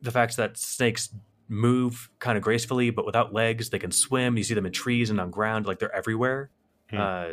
[0.02, 1.10] The fact that snakes
[1.50, 4.38] move kind of gracefully but without legs, they can swim.
[4.38, 6.50] You see them in trees and on ground, like they're everywhere.
[6.92, 6.98] Hmm.
[7.00, 7.26] Uh,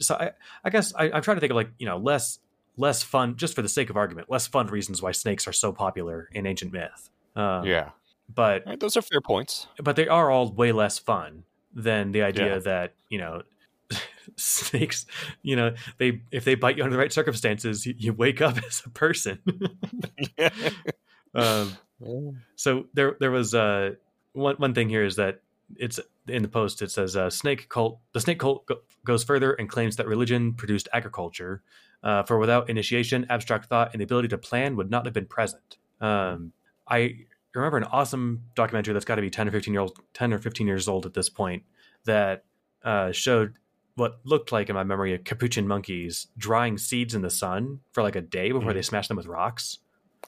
[0.00, 0.30] so I,
[0.64, 2.38] I guess I, I'm trying to think of like you know less
[2.76, 5.72] less fun just for the sake of argument, less fun reasons why snakes are so
[5.72, 7.10] popular in ancient myth.
[7.36, 7.90] Um, yeah.
[8.32, 9.66] but right, those are fair points.
[9.82, 11.44] but they are all way less fun
[11.74, 12.58] than the idea Yeah.
[12.60, 13.42] that you know
[14.36, 15.06] snakes
[15.42, 18.56] you know they if they bite you under the right circumstances you, you wake up
[18.66, 19.38] as a person
[21.34, 21.76] um,
[22.56, 23.90] so there there was uh
[24.32, 25.40] one one thing here is that
[25.78, 29.52] it's in the post it says uh, snake cult the snake cult go- goes further
[29.54, 31.62] and claims that religion produced agriculture
[32.02, 35.26] uh, for without initiation abstract thought and the ability to plan would not have been
[35.26, 36.52] present um,
[36.88, 37.14] i
[37.54, 40.38] remember an awesome documentary that's got to be 10 or 15 year old 10 or
[40.38, 41.62] 15 years old at this point
[42.04, 42.44] that
[42.84, 43.54] uh, showed
[43.96, 48.02] what looked like in my memory a capuchin monkeys drying seeds in the sun for
[48.02, 48.74] like a day before Mhm.
[48.74, 49.78] they smash them with rocks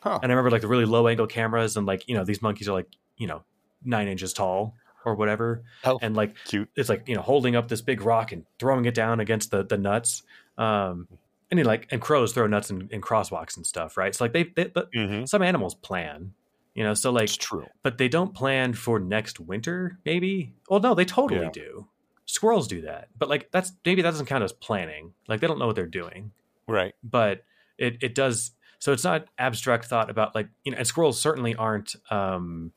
[0.03, 0.21] Huh.
[0.23, 2.69] and I remember like the really low angle cameras and like you know these monkeys
[2.69, 2.87] are like
[3.17, 3.43] you know
[3.85, 4.75] nine inches tall
[5.07, 6.69] or whatever, Oh, and like cute.
[6.77, 9.65] it's like you know holding up this big rock and throwing it down against the
[9.65, 10.23] the nuts.
[10.59, 11.09] Um,
[11.51, 14.15] and you like and crows throw nuts in, in crosswalks and stuff, right?
[14.15, 16.33] So like they, they but hmm some animals plan,
[16.75, 17.67] You know, so like, It's true.
[17.85, 19.99] but they don't plan for next winter.
[20.05, 20.55] Maybe.
[20.69, 21.51] Well, no, they totally Yeah.
[21.53, 21.87] do.
[22.25, 25.15] Squirrels do that, but like that's maybe that doesn't count as planning.
[25.29, 26.33] Like they don't know what they're doing,
[26.67, 26.95] Right.
[27.05, 27.45] but
[27.79, 28.51] it it does.
[28.81, 31.95] So it's not abstract thought about like you know, and squirrels certainly aren't.
[32.11, 32.73] um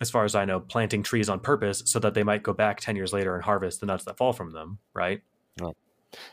[0.00, 2.80] as far as I know, planting trees on purpose so that they might go back
[2.80, 5.22] 10 years later and harvest the nuts that fall from them, right?
[5.60, 5.76] Right.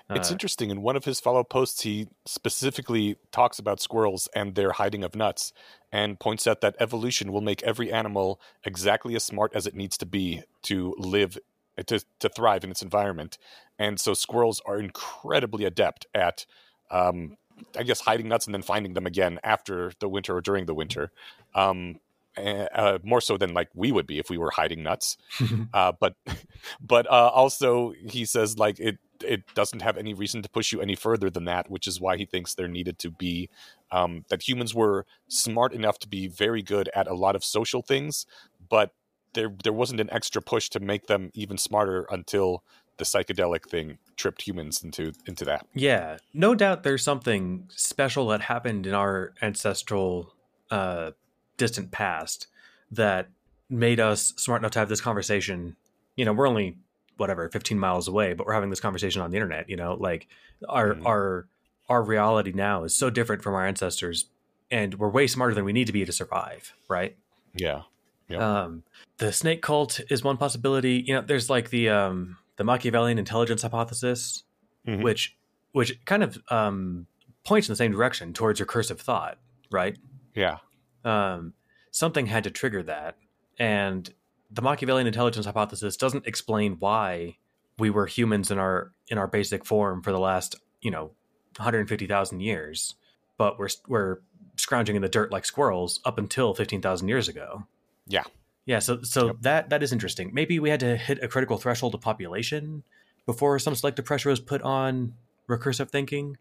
[0.10, 0.70] It's Uh, interesting.
[0.70, 5.16] In one of his follow posts, he specifically talks about squirrels and their hiding of
[5.16, 5.52] nuts
[5.92, 9.98] and points out that evolution will make every animal exactly as smart as it needs
[9.98, 11.38] to be to live,
[11.86, 13.38] to, to thrive in its environment.
[13.80, 16.46] And so squirrels are incredibly adept at,
[16.92, 17.38] um,
[17.78, 20.76] I guess, hiding nuts and then finding them again after the winter or during the
[20.76, 21.12] winter.
[21.56, 22.00] Um,
[22.38, 25.18] uh, more so than like we would be if we were hiding nuts
[25.74, 26.16] uh, but
[26.82, 30.82] but uh, also he says like it it doesn't have any reason to push you
[30.82, 33.50] any further than that, which is why he thinks there needed to be
[33.92, 37.82] um, that humans were smart enough to be very good at a lot of social
[37.82, 38.26] things,
[38.70, 38.92] but
[39.34, 42.64] there there wasn't an extra push to make them even smarter until
[42.98, 45.66] the psychedelic thing tripped humans into into that.
[45.74, 50.34] Yeah, no doubt there's something special that happened in our ancestral
[50.70, 51.12] uh,
[51.58, 52.48] distant past
[52.92, 53.30] that
[53.70, 55.76] made us smart enough to have this conversation.
[56.16, 56.78] You know, we're only
[57.18, 59.70] whatever 15 miles away, but we're having this conversation on the internet.
[59.70, 60.28] You know, like
[60.70, 61.06] our Mhm.
[61.06, 61.48] our
[61.90, 64.26] our reality now is so different from our ancestors,
[64.72, 66.74] and we're way smarter than we need to be to survive.
[66.88, 67.18] Right?
[67.56, 67.84] Yeah,
[68.30, 68.42] Yep.
[68.42, 68.84] Um,
[69.18, 71.04] the snake cult is one possibility.
[71.06, 74.44] You know, there's like the um, the Machiavellian intelligence hypothesis,
[74.88, 75.04] Mhm.
[75.04, 75.36] which
[75.74, 77.08] which kind of um,
[77.44, 79.40] points in the same direction towards recursive thought,
[79.72, 79.98] right?
[80.36, 80.58] yeah,
[81.04, 81.54] Um,
[81.92, 83.18] something had to trigger that,
[83.60, 84.12] and
[84.52, 87.38] the Machiavellian intelligence hypothesis doesn't explain why
[87.80, 91.12] we were humans in our in our basic form for the last you know
[91.58, 92.96] 150,000 years,
[93.38, 94.18] but we're we're
[94.58, 97.64] scrounging in the dirt like squirrels up until 15,000 years ago.
[98.08, 98.24] Yeah.
[98.66, 99.36] Yeah, so so Yep.
[99.42, 100.32] that that is interesting.
[100.34, 102.84] Maybe we had to hit a critical threshold of population
[103.26, 105.14] before some selective pressure was put on
[105.50, 106.38] recursive thinking.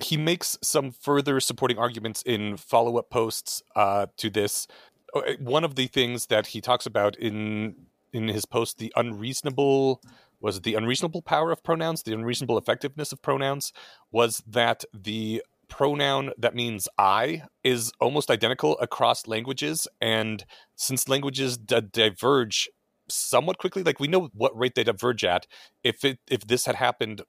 [0.00, 4.66] He makes some further supporting arguments in follow up posts uh, to this.
[5.14, 10.02] Uh, One of the things that he talks about in in his post, the unreasonable
[10.40, 13.72] was it the unreasonable power of pronouns, the unreasonable effectiveness of pronouns,
[14.10, 20.44] was that the pronoun that means I is almost identical across languages, and
[20.76, 22.68] since languages d- diverge
[23.08, 25.46] somewhat quickly, like we know what rate they diverge at.
[25.82, 27.22] If it if this had happened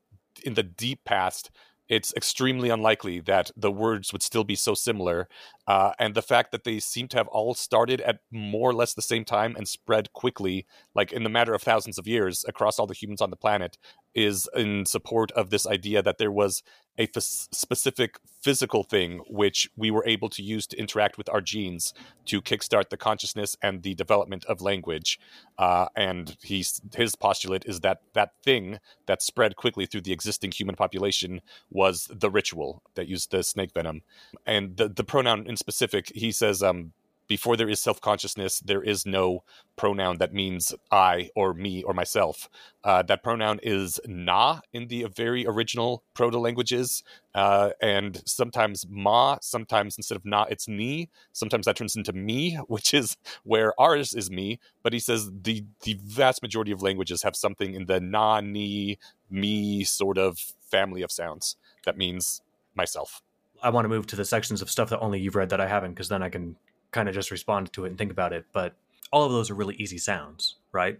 [0.43, 1.51] in the deep past,
[1.89, 5.27] it's extremely unlikely that the words would still be so similar.
[5.67, 8.93] Uh, and the fact that they seem to have all started at more or less
[8.93, 10.65] the same time and spread quickly,
[10.95, 13.77] like in the matter of thousands of years across all the humans on the planet,
[14.15, 16.63] is in support of this idea that there was
[16.97, 21.41] a f- specific physical thing which we were able to use to interact with our
[21.41, 21.93] genes
[22.25, 25.19] to kickstart the consciousness and the development of language.
[25.57, 30.51] Uh, and he's, his postulate is that that thing that spread quickly through the existing
[30.51, 31.41] human population
[31.71, 34.01] was the ritual that used the snake venom.
[34.45, 36.93] And the, the pronoun in specific, he says, um,
[37.27, 39.43] before there is self consciousness, there is no
[39.75, 42.49] pronoun that means I or me or myself.
[42.83, 49.37] Uh, that pronoun is na in the very original proto languages, uh, and sometimes ma,
[49.41, 51.09] sometimes instead of na, it's ni.
[51.31, 54.59] Sometimes that turns into me, which is where ours is me.
[54.83, 58.97] But he says the the vast majority of languages have something in the na, ni,
[59.29, 60.39] me sort of
[60.69, 61.55] family of sounds
[61.85, 62.41] that means
[62.75, 63.21] myself.
[63.61, 65.67] I want to move to the sections of stuff that only you've read that I
[65.67, 66.57] haven't, because then I can
[66.93, 68.45] kind of just respond to it and think about it.
[68.53, 68.75] But
[69.11, 70.99] all of those are really easy sounds, right?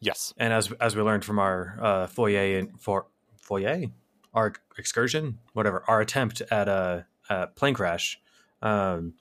[0.00, 0.32] Yes.
[0.36, 3.06] And as as we learned from our uh, foyer and for
[3.36, 3.86] foyer,
[4.32, 8.16] our excursion, whatever, our attempt at a, a Planecrash,
[8.62, 9.14] um,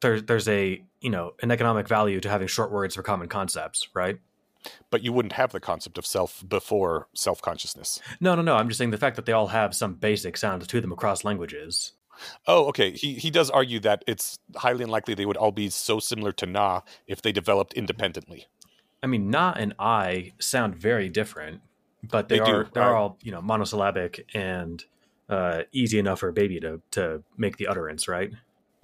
[0.00, 3.88] there's there's a you know an economic value to having short words for common concepts,
[3.94, 4.18] right?
[4.90, 8.00] But you wouldn't have the concept of self before self consciousness.
[8.20, 8.56] No, no, no.
[8.56, 11.24] I'm just saying the fact that they all have some basic sound to them across
[11.24, 11.92] languages.
[12.46, 12.92] Oh, okay.
[12.92, 16.46] He he does argue that it's highly unlikely they would all be so similar to
[16.46, 18.46] Na if they developed independently.
[19.02, 21.60] I mean, na and I sound very different,
[22.02, 22.94] but they, They do, are they're right.
[22.94, 24.84] all you know monosyllabic and
[25.28, 28.30] uh, easy enough for a baby to to make the utterance, right?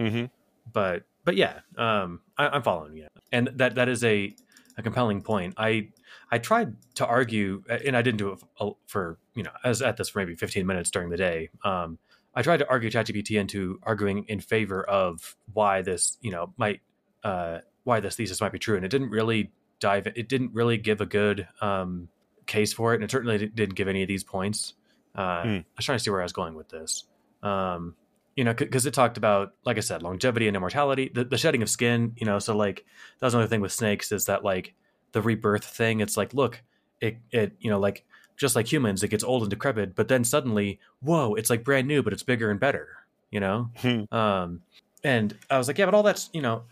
[0.00, 0.26] Mm-hmm.
[0.72, 4.34] But but yeah, um, I, I'm following you, and that that is a
[4.76, 5.55] a compelling point.
[5.56, 5.88] I
[6.30, 9.96] I tried to argue, and I didn't do it for you know I was at
[9.96, 11.50] this for maybe 15 minutes during the day.
[11.64, 11.98] Um,
[12.39, 16.82] I tried to argue ChatGPT into arguing in favor of why this you know might
[17.24, 19.51] uh, why this thesis might be true, and it didn't really
[19.81, 20.06] dive.
[20.06, 22.09] It didn't really give a good um,
[22.47, 24.74] case for it, and it certainly didn't give any of these points.
[25.16, 25.48] Uh, Hmm.
[25.48, 27.05] I was trying to see where I was going with this.
[27.43, 27.97] Um,
[28.36, 31.62] you know, because it talked about, like I said, longevity and immortality, the, the shedding
[31.62, 32.12] of skin.
[32.15, 32.85] You know, so like
[33.19, 34.74] that was another thing with snakes is that like
[35.10, 35.98] the rebirth thing.
[35.98, 36.62] It's like, look,
[37.01, 38.05] it it you know like
[38.39, 41.86] just like humans, it gets old and decrepit, but then suddenly, whoa, it's like brand
[41.89, 42.89] new, but it's bigger and better.
[43.31, 44.05] You know, Hmm.
[44.15, 44.62] um,
[45.05, 46.62] and I was like, yeah, but all that's you know,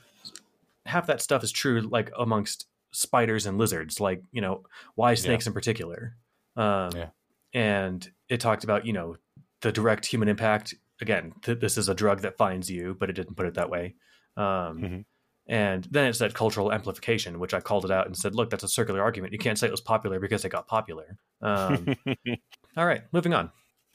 [0.86, 4.62] half that stuff is true like amongst spiders and lizards, like you know,
[4.94, 6.16] why snakes in particular.
[6.56, 7.08] Um, Yeah.
[7.54, 9.16] And it talked about you know
[9.60, 10.74] the direct human impact.
[11.00, 13.68] Again, th- this is a drug that finds you, but it didn't put it that
[13.70, 13.94] way.
[14.36, 15.04] Um, Mhm.
[15.48, 18.64] And then it said cultural amplification, which I called it out and said, look, that's
[18.64, 19.32] a circular argument.
[19.32, 21.18] You can't say it was popular because it got popular.
[21.40, 21.94] Um,
[22.76, 23.52] all right, moving on.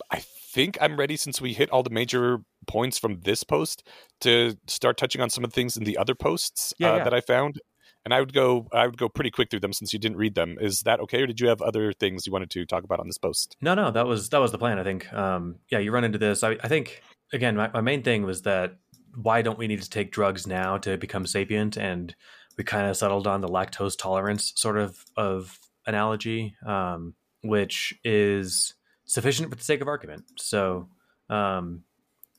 [0.10, 0.20] I
[0.54, 3.88] think I'm ready since we hit all the major points from this post
[4.22, 7.04] to start touching on some of the things in the other posts Yeah, uh, yeah.
[7.04, 7.60] that I found.
[8.04, 10.34] And I would go I would go pretty quick through them since you didn't read
[10.34, 10.58] them.
[10.60, 13.06] Is that okay or did you have other things you wanted to talk about on
[13.08, 13.56] this post?
[13.62, 14.80] No, no, that was that was the plan.
[14.80, 15.12] I think.
[15.14, 16.44] Um, yeah, you run into this.
[16.44, 18.78] I, I think again, my, my main thing was that
[19.16, 21.78] why don't we need to take drugs now to become sapient?
[21.78, 22.16] And
[22.58, 28.74] we kind of settled on the lactose tolerance sort of of analogy, um, which is
[29.06, 30.24] sufficient for the sake of argument.
[30.38, 30.90] So,
[31.30, 31.84] um,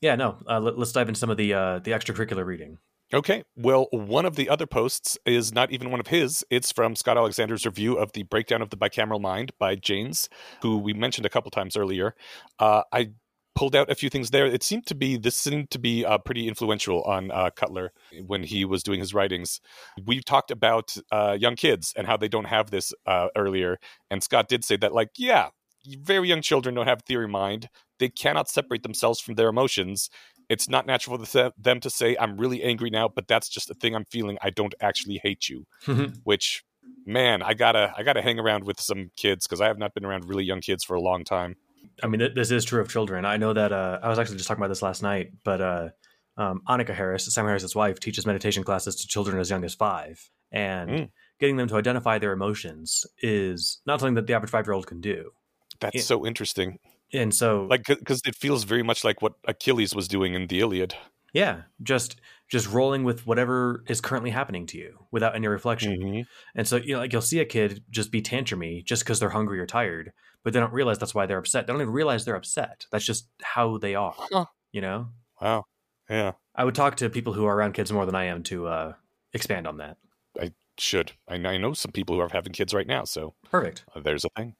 [0.01, 2.77] yeah, no, uh, let, us dive into some of the uh, the extracurricular reading.
[3.13, 3.43] Okay.
[3.55, 6.43] Well, one of the other posts is not even one of his.
[6.49, 10.29] It's from Scott Alexander's review of the Breakdown of the Bicameral Mind by Jaynes,
[10.63, 12.15] who we mentioned a couple times earlier.
[12.57, 13.11] Uh, I
[13.55, 14.45] pulled out a few things there.
[14.45, 17.91] It seemed to be this seemed to be uh, pretty influential on uh, Cutler
[18.25, 19.61] when he was doing his writings.
[20.05, 24.23] We talked about uh, young kids and how they don't have this uh, earlier, and
[24.23, 25.49] Scott did say that, like, yeah,
[25.85, 27.69] very young children don't have theory mind.
[27.99, 30.09] They cannot separate themselves from their emotions
[30.49, 33.73] it's not natural for them to say i'm really angry now but that's just a
[33.73, 35.65] thing i'm feeling i don't actually hate you
[36.23, 36.63] which
[37.05, 40.05] man i gotta i gotta hang around with some kids because i have not been
[40.05, 41.55] around really young kids for a long time
[42.01, 43.25] I mean, th- this is true of children.
[43.25, 45.89] I know that uh, I was actually just talking about this last night, but uh,
[46.37, 50.29] um, Annika Harris, Sam Harris's wife, teaches meditation classes to children as young as five,
[50.51, 51.11] and Mm.
[51.39, 55.31] getting them to identify their emotions is not something that the average five-year-old can do.
[55.79, 56.77] that's so interesting
[57.13, 60.59] And so, like because it feels very much like what achilles was doing in the
[60.59, 60.95] iliad
[61.33, 65.97] yeah, just just rolling with whatever is currently happening to you without any reflection.
[65.99, 66.25] Mhm.
[66.55, 69.29] And so, you know, like you'll see a kid just be tantrumy just because they're
[69.31, 71.65] hungry or tired, but they don't realize that's why they're upset.
[71.65, 72.85] They don't even realize they're upset.
[72.91, 74.13] That's just how they are.
[74.17, 74.45] Huh.
[74.71, 75.09] You know.
[75.41, 75.65] wow
[76.09, 78.67] yeah I would talk to people who are around kids more than I am to
[78.67, 78.93] uh,
[79.33, 79.97] expand on that.
[80.39, 83.85] I should I, I know some people who are having kids right now so Perfect.
[83.95, 84.55] Uh, there's a thing.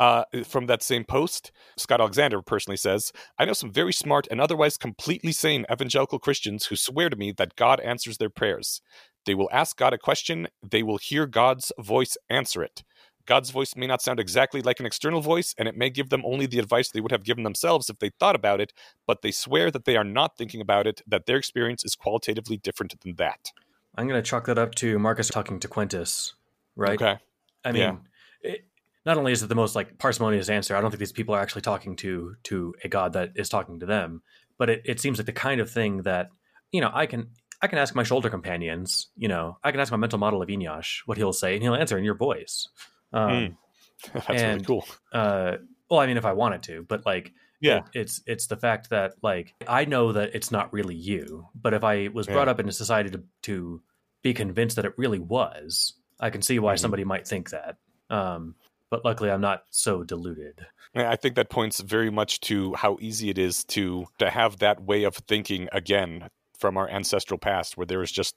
[0.00, 4.40] Uh, from that same post, Scott Alexander personally says, I know some very smart and
[4.40, 8.80] otherwise completely sane evangelical Christians who swear to me that God answers their prayers.
[9.26, 12.82] They will ask God a question, they will hear God's voice answer it.
[13.26, 16.22] God's voice may not sound exactly like an external voice, and it may give them
[16.24, 18.72] only the advice they would have given themselves if they thought about it,
[19.06, 22.56] but they swear that they are not thinking about it, that their experience is qualitatively
[22.56, 23.52] different than that.
[23.96, 26.34] I'm going to chalk that up to Marcus talking to Quintus,
[26.76, 27.00] right?
[27.00, 27.18] Okay.
[27.64, 27.96] I mean, Yeah.
[28.42, 28.66] it,
[29.06, 31.40] not only is it the most like parsimonious answer, I don't think these people are
[31.40, 34.22] actually talking to to a god that is talking to them,
[34.58, 36.30] but it, it seems like the kind of thing that
[36.72, 37.28] you know I can
[37.62, 40.48] I can ask my shoulder companions, you know, I can ask my mental model of
[40.48, 42.68] Eneasz what he'll say, and he'll answer in your voice.
[43.14, 43.56] Um,
[44.12, 44.84] That's really And- cool.
[45.12, 45.52] uh,
[45.88, 47.78] well, I mean, if I wanted to, but like, Yeah.
[47.78, 51.72] it- it's it's the fact that like I know that it's not really you, but
[51.74, 52.52] if I was brought Yeah.
[52.52, 53.82] up in a society to to
[54.22, 56.78] be convinced that it really was, I can see why Mhm.
[56.80, 57.76] somebody might think that.
[58.10, 58.56] Um,
[58.90, 60.66] but luckily, I'm not so deluded.
[60.94, 64.58] Yeah, I think that points very much to how easy it is to to have
[64.58, 66.28] that way of thinking again
[66.58, 68.34] from our ancestral past, where there is just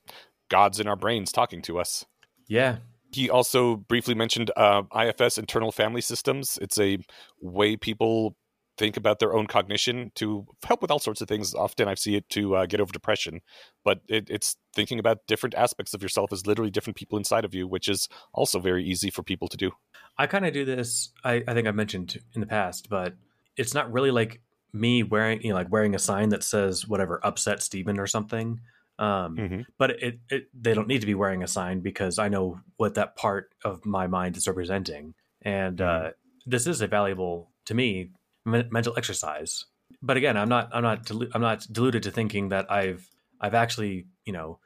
[0.49, 2.05] gods in our brains talking to us.
[2.47, 2.77] Yeah,
[3.11, 6.57] He also briefly mentioned uh, IFS, internal family systems.
[6.61, 6.99] It's a
[7.39, 8.35] way people
[8.77, 11.55] think about their own cognition to help with all sorts of things.
[11.55, 13.41] Often I see it to uh, get over depression,
[13.83, 17.55] but it, it's thinking about different aspects of yourself as literally different people inside of
[17.55, 19.71] you, which is also very easy for people to do.
[20.17, 21.11] I kind of do this.
[21.23, 23.15] I, I think I've mentioned in the past, but
[23.55, 24.41] it's not really like
[24.73, 28.59] me wearing you know like wearing a sign that says whatever upset Steven or something.
[28.99, 29.65] Um, Mhm.
[29.77, 32.95] but it, it they don't need to be wearing a sign because I know what
[32.95, 35.13] that part of my mind is representing,
[35.43, 36.11] and uh,
[36.45, 38.09] this is a valuable to me
[38.45, 39.65] men- mental exercise.
[40.01, 43.07] But again, I'm not I'm not delu- I'm not deluded to thinking that I've
[43.39, 44.59] I've actually you know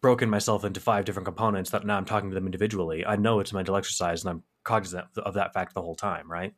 [0.00, 3.04] broken myself into five different components that now I'm talking to them individually.
[3.06, 6.30] I know it's mental exercise, and I'm cognizant of that fact the whole time.
[6.30, 6.54] Right?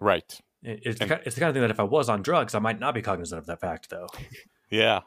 [0.00, 0.40] Right.
[0.62, 2.22] It- It's the, And- ki- it's the kind of thing that if I was on
[2.22, 4.08] drugs, I might not be cognizant of that fact, though.
[4.70, 5.00] Yeah.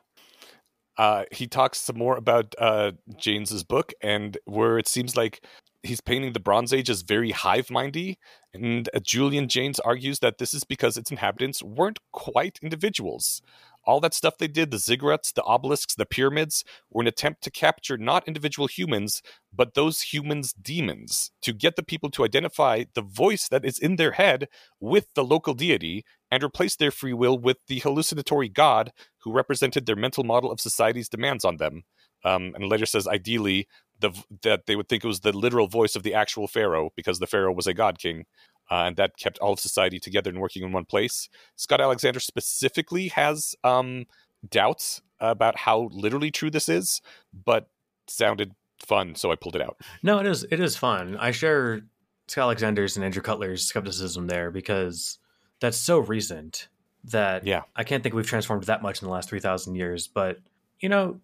[0.97, 5.45] Uh, he talks some more about uh, Jaynes's book and where it seems like
[5.83, 8.19] he's painting the Bronze Age as very hive mindy.
[8.53, 13.41] And uh, Julian Jaynes argues that this is because its inhabitants weren't quite individuals.
[13.83, 17.51] All that stuff they did, the ziggurats, the obelisks, the pyramids, were an attempt to
[17.51, 23.01] capture not individual humans, but those humans' demons, to get the people to identify the
[23.01, 24.47] voice that is in their head
[24.79, 28.91] with the local deity and replace their free will with the hallucinatory god
[29.23, 31.83] who represented their mental model of society's demands on them.
[32.23, 33.67] Um, and later says, ideally,
[33.99, 34.11] the,
[34.43, 37.27] that they would think it was the literal voice of the actual pharaoh because the
[37.27, 38.25] pharaoh was a god king
[38.71, 41.29] uh, and that kept all of society together and working in one place.
[41.57, 44.05] Scott Alexander specifically has um,
[44.49, 47.01] doubts about how literally true this is,
[47.45, 47.67] but
[48.07, 49.77] sounded fun, so I pulled it out.
[50.01, 51.17] No, it is it is fun.
[51.17, 51.81] I share
[52.27, 55.19] Scott Alexander's and Andrew Cutler's skepticism there because
[55.59, 56.69] that's so recent
[57.05, 57.63] that yeah.
[57.75, 60.07] I can't think we've transformed that much in the last three thousand years.
[60.07, 60.39] But
[60.79, 61.19] you know,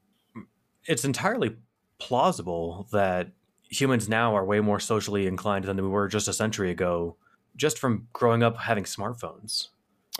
[0.85, 1.55] it's entirely
[1.99, 3.29] plausible that
[3.69, 7.15] humans now are way more socially inclined than we were just a century ago
[7.55, 9.69] just from growing up having smartphones.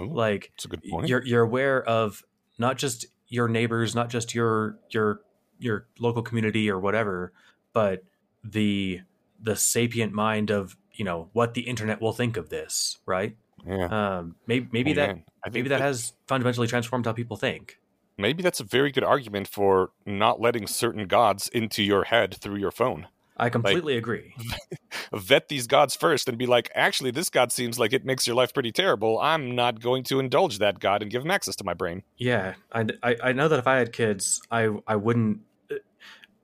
[0.01, 1.07] Ooh, like that's a good point.
[1.07, 2.23] you're you're aware of
[2.57, 5.21] not just your neighbors, not just your your
[5.59, 7.33] your local community or whatever,
[7.73, 8.03] but
[8.43, 9.01] the
[9.39, 13.37] the sapient mind of you know what the internet will think of this, right?
[13.65, 14.17] Yeah.
[14.19, 15.23] Um, maybe maybe Oh, that man.
[15.45, 17.79] I maybe that has fundamentally transformed how people think.
[18.17, 22.57] maybe that's a very good argument for not letting certain gods into your head through
[22.57, 23.07] your phone.
[23.39, 24.33] I completely agree.
[25.13, 28.35] Vet these gods first and be like, actually, this god seems like it makes your
[28.35, 29.19] life pretty terrible.
[29.19, 32.01] I'm not going to indulge that god and give him access to my brain.
[32.17, 35.75] Yeah, I, I, I know that if I had kids, I I wouldn't, uh,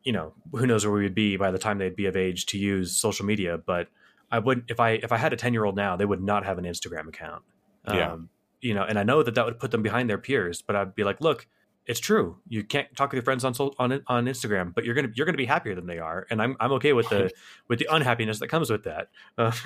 [0.04, 2.46] you know, who knows where we would be by the time they'd be of age
[2.48, 3.58] to use social media.
[3.58, 3.88] But
[4.34, 6.44] I would if I if I had a ten year old now, they would not
[6.46, 7.44] have an Instagram account.
[7.88, 8.14] Yeah.
[8.14, 8.30] Um,
[8.62, 10.62] you know, and I know that that would put them behind their peers.
[10.62, 11.48] But I'd be like, look,
[11.86, 12.38] it's true.
[12.48, 15.38] You can't talk with your friends on on on Instagram, but you're gonna you're gonna
[15.38, 17.32] be happier than they are, and I'm I'm okay with the
[17.68, 19.10] with the unhappiness that comes with that.
[19.38, 19.52] Uh,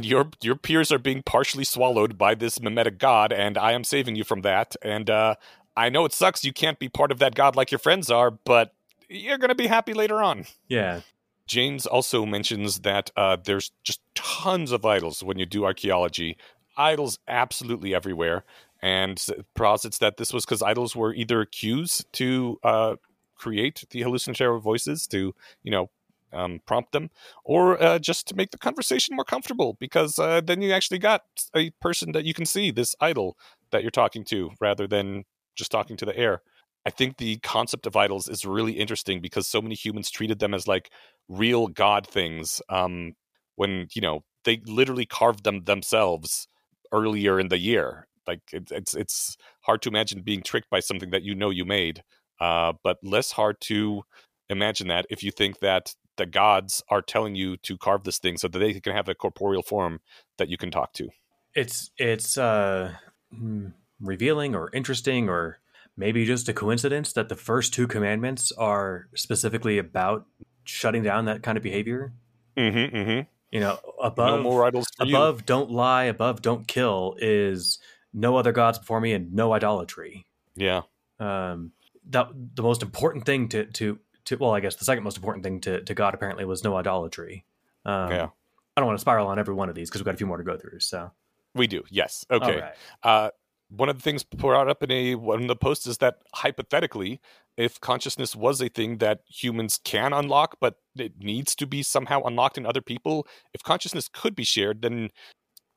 [0.00, 4.16] Your your peers are being partially swallowed by this mimetic god, and I am saving
[4.16, 4.76] you from that.
[4.80, 5.34] And uh,
[5.76, 8.30] I know it sucks you can't be part of that god like your friends are,
[8.30, 8.72] but
[9.08, 10.46] you're going to be happy later on.
[10.68, 11.00] yeah,
[11.48, 16.36] Jaynes also mentions that uh, there's just tons of idols when you do archaeology.
[16.76, 18.44] Idols absolutely everywhere,
[18.82, 19.24] and
[19.56, 22.96] posits that this was because idols were either cues to uh,
[23.34, 25.90] create the hallucinatory voices to, you know,
[26.32, 27.10] um, prompt them,
[27.42, 29.76] or uh, just to make the conversation more comfortable.
[29.80, 31.22] Because uh, then you actually got
[31.56, 33.36] a person that you can see, this idol
[33.70, 35.24] that you're talking to, rather than
[35.56, 36.42] just talking to the air.
[36.86, 40.54] I think the concept of idols is really interesting because so many humans treated them
[40.54, 40.90] as like
[41.28, 42.60] real god things.
[42.68, 43.14] Um,
[43.56, 46.48] when you know they literally carved them themselves
[46.92, 48.06] earlier in the year.
[48.26, 51.64] Like it, it's it's hard to imagine being tricked by something that you know you
[51.64, 52.02] made,
[52.40, 54.02] uh, but less hard to
[54.48, 58.36] imagine that if you think that the gods are telling you to carve this thing
[58.36, 60.00] so that they can have a corporeal form
[60.36, 61.08] that you can talk to.
[61.54, 62.92] it's it's uh
[63.32, 63.68] hmm,
[64.00, 65.58] revealing or interesting or
[65.96, 70.26] maybe just a coincidence that the first two commandments are specifically about
[70.68, 72.12] shutting down that kind of behavior
[72.56, 73.20] Mm-hmm, mm-hmm.
[73.50, 77.78] you know above no more idols above don't lie above don't kill is
[78.12, 80.26] no other gods before me and no idolatry.
[80.56, 80.82] Yeah.
[81.20, 81.72] um
[82.10, 85.44] that the most important thing to to to well i guess the second most important
[85.44, 87.44] thing to, to god apparently was no idolatry
[87.84, 88.28] um Yeah.
[88.76, 90.26] i don't want to spiral on every one of these because we've got a few
[90.26, 91.12] more to go through so
[91.54, 91.84] We do.
[91.90, 92.24] Yes.
[92.30, 92.44] Okay.
[92.54, 92.74] all right.
[93.02, 93.30] Uh,
[93.70, 97.20] one of the things brought up in a one of the posts is that hypothetically,
[97.56, 102.22] if consciousness was a thing that humans can unlock, but it needs to be somehow
[102.22, 105.10] unlocked in other people, if consciousness could be shared, then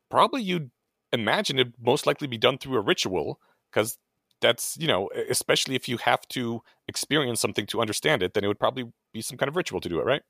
[0.10, 0.72] probably you'd
[1.14, 3.40] imagine it most likely be done through a ritual,
[3.72, 3.98] because
[4.42, 8.48] that's you know, especially if you have to experience something to understand it, then it
[8.48, 10.22] would probably be some kind of ritual to do it, right?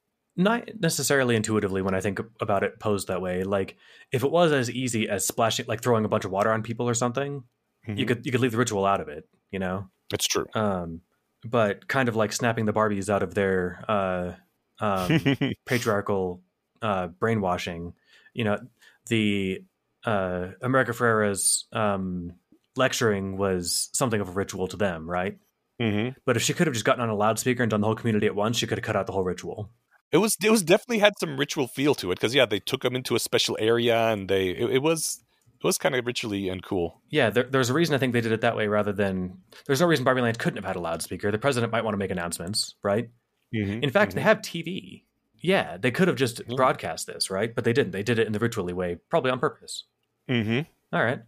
[0.43, 3.43] Not necessarily intuitively when I think about it posed that way.
[3.43, 3.77] Like
[4.11, 6.87] if it was as easy as splashing, like throwing a bunch of water on people
[6.87, 7.43] or something,
[7.87, 8.07] you Mhm.
[8.07, 9.89] could you could leave the ritual out of it, you know.
[10.13, 10.45] It's true.
[10.53, 11.01] Um,
[11.43, 14.33] but kind of like snapping the Barbies out of their uh,
[14.79, 15.19] um,
[15.65, 16.41] patriarchal
[16.81, 17.93] uh, brainwashing.
[18.33, 18.59] You know,
[19.07, 19.63] the
[20.05, 22.33] uh, America Ferrera's um,
[22.75, 25.37] lecturing was something of a ritual to them, right?
[25.79, 27.95] hmm But if she could have just gotten on a loudspeaker and done the whole
[27.95, 29.69] community at once, she could have cut out the whole ritual.
[30.11, 32.81] It was it was definitely had some ritual feel to it because yeah, they took
[32.83, 35.23] them into a special area and they it, it was
[35.59, 37.01] it was kind of ritually and cool.
[37.09, 39.37] Yeah, there, there's a reason I think they did it that way rather than.
[39.67, 41.31] There's no reason Barbie Land couldn't have had a loudspeaker.
[41.31, 43.09] The president might want to make announcements, right?
[43.55, 43.83] Mm-hmm.
[43.83, 45.03] In fact, they have TV.
[45.35, 46.55] Yeah, they could have just Yeah.
[46.55, 47.53] broadcast this, right?
[47.53, 47.91] But they didn't.
[47.91, 49.85] They did it in the ritually way, probably on purpose.
[50.29, 50.61] Mm-hmm.
[50.95, 51.19] All right.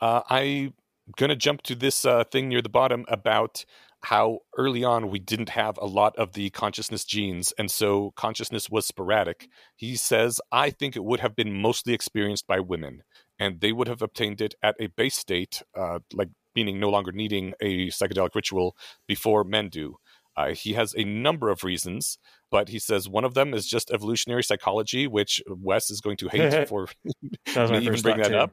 [0.00, 0.74] Uh, I'm
[1.16, 3.64] gonna jump to this uh, thing near the bottom about
[4.04, 8.70] how early on we didn't have a lot of the consciousness genes, and so consciousness
[8.70, 9.48] was sporadic.
[9.76, 13.02] He says, "I think it would have been mostly experienced by women,
[13.38, 17.12] and they would have obtained it at a base state, uh, like meaning no longer
[17.12, 18.76] needing a psychedelic ritual
[19.06, 19.96] before men do.
[20.36, 22.18] Uh, he has a number of reasons,
[22.50, 26.28] but he says one of them is just evolutionary psychology, which Wes is going to
[26.28, 28.36] hate for me even bring that too.
[28.36, 28.52] up.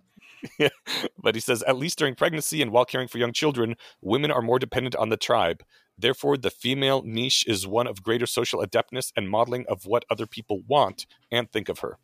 [1.21, 4.41] But he says, at least during pregnancy and while caring for young children, women are
[4.41, 5.63] more dependent on the tribe.
[5.97, 10.25] Therefore, the female niche is one of greater social adeptness and modeling of what other
[10.25, 11.97] people want and think of her.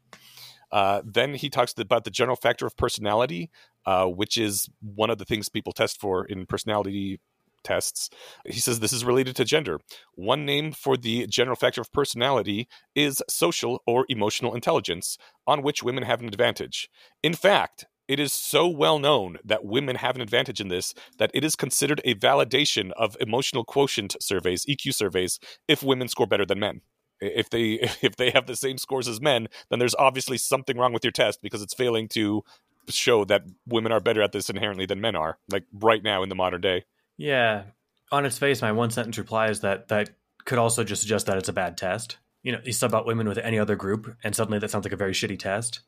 [0.72, 3.50] Uh, then he talks about the general factor of personality,
[3.86, 7.20] uh, which is one of the things people test for in personality
[7.64, 8.10] tests.
[8.46, 9.80] He says this is related to gender.
[10.14, 15.84] One name for the general factor of personality is social or emotional intelligence, on which
[15.84, 16.90] women have an advantage.
[17.24, 21.32] In fact, it is so well known that women have an advantage in this that
[21.34, 26.46] it is considered a validation of emotional quotient surveys, EQ surveys, if women score better
[26.46, 26.82] than men.
[27.20, 30.94] If they if they have the same scores as men, then there's obviously something wrong
[30.94, 32.44] with your test because it's failing to
[32.90, 36.30] show that women are better at this inherently than men are, like right now in
[36.30, 36.86] the modern day.
[37.18, 37.64] Yeah.
[38.12, 40.12] On its face, my one sentence reply is that that
[40.46, 42.18] could also just suggest that it's a bad test.
[42.44, 44.94] You know, you sub out women with any other group, and suddenly that sounds like
[44.94, 45.82] a very shitty test.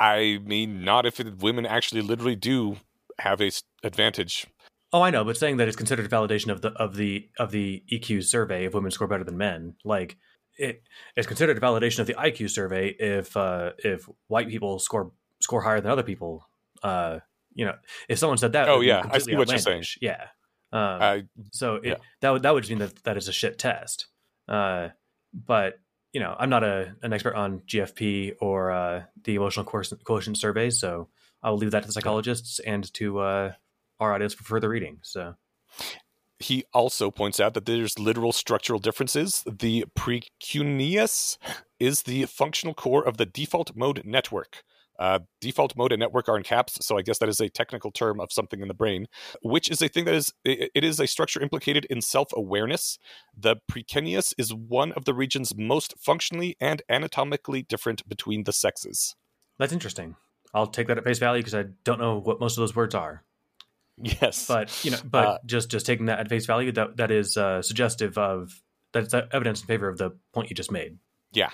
[0.00, 2.78] I mean, not if it, women actually literally do
[3.18, 3.50] have a
[3.84, 4.46] advantage.
[4.94, 7.50] Oh, I know, but saying that it's considered a validation of the of the of
[7.50, 10.16] the EQ survey if women score better than men, like
[10.56, 15.60] it's considered a validation of the IQ survey if uh, if white people score score
[15.60, 16.48] higher than other people.
[16.82, 17.18] Uh,
[17.52, 17.74] you know,
[18.08, 19.84] if someone said that, oh yeah, I see what you're saying.
[20.00, 20.28] Yeah,
[20.72, 21.94] um, so it, yeah.
[22.22, 24.06] that would that would mean that that is a shit test.
[24.48, 24.88] Uh,
[25.32, 25.74] but
[26.12, 30.80] you know, I'm not a an expert on GFP or uh, the emotional quotient, surveys,
[30.80, 31.08] so
[31.42, 33.52] I will leave that to the psychologists and to uh,
[33.98, 34.98] our audience for further reading.
[35.02, 35.34] So.
[36.42, 39.44] He also points out that there's literal structural differences.
[39.46, 41.36] The precuneus
[41.78, 44.64] is the functional core of the default mode network.
[45.00, 47.90] Uh, default mode and network are in caps, so I guess that is a technical
[47.90, 49.06] term of something in the brain,
[49.42, 52.98] which is a thing that is it, it is a structure implicated in self-awareness.
[53.34, 59.16] The precuneus is one of the regions most functionally and anatomically different between the sexes.
[59.58, 60.16] That's interesting.
[60.52, 62.94] I'll take that at face value because I don't know what most of those words
[62.94, 63.24] are.
[64.02, 67.10] Yes, but you know, but uh, just just taking that at face value, that that
[67.10, 68.62] is uh, suggestive of
[68.92, 70.98] that's evidence in favor of the point you just made.
[71.32, 71.50] Yeah,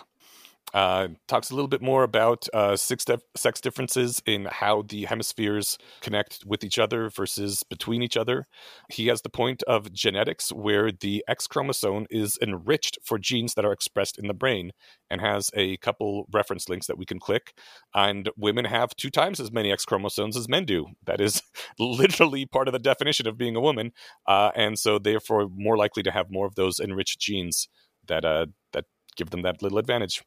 [0.77, 5.79] uh, talks a little bit more about uh, sex, sex differences in how the hemispheres
[6.03, 8.47] connect with each other versus between each other.
[8.91, 13.65] He has the point of genetics, where the X chromosome is enriched for genes that
[13.65, 14.73] are expressed in the brain,
[15.09, 17.55] and has a couple reference links that we can click.
[17.95, 20.89] And women have two times as many X chromosomes as men do.
[21.07, 21.41] That is
[21.79, 23.93] literally part of the definition of being a woman,
[24.29, 27.67] uh, and so therefore more likely to have more of those enriched genes
[28.09, 28.45] that uh,
[28.75, 28.85] that
[29.17, 30.23] give them that little advantage.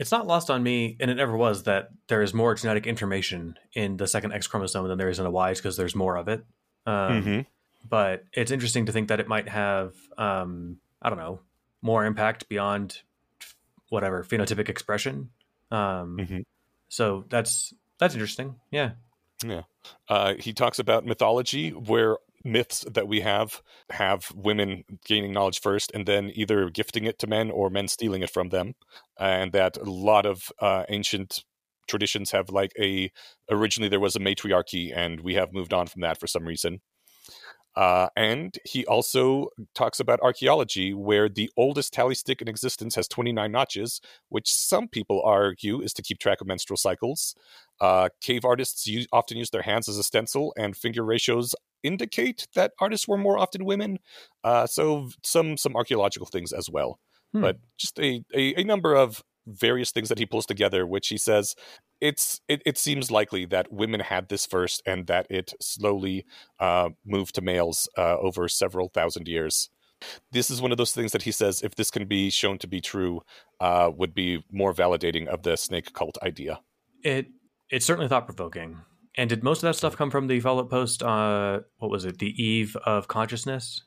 [0.00, 3.58] It's not lost on me, and it never was, that there is more genetic information
[3.74, 6.26] in the second X chromosome than there is in a Y because there's more of
[6.26, 6.42] it.
[6.86, 7.40] Um, mm-hmm.
[7.86, 11.40] But it's interesting to think that it might have, um, I don't know,
[11.82, 13.02] more impact beyond
[13.90, 15.30] whatever phenotypic expression.
[15.70, 16.40] Um, mm-hmm.
[16.88, 18.56] So that's that's interesting.
[18.70, 18.92] Yeah.
[19.44, 19.62] Yeah.
[20.08, 25.90] Uh, he talks about mythology where myths that we have have women gaining knowledge first
[25.94, 28.74] and then either gifting it to men or men stealing it from them
[29.18, 31.44] and that a lot of uh, ancient
[31.86, 33.10] traditions have like a
[33.50, 36.80] originally there was a matriarchy and we have moved on from that for some reason
[37.76, 43.06] uh, and he also talks about archaeology, where the oldest tally stick in existence has
[43.06, 47.34] 29 notches, which some people argue is to keep track of menstrual cycles.
[47.80, 52.46] Uh, cave artists use, often use their hands as a stencil, and finger ratios indicate
[52.54, 53.98] that artists were more often women.
[54.44, 56.98] Uh, so some some archaeological things as well,
[57.32, 57.40] hmm.
[57.40, 61.18] but just a, a, a number of various things that he pulls together, which he
[61.18, 61.54] says
[62.00, 66.24] it's it, it seems likely that women had this first and that it slowly
[66.58, 69.70] uh, moved to males uh, over several thousand years.
[70.32, 72.66] This is one of those things that he says, if this can be shown to
[72.66, 73.20] be true,
[73.60, 76.60] uh, would be more validating of the snake cult idea.
[77.04, 77.26] It
[77.70, 78.78] it's certainly thought provoking.
[79.16, 81.02] And did most of that stuff come from the follow up post?
[81.02, 82.18] Uh, what was it?
[82.18, 83.82] The Eve of Consciousness.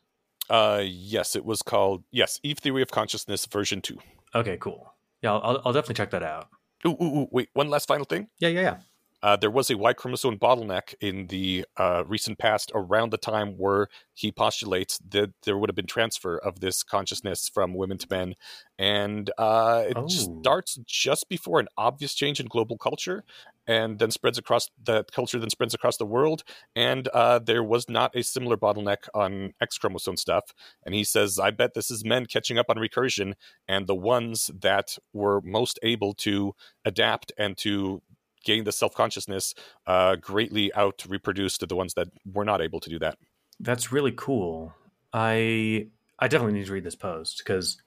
[0.49, 3.99] Uh, yes, it was called yes, Eve Theory of Consciousness version two.
[4.35, 4.93] Okay, cool.
[5.21, 6.49] Yeah, I'll, I'll definitely check that out.
[6.85, 8.27] Ooh, ooh, ooh, wait, one last final thing.
[8.39, 8.77] Yeah, yeah, yeah.
[9.21, 13.53] Uh, there was a Y chromosome bottleneck in the uh, recent past around the time
[13.57, 18.07] where he postulates that there would have been transfer of this consciousness from women to
[18.11, 18.35] men.
[18.77, 20.09] And uh, it oh.
[20.09, 23.23] starts just before an obvious change in global culture
[23.67, 26.43] and then spreads across the culture, then spreads across the world.
[26.75, 30.53] And uh, there was not a similar bottleneck on X chromosome stuff.
[30.85, 33.33] And he says, I bet this is men catching up on recursion
[33.67, 38.01] and the ones that were most able to adapt and to
[38.43, 39.53] gain the self consciousness
[39.87, 43.17] uh, greatly out reproduced the ones that were not able to do that.
[43.59, 44.73] That's really cool.
[45.13, 45.87] I
[46.19, 47.81] I definitely need to read this post because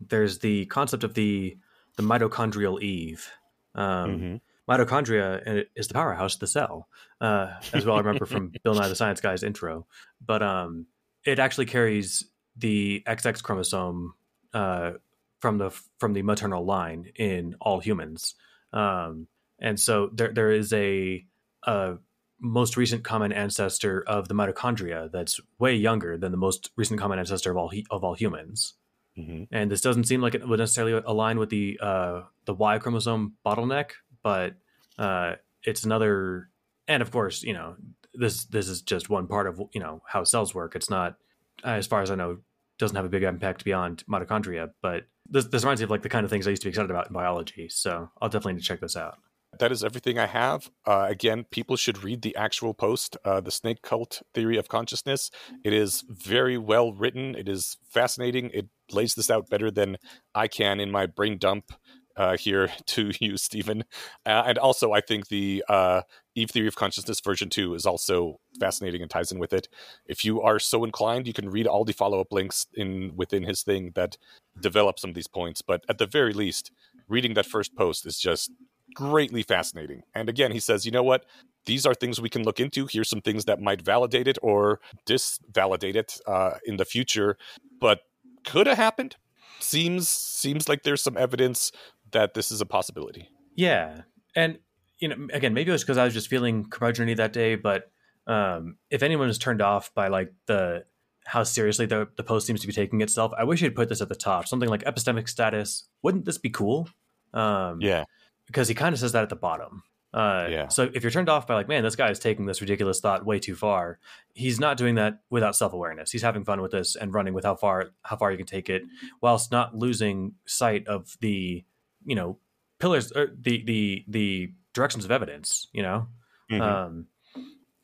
[0.00, 1.58] there's the concept of the
[1.96, 3.30] the mitochondrial Eve.
[3.74, 4.36] Um, Mm-hmm.
[4.70, 6.88] Mitochondria is the powerhouse of the cell,
[7.20, 7.96] uh, as well.
[7.96, 9.86] I remember from Bill Nye the Science Guy's intro,
[10.24, 10.86] but um,
[11.24, 12.24] it actually carries
[12.56, 14.14] the XX chromosome
[14.54, 14.92] uh,
[15.40, 18.36] from the from the maternal line in all humans,
[18.72, 19.26] um,
[19.58, 21.24] and so there there is a,
[21.64, 21.96] a
[22.38, 27.18] most recent common ancestor of the mitochondria that's way younger than the most recent common
[27.18, 28.74] ancestor of all of all humans.
[29.18, 29.44] Mm-hmm.
[29.50, 33.34] And this doesn't seem like it would necessarily align with the uh, the Y chromosome
[33.44, 33.90] bottleneck,
[34.22, 34.54] but
[34.98, 35.34] uh,
[35.64, 36.48] it's another.
[36.88, 37.76] And of course, you know
[38.14, 40.74] this this is just one part of you know how cells work.
[40.74, 41.16] It's not,
[41.64, 42.38] as far as I know,
[42.78, 44.70] doesn't have a big impact beyond mitochondria.
[44.82, 46.70] But this this reminds me of like the kind of things I used to be
[46.70, 47.68] excited about in biology.
[47.68, 49.18] So I'll definitely need to check this out.
[49.58, 50.70] That is everything I have.
[50.86, 55.28] Uh, again, people should read the actual post, uh, The Snake Cult Theory of Consciousness.
[55.64, 57.34] It is very well written.
[57.34, 58.50] It is fascinating.
[58.54, 59.96] It lays this out better than
[60.36, 61.72] I can in my brain dump
[62.20, 63.84] uh, here to you, Steven.
[64.26, 66.02] Uh, and also, I think the uh,
[66.34, 69.68] Eve Theory of Consciousness version 2 is also fascinating and ties in with it.
[70.06, 73.44] If you are so inclined, you can read all the follow up links in within
[73.44, 74.18] his thing that
[74.60, 75.62] develop some of these points.
[75.62, 76.70] But at the very least,
[77.08, 78.50] reading that first post is just
[78.94, 80.02] greatly fascinating.
[80.14, 81.24] And again, he says, you know what?
[81.64, 82.86] These are things we can look into.
[82.86, 87.38] Here's some things that might validate it or disvalidate it uh, in the future,
[87.80, 88.00] but
[88.44, 89.16] could have happened.
[89.60, 91.70] Seems seems like there's some evidence
[92.12, 93.28] that this is a possibility.
[93.56, 94.02] Yeah,
[94.34, 94.58] and
[94.98, 97.56] you know, again, maybe it was because I was just feeling curmudgeon that day.
[97.56, 97.90] But
[98.26, 100.84] um, if anyone is turned off by like the
[101.26, 104.00] how seriously the the post seems to be taking itself, I wish he'd put this
[104.00, 104.46] at the top.
[104.46, 105.88] Something like epistemic status.
[106.02, 106.88] Wouldn't this be cool?
[107.32, 108.04] Um, Yeah,
[108.46, 109.82] because he kind of says that at the bottom.
[110.12, 110.68] Uh, Yeah.
[110.68, 113.24] So if you're turned off by like, man, this guy is taking this ridiculous thought
[113.24, 114.00] way too far,
[114.34, 116.10] he's not doing that without self awareness.
[116.10, 118.68] He's having fun with this and running with how far how far you can take
[118.68, 118.82] it,
[119.20, 121.64] whilst not losing sight of the
[122.04, 122.38] you know
[122.78, 125.68] pillars or the the the directions of evidence.
[125.72, 126.08] You know,
[126.50, 126.60] Mhm.
[126.62, 127.06] um,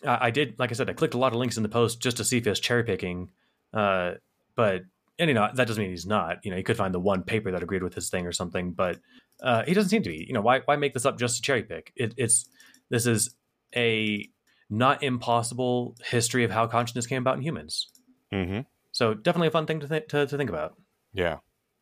[0.05, 2.01] I, I did like I said, I clicked a lot of links in the post
[2.01, 3.31] just to see if he was cherry picking,
[3.73, 4.15] uh,
[4.55, 4.83] but
[5.19, 6.45] and you know that doesn't mean he's not.
[6.45, 8.73] You know, he could find the one paper that agreed with his thing or something,
[8.73, 8.99] but
[9.43, 10.25] uh, he doesn't seem to be.
[10.27, 11.93] You know, why why make this up just to cherry pick?
[11.97, 12.49] It, it's
[12.91, 13.35] this is
[13.75, 14.29] a
[14.69, 17.89] not impossible history of how consciousness came about in humans.
[18.33, 18.61] hmm
[18.93, 20.75] So definitely a fun thing to th- to, to think about.
[21.13, 21.39] yeah.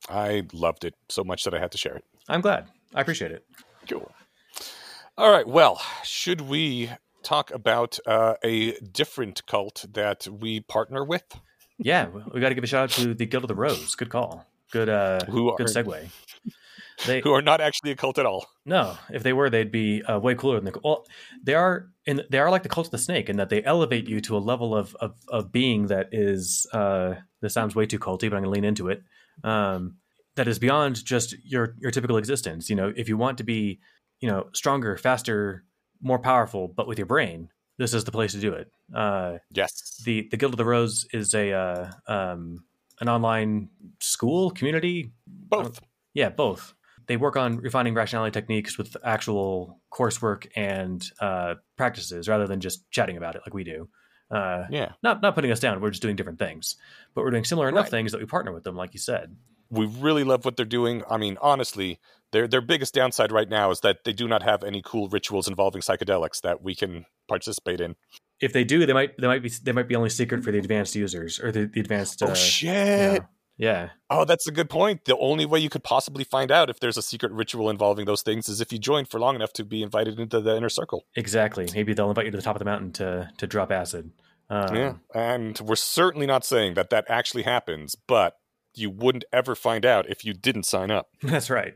[0.06, 2.04] I loved it so much that I had to share it.
[2.28, 2.68] I'm glad.
[2.94, 3.44] I appreciate it.
[3.88, 4.10] Cool.
[5.16, 5.46] All right.
[5.46, 6.90] Well, should we
[7.22, 11.24] talk about uh, a different cult that we partner with?
[11.78, 13.94] Yeah, we got to give a shout out to the Guild of the Rose.
[13.94, 14.46] Good call.
[14.70, 16.08] Good uh, Who are good segue.
[17.06, 18.46] They who are not actually a cult at all?
[18.64, 20.80] No, if they were, they'd be uh, way cooler than the.
[20.82, 21.06] Well,
[21.42, 22.22] they are in.
[22.30, 24.38] They are like the cult of the snake in that they elevate you to a
[24.38, 26.66] level of of, of being that is.
[26.72, 29.02] Uh, this sounds way too culty, but I'm going to lean into it.
[29.42, 29.96] Um,
[30.36, 32.68] that is beyond just your your typical existence.
[32.70, 33.80] You know, if you want to be,
[34.20, 35.64] you know, stronger, faster,
[36.00, 37.48] more powerful, but with your brain,
[37.78, 38.70] this is the place to do it.
[38.94, 40.00] Uh, Yes.
[40.04, 42.64] the the Guild of the Rose is a uh, um,
[43.00, 43.68] an online
[44.00, 45.80] school community Both.
[46.14, 46.74] yeah, both.
[47.06, 52.90] They work on refining rationality techniques with actual coursework and uh, practices rather than just
[52.90, 53.88] chatting about it like we do.
[54.30, 54.92] Uh, Yeah.
[55.02, 55.80] not not putting us down.
[55.80, 56.76] We're just doing different things,
[57.14, 57.90] but we're doing similar enough Right.
[57.90, 59.36] things that we partner with them, like you said.
[59.74, 61.02] We really love what they're doing.
[61.10, 61.98] I mean, honestly,
[62.32, 65.48] their their biggest downside right now is that they do not have any cool rituals
[65.48, 67.96] involving psychedelics that we can participate in.
[68.40, 70.58] If they do, they might they might be they might be only secret for the
[70.58, 72.22] advanced users or the, the advanced.
[72.22, 72.68] oh uh, shit.
[72.70, 73.18] yeah.
[73.56, 75.04] yeah, Oh, that's a good point.
[75.04, 78.22] The only way you could possibly find out if there's a secret ritual involving those
[78.22, 81.06] things is if you join for long enough to be invited into the inner circle.
[81.14, 81.68] exactly.
[81.72, 84.10] Maybe they'll invite you to the top of the mountain to to drop acid.
[84.50, 84.94] Um, yeah.
[85.14, 88.34] And we're certainly not saying that that actually happens, but
[88.74, 91.08] you wouldn't ever find out if you didn't sign up.
[91.22, 91.74] that's right.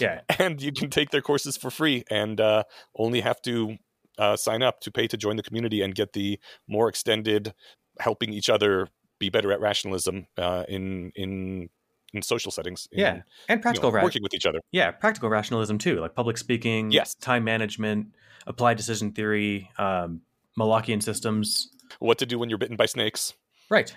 [0.00, 2.64] yeah, And you can take their courses for free and uh,
[2.98, 3.76] only have to
[4.18, 6.38] uh, sign up to pay to join the community and get the
[6.68, 7.52] more extended
[8.00, 8.88] helping each other
[9.18, 11.68] be better at rationalism uh, in in
[12.12, 12.86] in social settings.
[12.92, 14.60] in, yeah, and you know, practical ra- working with each other.
[14.72, 17.14] Yeah, practical rationalism too, like public speaking, Yes.
[17.16, 18.08] time management,
[18.46, 20.20] applied decision theory, um,
[20.58, 21.70] Malachian systems.
[21.98, 23.34] What to do when you're bitten by snakes.
[23.68, 23.94] Right.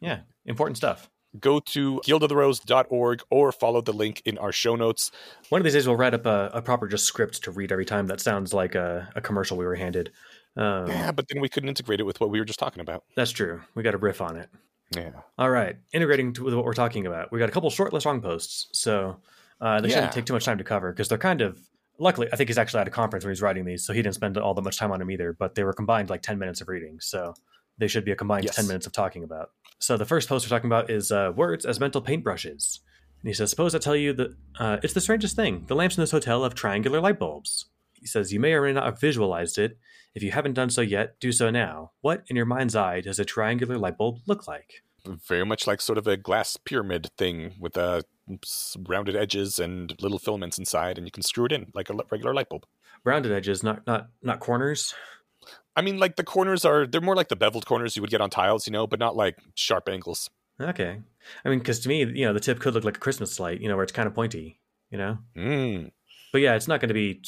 [0.00, 1.08] Yeah, important stuff.
[1.38, 5.12] Go to guildoftheRose.org or follow the link in our show notes.
[5.48, 7.84] One of these days, we'll write up a, a proper just script to read every
[7.84, 8.08] time.
[8.08, 10.10] That sounds like a, a commercial we were handed.
[10.56, 13.04] Um, Yeah, but then we couldn't integrate it with what we were just talking about.
[13.14, 13.60] That's true.
[13.76, 14.48] We got a riff on it.
[14.92, 15.12] Yeah.
[15.38, 17.30] All right, integrating to with what we're talking about.
[17.30, 19.18] We got a couple short, less long posts, so
[19.60, 19.94] uh, they Yeah.
[19.94, 21.60] shouldn't take too much time to cover because they're kind of
[22.00, 24.16] luckily, I think he's actually at a conference when he's writing these, so he didn't
[24.16, 25.32] spend all that much time on them either.
[25.32, 27.34] But they were combined like ten minutes of reading, so
[27.78, 28.56] they should be a combined Yes.
[28.56, 29.50] ten minutes of talking about.
[29.80, 32.80] So the first post we're talking about is uh, words as mental paintbrushes.
[33.22, 35.64] And he says, "Suppose I tell you that uh, it's the strangest thing.
[35.66, 38.72] The lamps in this hotel have triangular light bulbs." He says, "You may or may
[38.72, 39.78] not have visualized it.
[40.14, 41.92] If you haven't done so yet, do so now.
[42.00, 45.80] What, in your mind's eye, does a triangular light bulb look like?" Very much like
[45.80, 48.02] sort of a glass pyramid thing with uh,
[48.86, 52.34] rounded edges and little filaments inside, and you can screw it in like a regular
[52.34, 52.66] light bulb.
[53.02, 54.94] Rounded edges, not not not corners.
[55.76, 58.20] I mean, like the corners are, they're more like the beveled corners you would get
[58.20, 60.28] on tiles, you know, but not like sharp angles.
[60.60, 61.00] Okay.
[61.44, 63.60] I mean, because to me, you know, the tip could look like a Christmas light,
[63.60, 64.60] you know, where it's kind of pointy,
[64.90, 65.18] you know?
[65.36, 65.92] Mm.
[66.32, 67.22] But yeah, it's not going to be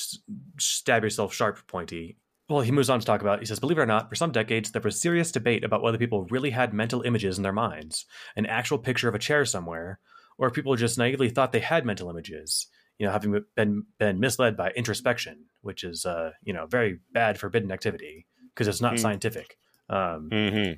[0.58, 2.18] stab yourself sharp pointy.
[2.48, 4.32] Well, he moves on to talk about, he says, believe it or not, for some
[4.32, 8.04] decades, there was serious debate about whether people really had mental images in their minds,
[8.36, 10.00] an actual picture of a chair somewhere,
[10.36, 12.66] or if people just naively thought they had mental images,
[12.98, 17.38] you know, having been, been misled by introspection, which is, uh, you know, very bad
[17.38, 18.98] forbidden activity because it's not Hmm.
[18.98, 19.56] scientific.
[19.88, 20.72] Um, hmm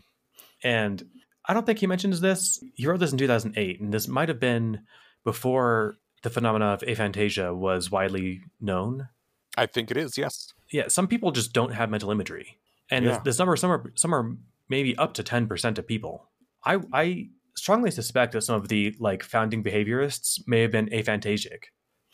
[0.62, 1.02] and
[1.46, 2.62] I don't think he mentions this.
[2.74, 4.80] He wrote this in 2008, and this might have been
[5.24, 9.08] before the phenomena of aphantasia was widely known.
[9.56, 10.54] I think it is, yes.
[10.72, 12.58] Yeah, some people just don't have mental imagery,
[12.90, 13.12] and Yeah.
[13.12, 14.34] this, this number, some are, some are
[14.70, 16.30] maybe up to 10% of people.
[16.64, 21.72] I, I strongly suspect that some of the like founding behaviorists may have been aphantasic,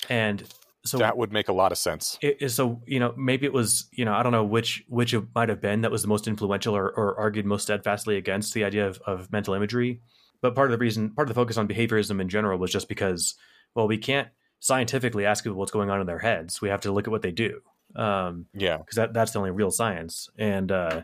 [0.08, 0.42] and
[0.85, 2.19] so that would make a lot of sense.
[2.23, 5.12] it is so you know maybe it was you know i don't know which which
[5.12, 8.55] it might have been that was the most influential or, or argued most steadfastly against
[8.55, 10.01] the idea of, of mental imagery.
[10.43, 12.89] But part of the reason part of the focus on behaviorism in general was just
[12.89, 13.35] because
[13.74, 14.28] well we can't
[14.61, 16.61] scientifically ask people what's going on in their heads.
[16.62, 17.61] We have to look at what they do.
[17.94, 18.78] Um Yeah.
[18.78, 20.31] because that, that's the only real science.
[20.39, 21.02] And uh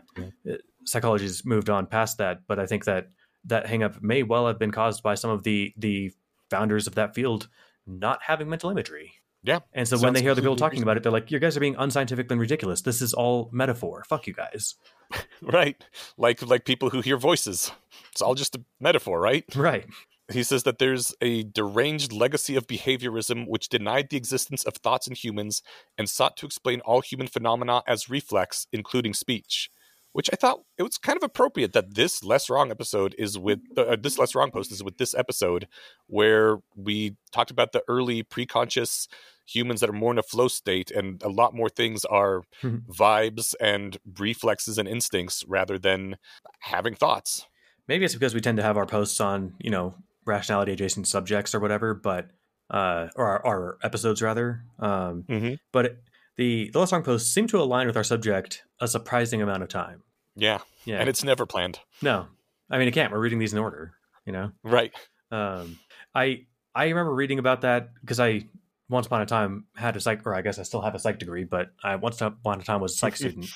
[0.85, 2.41] psychology's moved on past that.
[2.47, 3.09] But i think that
[3.45, 6.11] that hangup may well have been caused by some of the the
[6.49, 7.47] founders of that field
[7.85, 9.13] not having mental imagery
[9.47, 9.59] Yeah.
[9.73, 11.61] and so when they hear the people talking about it, they're like, "You guys are
[11.61, 12.81] being unscientific and ridiculous.
[12.81, 14.03] This is all metaphor.
[14.07, 14.75] Fuck you guys."
[15.41, 15.81] Right.
[16.17, 17.71] Like like people who hear voices.
[18.11, 19.45] It's all just a metaphor, right?
[19.55, 19.85] Right.
[20.29, 25.07] He says that there's a deranged legacy of behaviorism which denied the existence of thoughts
[25.07, 25.61] in humans
[25.97, 29.69] and sought to explain all human phenomena as reflex, including speech.
[30.17, 33.59] Which I thought it was kind of appropriate that this less wrong episode is with
[33.77, 35.67] uh, this less wrong post is with this episode
[36.07, 39.07] where we talked about the early preconscious
[39.45, 43.53] humans that are more in a flow state and a lot more things are vibes
[43.61, 46.17] and reflexes and instincts rather than
[46.61, 47.45] having thoughts.
[47.87, 49.93] Maybe it's because we tend to have our posts on, you know,
[50.25, 52.31] rationality adjacent subjects or whatever, but
[52.71, 54.63] uh, or our, our episodes rather.
[54.79, 55.53] Um, Mm-hmm.
[55.71, 55.97] but it,
[56.37, 59.69] the the less wrong posts seem to align with our subject a surprising amount of
[59.69, 60.03] time.
[60.37, 60.99] Yeah, Yeah.
[60.99, 61.79] and it's never planned.
[62.01, 62.27] no,
[62.69, 63.11] I mean it can't.
[63.11, 63.93] We're reading these in order.
[64.25, 64.51] You know.
[64.63, 64.93] Right.
[65.31, 65.79] Um,
[66.13, 66.45] I
[66.75, 68.45] I remember reading about that because I
[68.89, 71.19] once upon a time had a psych, or I guess I still have a psych
[71.19, 73.47] degree, but I once upon a time was a psych student,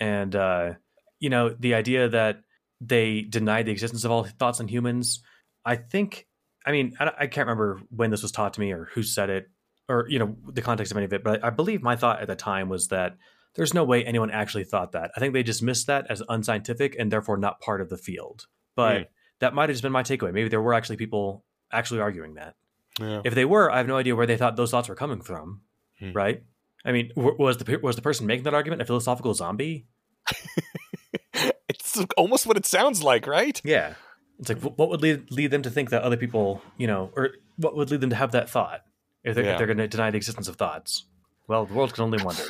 [0.00, 0.74] and uh,
[1.20, 2.40] you know the idea that
[2.80, 5.20] they denied the existence of all thoughts in humans.
[5.64, 6.26] I think,
[6.64, 9.28] I mean, I, I can't remember when this was taught to me or who said
[9.30, 9.50] it,
[9.88, 12.28] or you know the context of any of it, but I believe my thought at
[12.28, 13.16] the time was that
[13.54, 15.10] there's no way anyone actually thought that.
[15.16, 18.46] I think they dismissed that as unscientific and therefore not part of the field.
[18.76, 19.06] But Mm.
[19.40, 20.32] that might have just been my takeaway.
[20.32, 22.54] Maybe there were actually people actually arguing that.
[23.00, 23.22] Yeah.
[23.24, 25.62] If they were, I have no idea where they thought those thoughts were coming from.
[25.98, 26.12] Hmm.
[26.12, 26.42] Right?
[26.84, 29.86] I mean, was the was the person making that argument a philosophical zombie?
[31.68, 33.60] it's almost what it sounds like, right?
[33.64, 33.94] Yeah.
[34.38, 37.30] It's like what would lead lead them to think that other people, you know, or
[37.56, 38.82] what would lead them to have that thought
[39.24, 39.52] if they're, Yeah.
[39.52, 41.04] if they're going to deny the existence of thoughts?
[41.48, 42.42] Well, the world can only wonder.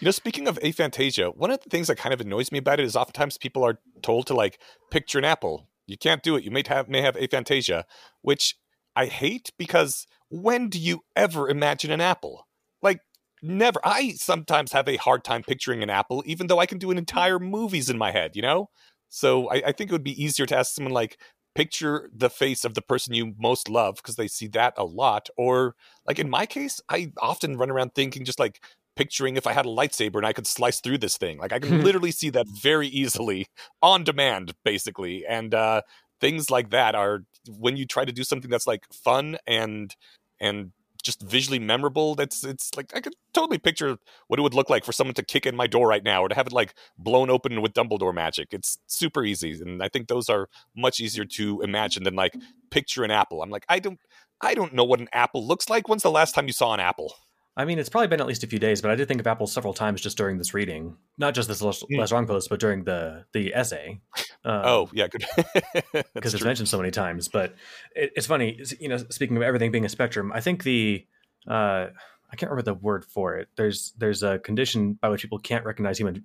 [0.00, 2.78] You know, speaking of aphantasia, one of the things that kind of annoys me about
[2.78, 4.60] it is oftentimes people are told to like
[4.92, 5.68] picture an apple.
[5.88, 6.44] You can't do it.
[6.44, 7.82] You may have may have aphantasia,
[8.22, 8.56] which
[8.94, 12.46] I hate because when do you ever imagine an apple?
[12.80, 13.00] Like
[13.42, 13.80] never.
[13.82, 16.98] I sometimes have a hard time picturing an apple, even though I can do an
[16.98, 18.36] entire movies in my head.
[18.36, 18.70] You know,
[19.08, 21.18] so I, I think it would be easier to ask someone like
[21.56, 25.28] picture the face of the person you most love because they see that a lot.
[25.36, 25.74] Or
[26.06, 28.62] like in my case, I often run around thinking just like
[28.98, 31.38] picturing if I had a lightsaber and I could slice through this thing.
[31.38, 33.46] Like I can literally see that very easily
[33.80, 35.24] on demand, basically.
[35.24, 35.82] And uh,
[36.20, 39.94] things like that are when you try to do something that's like fun and
[40.40, 40.72] and
[41.04, 42.16] just visually memorable.
[42.16, 45.22] That's it's like I could totally picture what it would look like for someone to
[45.22, 48.12] kick in my door right now or to have it like blown open with Dumbledore
[48.12, 48.48] magic.
[48.50, 52.34] It's super easy, and I think those are much easier to imagine than like
[52.72, 53.42] picture an apple.
[53.42, 54.00] I'm like I don't.
[54.40, 55.88] I don't know what an apple looks like.
[55.88, 57.12] When's the last time you saw an apple?
[57.58, 59.26] I mean, it's probably been at least a few days, but I did think of
[59.26, 60.96] Apple several times just during this reading.
[61.18, 61.98] Not just this last, Mm.
[61.98, 64.00] less wrong post, but during the the essay.
[64.44, 65.24] Um, oh, yeah, good.
[66.14, 67.26] because it's mentioned so many times.
[67.28, 67.54] But
[67.96, 68.96] it, it's funny, it's- you know.
[69.10, 71.04] Speaking of everything being a spectrum, I think the
[71.48, 71.88] uh,
[72.30, 73.48] I can't remember the word for it.
[73.56, 76.24] There's there's a condition by which people can't recognize human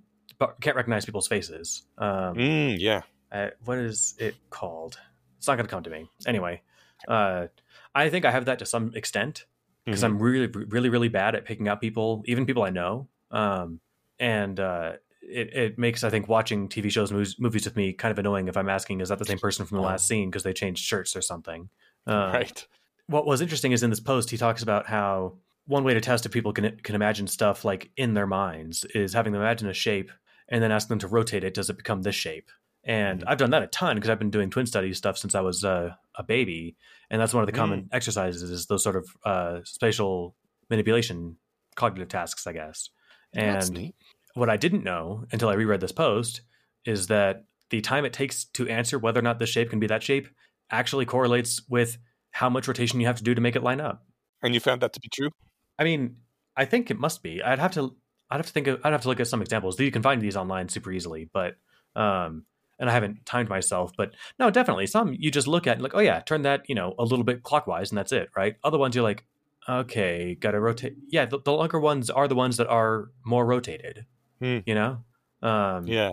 [0.60, 1.82] can't recognize people's faces.
[1.98, 3.02] Um, Mm, yeah.
[3.32, 4.98] uh, what is it called?
[5.38, 6.08] It's not going to come to me.
[6.26, 6.62] Anyway,
[7.08, 7.46] uh,
[7.94, 9.46] I think I have that to some extent
[9.84, 10.04] because Mhm.
[10.04, 13.08] I'm really, really, really bad at picking out people, even people I know.
[13.30, 13.80] Um,
[14.18, 18.12] and uh, it, it makes, I think, watching TV shows, movies, movies with me kind
[18.12, 20.42] of annoying if I'm asking, is that the same person from the last scene because
[20.44, 21.68] they changed shirts or something?
[22.06, 22.66] Uh, right.
[23.06, 26.26] what was interesting is in this post he talks about how one way to test
[26.26, 29.74] if people can can imagine stuff like in their minds is having them imagine a
[29.74, 30.10] shape
[30.48, 32.50] and then ask them to rotate it does it become this shape
[32.84, 33.24] and Mhm.
[33.28, 35.64] i've done that a ton because i've been doing twin studies stuff since i was
[35.64, 36.76] uh, a baby
[37.10, 40.34] and that's one of the common exercises is those sort of uh, spatial
[40.70, 41.36] manipulation
[41.76, 42.90] cognitive tasks i guess
[43.32, 43.92] and
[44.34, 46.42] what I didn't know until I reread this post
[46.84, 49.86] is that the time it takes to answer whether or not this shape can be
[49.86, 50.28] that shape
[50.70, 51.98] actually correlates with
[52.32, 54.04] how much rotation you have to do to make it line up.
[54.42, 55.30] And you found that to be true?
[55.78, 56.16] I mean,
[56.56, 57.42] I think it must be.
[57.42, 57.96] I'd have to
[58.30, 59.78] I'd have to think of, I'd have to look at some examples.
[59.78, 61.54] You can find these online super easily, but
[61.94, 62.44] um
[62.84, 65.94] and I haven't timed myself, but no, definitely some you just look at and like,
[65.94, 68.56] oh yeah, turn that, you know, a little bit clockwise and that's it, right?
[68.62, 69.24] Other ones you're like,
[69.68, 70.96] okay, got to rotate.
[71.08, 74.04] Yeah, the, the longer ones are the ones that are more rotated.
[74.40, 74.58] Hmm.
[74.66, 74.98] You know?
[75.42, 76.10] Um Yeah.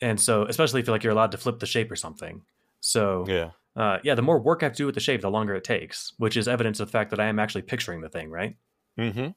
[0.00, 2.42] and so especially if you're like you're allowed to flip the shape or something
[2.80, 3.50] so Yeah.
[3.76, 5.64] uh, yeah the more work i have to do with the shape the longer it
[5.64, 8.56] takes which is evidence of the fact that i am actually picturing the thing right
[8.98, 9.28] Mm-hmm.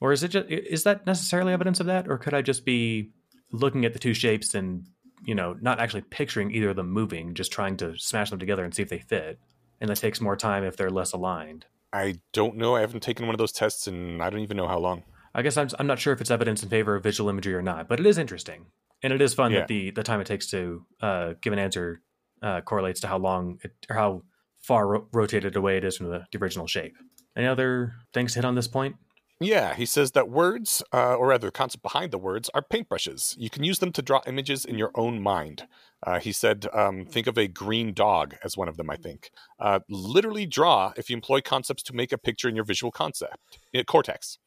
[0.00, 3.12] or is it just is that necessarily evidence of that or could i just be
[3.52, 4.86] looking at the two shapes and
[5.24, 8.64] you know not actually picturing either of them moving just trying to smash them together
[8.64, 9.38] and see if they fit
[9.80, 12.74] and that takes more time if they're less aligned I don't know.
[12.76, 15.04] I haven't taken one of those tests and I don't even know how long.
[15.34, 17.62] I guess I'm, I'm not sure if it's evidence in favor of visual imagery or
[17.62, 18.66] not, but it is interesting,
[19.02, 19.60] and it is fun Yeah.
[19.60, 22.02] that the the time it takes to uh, give an answer
[22.42, 24.22] uh, correlates to how long it, or how
[24.60, 26.96] far ro- rotated away it is from the, the original shape.
[27.34, 28.96] Any other things to hit on this point?
[29.38, 33.34] Yeah, he says that words, uh, or rather, the concept behind the words, are paintbrushes.
[33.38, 35.66] You can use them to draw images in your own mind.
[36.06, 39.30] Uh, he said, um, think of a green dog as one of them, I think.
[39.60, 43.36] Uh, literally draw if you employ concepts to make a picture in your visual concept,
[43.76, 44.38] uh, cortex.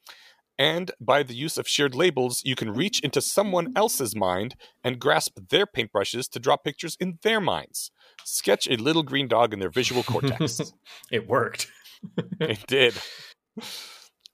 [0.58, 5.00] And by the use of shared labels, you can reach into someone else's mind and
[5.00, 7.92] grasp their paintbrushes to draw pictures in their minds.
[8.26, 10.60] Sketch a little green dog in their visual cortex.
[11.12, 11.72] it worked.
[12.42, 12.96] it did.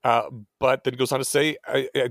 [0.05, 0.29] Uh,
[0.59, 2.09] but then it goes on to say, I, I,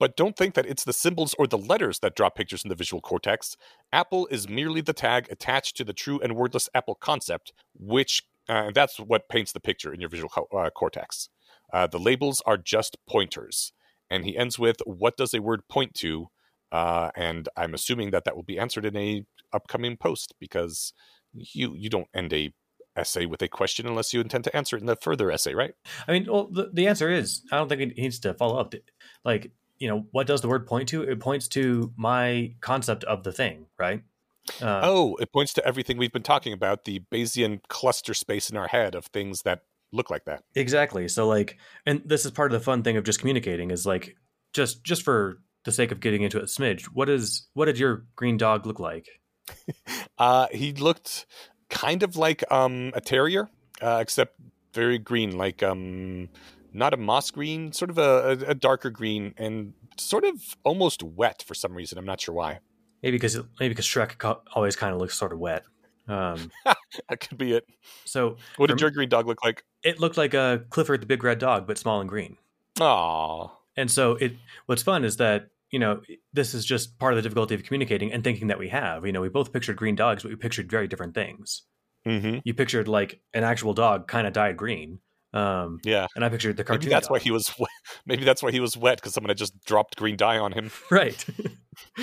[0.00, 2.74] but don't think that it's the symbols or the letters that draw pictures in the
[2.74, 3.56] visual cortex.
[3.92, 8.72] Apple is merely the tag attached to the true and wordless Apple concept, which uh,
[8.74, 11.30] that's what paints the picture in your visual co- uh, cortex.
[11.72, 13.72] Uh, the labels are just pointers.
[14.10, 16.28] And he ends with, "What does a word point to?"
[16.70, 20.92] Uh, and I'm assuming that that will be answered in a upcoming post because
[21.32, 22.52] you you don't end a
[22.96, 25.74] essay with a question unless you intend to answer it in the further essay, right?
[26.06, 28.74] I mean, well, the, the answer is I don't think it needs to follow up.
[29.24, 31.02] Like, you know, what does the word point to?
[31.02, 34.02] It points to my concept of the thing, right?
[34.62, 38.56] Uh, oh, it points to everything we've been talking about the Bayesian cluster space in
[38.56, 39.62] our head of things that
[39.92, 40.44] look like that.
[40.54, 41.08] Exactly.
[41.08, 44.16] So like and this is part of the fun thing of just communicating is like
[44.52, 47.78] just just for the sake of getting into it a smidge, what is what did
[47.78, 49.08] your green dog look like?
[50.18, 51.26] Uh, he looked
[51.68, 53.48] kind of like um, a terrier,
[53.80, 54.36] uh, except
[54.72, 56.28] very green, like um,
[56.72, 61.42] not a moss green, sort of a, a, darker green, and sort of almost wet
[61.42, 61.98] for some reason.
[61.98, 62.60] I'm not sure why.
[63.02, 65.64] Maybe because maybe because Shrek always kind of looks sort of wet.
[66.08, 66.50] Um,
[67.08, 67.66] That could be it.
[68.04, 69.64] so What did your green dog look like?
[69.82, 72.36] it looked like a Clifford the Big Red Dog, but small and green.
[72.80, 73.48] Aw.
[73.76, 74.34] And so it
[74.66, 76.00] what's fun is that you know
[76.32, 79.04] this is just part of the difficulty of communicating and thinking that we have.
[79.04, 81.64] You know, we both pictured green dogs, but we pictured very different things.
[82.08, 82.38] Mm-hmm.
[82.44, 85.00] You pictured like an actual dog kind of dyed green,
[85.34, 86.06] um, Yeah.
[86.16, 86.84] and I pictured the cartoon.
[86.88, 87.52] Maybe that's why he was.
[87.58, 87.68] Wet.
[88.06, 90.70] Maybe that's why he was wet because someone had just dropped green dye on him.
[90.90, 91.22] right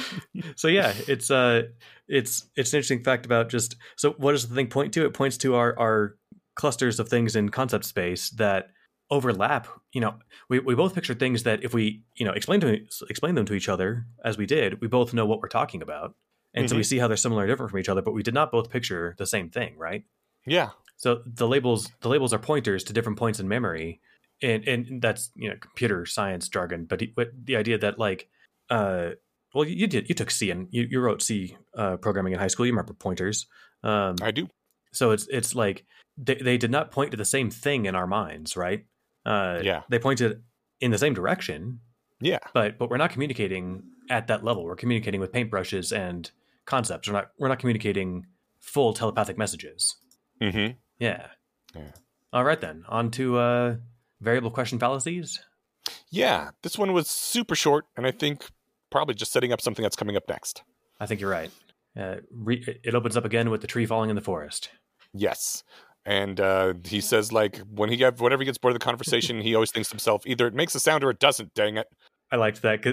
[0.55, 1.63] so yeah it's uh
[2.07, 5.15] it's it's an interesting fact about just so what does the thing point to it
[5.15, 6.15] points to our our
[6.55, 8.67] clusters of things in concept space that
[9.13, 10.13] overlap you know
[10.49, 11.83] we, we both picture things that if we
[12.15, 12.69] you know explain to
[13.09, 16.15] explain them to each other as we did we both know what we're talking about
[16.55, 18.33] and so we see how they're similar and different from each other but we did
[18.33, 20.03] not both picture the same thing right
[20.45, 20.69] Yeah.
[20.97, 21.09] so
[21.41, 24.01] the labels the labels are pointers to different points in memory,
[24.41, 26.85] and and that's you know computer science jargon.
[26.85, 28.21] But, but the idea that like,
[28.69, 29.09] uh,
[29.53, 32.51] well, you did you took C and you, you wrote C uh, programming in high
[32.53, 32.65] school.
[32.65, 33.37] You remember pointers.
[33.83, 34.47] Um, I do.
[34.91, 35.85] so it's it's like
[36.17, 38.85] they they did not point to the same thing in our minds, right?
[39.25, 39.83] Uh, Yeah.
[39.89, 40.43] they pointed
[40.79, 41.79] in the same direction,
[42.19, 42.39] Yeah.
[42.53, 44.63] but but we're not communicating at that level.
[44.65, 46.29] We're communicating with paintbrushes and
[46.65, 47.07] concepts.
[47.07, 48.25] We're not we're not communicating
[48.59, 49.95] full telepathic messages.
[50.41, 50.73] Mm-hmm.
[50.99, 51.27] Yeah.
[51.75, 51.91] Yeah.
[52.31, 52.83] All right then.
[52.89, 53.75] On to uh,
[54.21, 55.39] variable question fallacies.
[56.09, 58.45] Yeah, this one was super short, and I think
[58.89, 60.63] probably just setting up something that's coming up next.
[60.99, 61.51] I think you're right.
[61.97, 64.69] Uh, re- it opens up again with the tree falling in the forest.
[65.13, 65.63] Yes.
[66.05, 69.39] And uh, he says, like, when he get, whenever he gets bored of the conversation,
[69.39, 71.87] he always thinks to himself, either it makes a sound or it doesn't, dang it.
[72.31, 72.83] I liked that.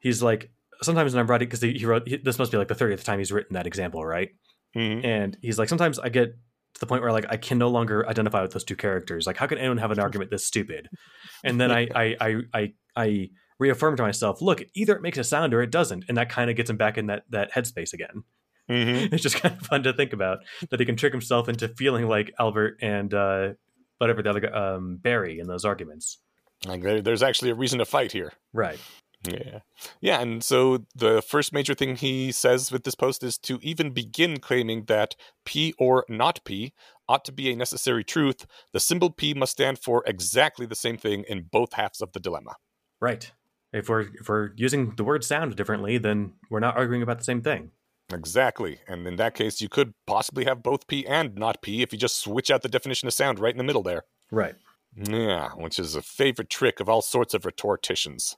[0.00, 0.50] He's like,
[0.82, 3.18] sometimes when I'm writing, because he wrote, he, this must be like the 30th time
[3.18, 4.30] he's written that example, right?
[4.76, 5.04] Mhm.
[5.04, 6.36] And he's like, sometimes I get
[6.74, 9.26] to the point where like I can no longer identify with those two characters.
[9.26, 10.88] Like, how can anyone have an argument this stupid?
[11.42, 15.24] And then I, I, I, I, I reaffirm to myself, look, either it makes a
[15.24, 17.92] sound or it doesn't, and that kind of gets him back in that that headspace
[17.92, 18.22] again.
[18.70, 19.12] Mhm.
[19.12, 20.38] It's just kind of fun to think about
[20.70, 23.48] that he can trick himself into feeling like Albert and uh,
[23.98, 26.18] whatever the other guy, um, Barry in those arguments.
[26.66, 28.32] Like, there, there's actually a reason to fight here.
[28.52, 28.78] Right.
[29.28, 29.60] Yeah.
[30.00, 30.20] Yeah.
[30.20, 34.38] And so the first major thing he says with this post is to even begin
[34.40, 35.14] claiming that
[35.44, 36.72] P or not P
[37.08, 40.96] ought to be a necessary truth, the symbol P must stand for exactly the same
[40.96, 42.54] thing in both halves of the dilemma.
[43.00, 43.30] Right.
[43.72, 47.24] If we're if we're using the word sound differently, then we're not arguing about the
[47.24, 47.72] same thing.
[48.12, 48.80] Exactly.
[48.88, 51.98] And in that case, you could possibly have both P and not P if you
[51.98, 54.04] just switch out the definition of sound right in the middle there.
[54.30, 54.54] Right.
[54.96, 58.36] Yeah, which is a favorite trick of all sorts of rhetoricians.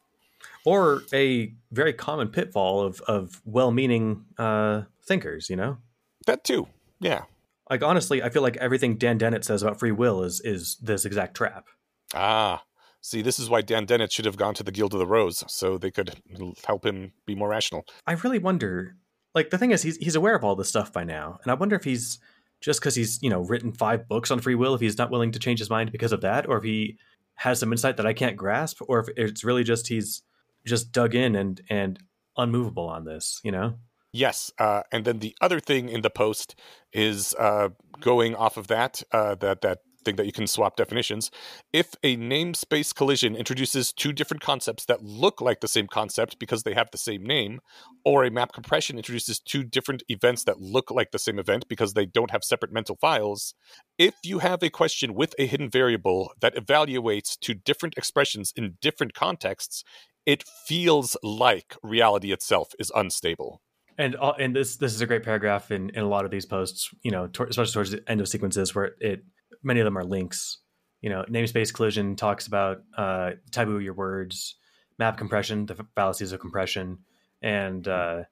[0.64, 5.48] Or a very common pitfall of of well-meaning uh, thinkers.
[5.50, 5.78] You know,
[6.26, 6.68] That too.
[7.00, 7.22] Yeah.
[7.70, 11.04] like honestly, I feel like everything Dan Dennett says about free will is is this
[11.04, 11.66] exact trap.
[12.14, 12.62] Ah.
[13.04, 15.42] See, this is why Dan Dennett should have gone to the Guild of the Rose,
[15.48, 16.22] so they could
[16.64, 17.84] help him be more rational.
[18.06, 18.94] I really wonder.
[19.34, 21.54] Like the thing is, he's he's aware of all this stuff by now, and I
[21.54, 22.18] wonder if he's
[22.60, 25.32] just because he's you know written five books on free will, if he's not willing
[25.32, 26.98] to change his mind because of that, or if he
[27.36, 30.22] has some insight that I can't grasp, or if it's really just he's
[30.66, 31.98] just dug in and and
[32.36, 33.40] unmovable on this.
[33.42, 33.74] You know?
[34.12, 36.54] Yes, uh, and then the other thing in the post
[36.92, 41.30] is uh, going off of that uh, that that thing that you can swap definitions.
[41.72, 46.62] If a namespace collision introduces two different concepts that look like the same concept because
[46.62, 47.60] they have the same name,
[48.04, 51.94] or a map compression introduces two different events that look like the same event because
[51.94, 53.54] they don't have separate mental files,
[53.98, 58.76] if you have a question with a hidden variable that evaluates two different expressions in
[58.80, 59.84] different contexts,
[60.26, 63.60] it feels like reality itself is unstable.
[63.98, 66.46] And all, and this this is a great paragraph in, in a lot of these
[66.46, 66.88] posts.
[67.02, 69.24] You know, especially towards the end of sequences where it
[69.62, 70.58] many of them are links.
[71.00, 74.54] You know, namespace collision talks about uh, taboo your words,
[74.98, 76.98] map compression, the fallacies of compression,
[77.42, 78.22] and uh,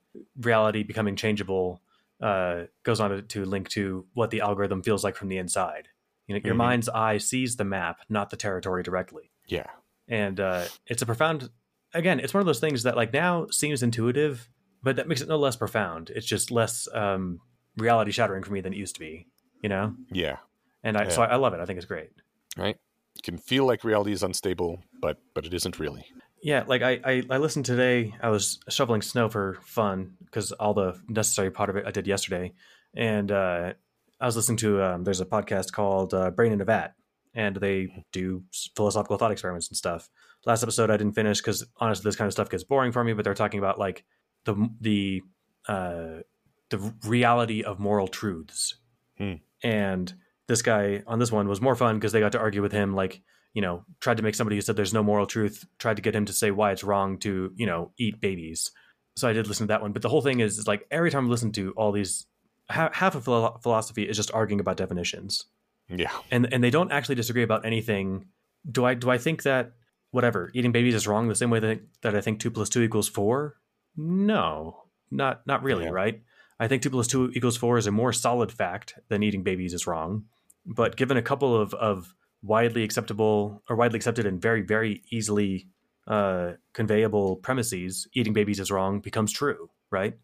[0.40, 1.82] reality becoming changeable.
[2.20, 5.88] Uh, goes on to, to link to what the algorithm feels like from the inside.
[6.26, 6.58] You know, your Mhm.
[6.58, 9.66] mind's eye sees the map, not the territory directly Yeah.
[10.06, 11.48] and uh, it's a profound
[11.94, 14.48] again it's one of those things that like now seems intuitive
[14.82, 17.40] but that makes it no less profound it's just less um,
[17.76, 19.26] reality shattering for me than it used to be
[19.62, 20.36] you know Yeah.
[20.82, 21.60] And i so I, I love it.
[21.60, 22.10] I think it's great.
[22.56, 22.76] Right?
[23.16, 26.04] It can feel like reality is unstable, but but it isn't really.
[26.42, 28.14] yeah like i i, I listened today.
[28.22, 32.06] I was shoveling snow for fun because all the necessary part of it i did
[32.06, 32.52] yesterday.
[32.94, 33.72] And uh,
[34.20, 36.94] i was listening to um, there's a podcast called uh, brain in a vat.
[37.32, 38.42] And they do
[38.74, 40.08] philosophical thought experiments and stuff.
[40.46, 43.12] Last episode i didn't finish because honestly this kind of stuff gets boring for me
[43.12, 44.04] but they're talking about like
[44.44, 45.20] the the
[45.68, 46.22] uh
[46.70, 48.76] the reality of moral truths.
[49.18, 49.34] Hmm.
[49.62, 50.14] and
[50.50, 52.94] this guy on this one was more fun because they got to argue with him
[52.94, 53.22] like
[53.54, 56.14] you know tried to make somebody who said there's no moral truth tried to get
[56.14, 58.70] him to say why it's wrong to you know eat babies
[59.16, 61.10] so i did listen to that one but the whole thing is, is like every
[61.10, 62.26] time i listen to all these
[62.68, 63.24] ha- half of
[63.62, 65.44] philosophy is just arguing about definitions
[65.88, 66.12] Yeah.
[66.30, 68.26] and and they don't actually disagree about anything.
[68.70, 69.72] Do I do I think that
[70.12, 72.82] whatever eating babies is wrong the same way that that I think two plus two
[72.82, 73.56] equals four?
[73.96, 75.90] No, not not really, Yeah.
[76.02, 76.22] right?
[76.58, 79.72] I think two plus two equals four is a more solid fact than eating babies
[79.74, 80.24] is wrong.
[80.66, 85.66] But given a couple of of widely acceptable or widely accepted and very very easily
[86.06, 90.14] uh, conveyable premises, eating babies is wrong becomes true, right?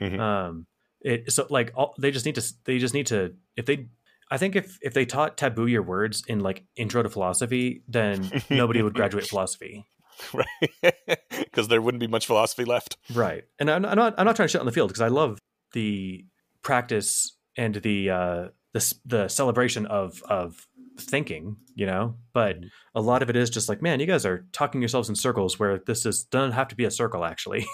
[0.00, 0.18] Mhm.
[0.18, 0.66] Um,
[1.00, 3.88] it so like all, they just need to they just need to if they
[4.30, 8.30] I think if if they taught taboo your words in like intro to philosophy, then
[8.50, 9.86] nobody would graduate philosophy.
[10.32, 10.46] right?
[11.30, 12.96] Because there wouldn't be much philosophy left.
[13.12, 13.44] Right.
[13.58, 15.38] And I'm, I'm not I'm not trying to shit on the field because I love
[15.72, 16.24] the
[16.62, 20.66] practice and the uh the the celebration of of
[20.98, 22.16] thinking, you know.
[22.32, 22.58] But
[22.94, 25.58] a lot of it is just like, man, you guys are talking yourselves in circles
[25.58, 27.66] where this is doesn't have to be a circle actually.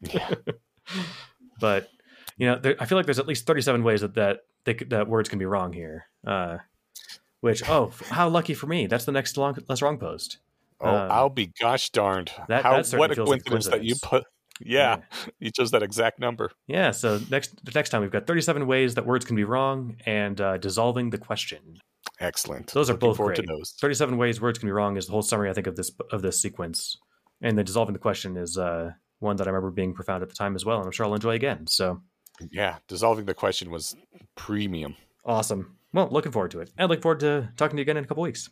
[0.00, 0.30] Yeah.
[1.60, 1.88] but
[2.38, 5.08] you know, there, I feel like there's at least 37 ways that that they, that
[5.08, 6.06] words can be wrong here.
[6.26, 6.58] Uh,
[7.40, 8.86] which oh, how lucky for me!
[8.86, 10.38] That's the next long, less wrong post.
[10.80, 12.32] Oh, Um, I'll be gosh darned.
[12.48, 14.24] that- How that what a a coincidence that you put
[14.60, 14.98] yeah,
[15.40, 16.50] you chose that exact number.
[16.66, 16.90] Yeah.
[16.90, 20.40] So next the next time we've got 37 ways that words can be wrong and
[20.40, 21.78] uh, dissolving the question.
[22.20, 22.68] Excellent.
[22.72, 23.48] Those are Looking both forward great.
[23.80, 26.22] 37 ways words can be wrong is the whole summary I think of this of
[26.22, 26.96] this sequence.
[27.40, 30.34] And then dissolving the question is uh, one that I remember being profound at the
[30.34, 31.66] time as well, and I'm sure I'll enjoy again.
[31.66, 32.00] So
[32.52, 33.96] Yeah, dissolving the question was
[34.36, 34.94] premium.
[35.24, 35.76] awesome.
[35.92, 36.70] Well, looking forward to it.
[36.78, 38.48] And look forward to talking to you again in a couple weeks.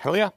[0.00, 0.30] Hell yeah.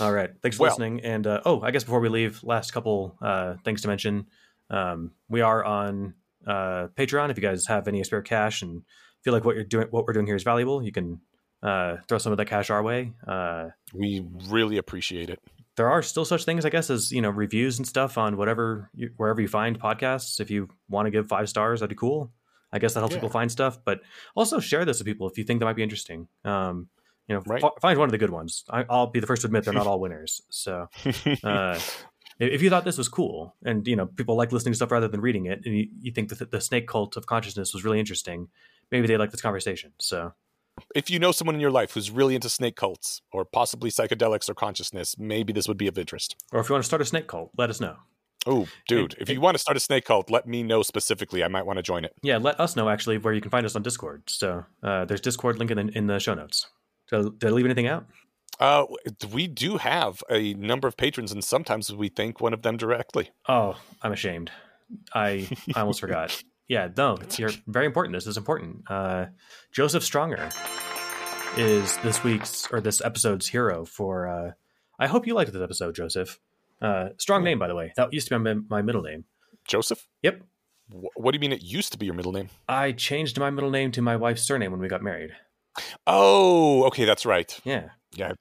[0.00, 0.30] All right.
[0.42, 1.00] Thanks for Well- listening.
[1.02, 4.26] And uh, oh, I guess before we leave, last couple uh, things to mention.
[4.70, 6.14] Um, we are on
[6.46, 7.30] uh, Patreon.
[7.30, 8.82] If you guys have any spare cash and
[9.22, 11.20] feel like what you're doing, what we're doing here is valuable, you can
[11.62, 13.12] uh, throw some of that cash our way.
[13.26, 15.40] Uh, We really appreciate it.
[15.76, 18.90] there are still such things, I guess, as you know, reviews and stuff on whatever
[18.94, 20.40] you, wherever you find podcasts.
[20.40, 22.30] If you want to give five stars, that'd be cool.
[22.72, 23.18] I guess that helps Yeah.
[23.20, 23.78] people find stuff.
[23.84, 24.00] But
[24.34, 26.28] also share this with people if you think that might be interesting.
[26.44, 26.88] Um,
[27.28, 27.60] you know, Right.
[27.62, 28.64] fi- find one of the good ones.
[28.68, 30.42] I, I'll be the first to admit they're not all winners.
[30.50, 30.88] So
[31.44, 31.78] uh,
[32.38, 35.08] if you thought this was cool and you know people like listening to stuff rather
[35.08, 37.98] than reading it and you, you think that the snake cult of consciousness was really
[38.00, 38.48] interesting
[38.90, 40.32] maybe they like this conversation so
[40.94, 44.48] if you know someone in your life who's really into snake cults or possibly psychedelics
[44.48, 46.34] or consciousness, maybe this would be of interest.
[46.52, 47.96] or if you want to start a snake cult let us know
[48.46, 51.42] Oh, dude, if you want to start a snake cult, let me know specifically.
[51.42, 52.12] I might want to join it.
[52.22, 55.20] yeah let us know actually where you can find us on discord so uh, there's
[55.20, 56.66] discord link in the, in the show notes
[57.08, 58.06] did I, did I leave anything out
[58.60, 58.84] Uh,
[59.32, 63.30] we do have a number of patrons, and sometimes we thank one of them directly.
[63.48, 64.50] oh i'm ashamed.
[65.12, 66.42] I i almost forgot.
[66.66, 68.14] Yeah no it's you're very important.
[68.14, 68.84] This is important.
[68.90, 69.26] Uh,
[69.70, 70.48] joseph stronger
[71.58, 74.52] is this week's or this episode's hero for uh,
[74.98, 76.38] i hope you liked this episode joseph.
[76.80, 77.92] Uh, strong name by the way.
[77.96, 79.24] That used to be my, my middle name.
[79.66, 80.40] Joseph, yep.
[80.90, 82.48] Wh- what do you mean it used to be your middle name?
[82.68, 85.32] i changed my middle name to my wife's surname when we got married.
[86.06, 87.58] Oh, okay, that's right.
[87.64, 88.32] yeah Yeah.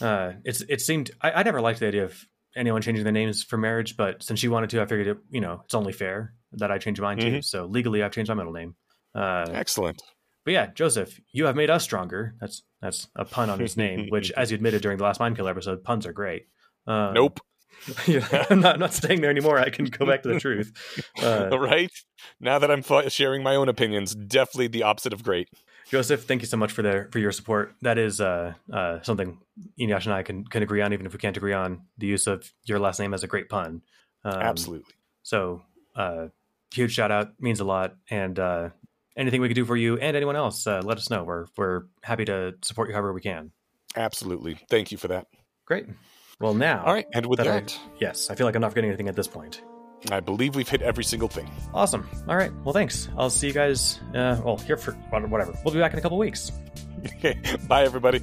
[0.00, 2.24] uh, it's it seemed I, I never liked the idea of
[2.56, 5.40] anyone changing their names for marriage but since she wanted to i figured it you
[5.40, 7.44] know it's only fair that i change mine too Mhm.
[7.44, 8.74] so legally i've changed my middle name
[9.14, 10.02] uh, Excellent.
[10.44, 12.34] But yeah, Joseph, you have made us stronger.
[12.40, 15.36] That's that's a pun on his name, which, as you admitted during the last Mind
[15.36, 16.46] Killer episode, puns are great.
[16.86, 17.38] Um, nope.
[18.08, 19.58] I'm not I'm not staying there anymore.
[19.58, 20.72] I can go back to the truth.
[21.22, 21.92] Uh, right?
[22.40, 25.48] Now that I'm f- sharing my own opinions, definitely the opposite of great.
[25.92, 27.74] Joseph, thank you so much for the for your support.
[27.82, 29.36] That is uh, uh, something
[29.78, 32.26] Eneasz and I can can agree on, even if we can't agree on the use
[32.26, 33.82] of your last name as a great pun.
[34.24, 34.94] Um, Absolutely.
[35.22, 35.60] So,
[35.94, 36.28] uh,
[36.72, 38.70] huge shout out means a lot, and uh,
[39.18, 41.24] anything we can do for you and anyone else, uh, let us know.
[41.24, 43.52] We're we're happy to support you however we can.
[43.94, 44.58] Absolutely.
[44.70, 45.26] Thank you for that.
[45.66, 45.84] Great.
[46.40, 47.06] Well, now, All right.
[47.12, 49.28] And with that I- that, yes, I feel like I'm not forgetting anything at this
[49.28, 49.60] point.
[50.10, 51.50] I believe we've hit every single thing.
[51.72, 52.08] Awesome.
[52.28, 52.52] All right.
[52.64, 53.08] Well, thanks.
[53.16, 54.00] I'll see you guys.
[54.14, 55.54] Uh, well, here for whatever.
[55.64, 56.50] We'll be back in a couple weeks.
[57.68, 58.20] Bye, everybody.